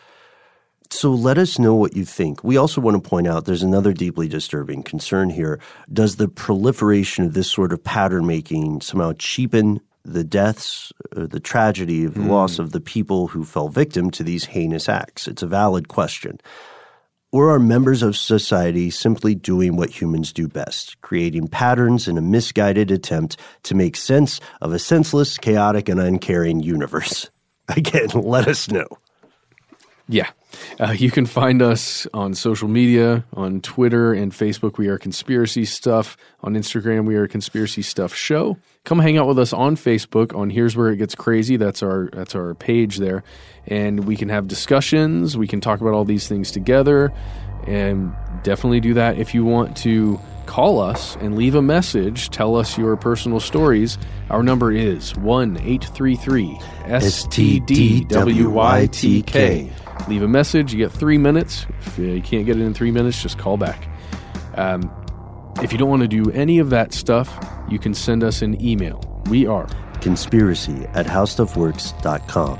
So 0.91 1.11
let 1.11 1.37
us 1.37 1.57
know 1.57 1.73
what 1.73 1.95
you 1.95 2.03
think. 2.03 2.43
We 2.43 2.57
also 2.57 2.81
want 2.81 3.01
to 3.01 3.09
point 3.09 3.25
out 3.25 3.45
there's 3.45 3.63
another 3.63 3.93
deeply 3.93 4.27
disturbing 4.27 4.83
concern 4.83 5.29
here. 5.29 5.59
Does 5.91 6.17
the 6.17 6.27
proliferation 6.27 7.25
of 7.25 7.33
this 7.33 7.49
sort 7.49 7.71
of 7.71 7.81
pattern 7.81 8.27
making 8.27 8.81
somehow 8.81 9.13
cheapen 9.17 9.79
the 10.03 10.25
deaths 10.25 10.91
or 11.15 11.27
the 11.27 11.39
tragedy 11.39 12.03
of 12.03 12.15
the 12.15 12.21
loss 12.21 12.55
mm. 12.55 12.59
of 12.59 12.73
the 12.73 12.81
people 12.81 13.27
who 13.27 13.45
fell 13.45 13.69
victim 13.69 14.11
to 14.11 14.23
these 14.23 14.45
heinous 14.45 14.89
acts? 14.89 15.29
It's 15.29 15.41
a 15.41 15.47
valid 15.47 15.87
question. 15.87 16.41
Or 17.31 17.49
are 17.49 17.59
members 17.59 18.03
of 18.03 18.17
society 18.17 18.89
simply 18.89 19.33
doing 19.33 19.77
what 19.77 20.01
humans 20.01 20.33
do 20.33 20.49
best, 20.49 20.99
creating 20.99 21.47
patterns 21.47 22.09
in 22.09 22.17
a 22.17 22.21
misguided 22.21 22.91
attempt 22.91 23.37
to 23.63 23.75
make 23.75 23.95
sense 23.95 24.41
of 24.59 24.73
a 24.73 24.79
senseless, 24.79 25.37
chaotic, 25.37 25.87
and 25.87 26.01
uncaring 26.01 26.59
universe? 26.59 27.29
Again, 27.69 28.09
let 28.09 28.49
us 28.49 28.69
know. 28.69 28.87
Yeah. 30.07 30.29
Uh, 30.79 30.91
you 30.91 31.11
can 31.11 31.25
find 31.25 31.61
us 31.61 32.07
on 32.13 32.33
social 32.33 32.67
media, 32.67 33.23
on 33.33 33.61
Twitter 33.61 34.11
and 34.13 34.31
Facebook. 34.31 34.77
We 34.77 34.87
are 34.87 34.97
Conspiracy 34.97 35.63
Stuff. 35.65 36.17
On 36.41 36.53
Instagram, 36.55 37.05
we 37.05 37.15
are 37.15 37.27
Conspiracy 37.27 37.81
Stuff 37.81 38.13
Show. 38.13 38.57
Come 38.83 38.99
hang 38.99 39.17
out 39.17 39.27
with 39.27 39.39
us 39.39 39.53
on 39.53 39.75
Facebook. 39.75 40.35
On 40.35 40.49
Here's 40.49 40.75
Where 40.75 40.89
It 40.89 40.97
Gets 40.97 41.15
Crazy. 41.15 41.55
That's 41.55 41.81
our 41.83 42.09
that's 42.11 42.35
our 42.35 42.53
page 42.55 42.97
there, 42.97 43.23
and 43.67 44.05
we 44.05 44.15
can 44.15 44.29
have 44.29 44.47
discussions. 44.47 45.37
We 45.37 45.47
can 45.47 45.61
talk 45.61 45.81
about 45.81 45.93
all 45.93 46.03
these 46.03 46.27
things 46.27 46.51
together, 46.51 47.13
and 47.67 48.13
definitely 48.43 48.79
do 48.81 48.95
that. 48.95 49.17
If 49.19 49.33
you 49.35 49.45
want 49.45 49.77
to 49.77 50.19
call 50.47 50.79
us 50.81 51.15
and 51.17 51.37
leave 51.37 51.55
a 51.55 51.61
message, 51.61 52.29
tell 52.29 52.55
us 52.57 52.77
your 52.77 52.97
personal 52.97 53.39
stories. 53.39 53.97
Our 54.29 54.43
number 54.43 54.71
is 54.71 55.15
1 55.15 55.57
833 55.57 56.57
STDWYTK. 56.87 58.11
Leave 60.07 60.23
a 60.23 60.27
message. 60.27 60.73
You 60.73 60.79
get 60.79 60.91
three 60.91 61.17
minutes. 61.17 61.65
If 61.81 61.99
uh, 61.99 62.01
you 62.03 62.21
can't 62.21 62.45
get 62.45 62.57
it 62.57 62.63
in 62.63 62.73
three 62.73 62.91
minutes, 62.91 63.21
just 63.21 63.37
call 63.37 63.57
back. 63.57 63.87
Um, 64.55 64.91
if 65.61 65.71
you 65.71 65.77
don't 65.77 65.89
want 65.89 66.01
to 66.01 66.07
do 66.07 66.29
any 66.31 66.59
of 66.59 66.69
that 66.71 66.93
stuff, 66.93 67.33
you 67.69 67.79
can 67.79 67.93
send 67.93 68.23
us 68.23 68.41
an 68.41 68.63
email. 68.63 69.21
We 69.29 69.45
are 69.45 69.67
conspiracy 70.01 70.85
at 70.93 71.05
howstuffworks.com. 71.05 72.59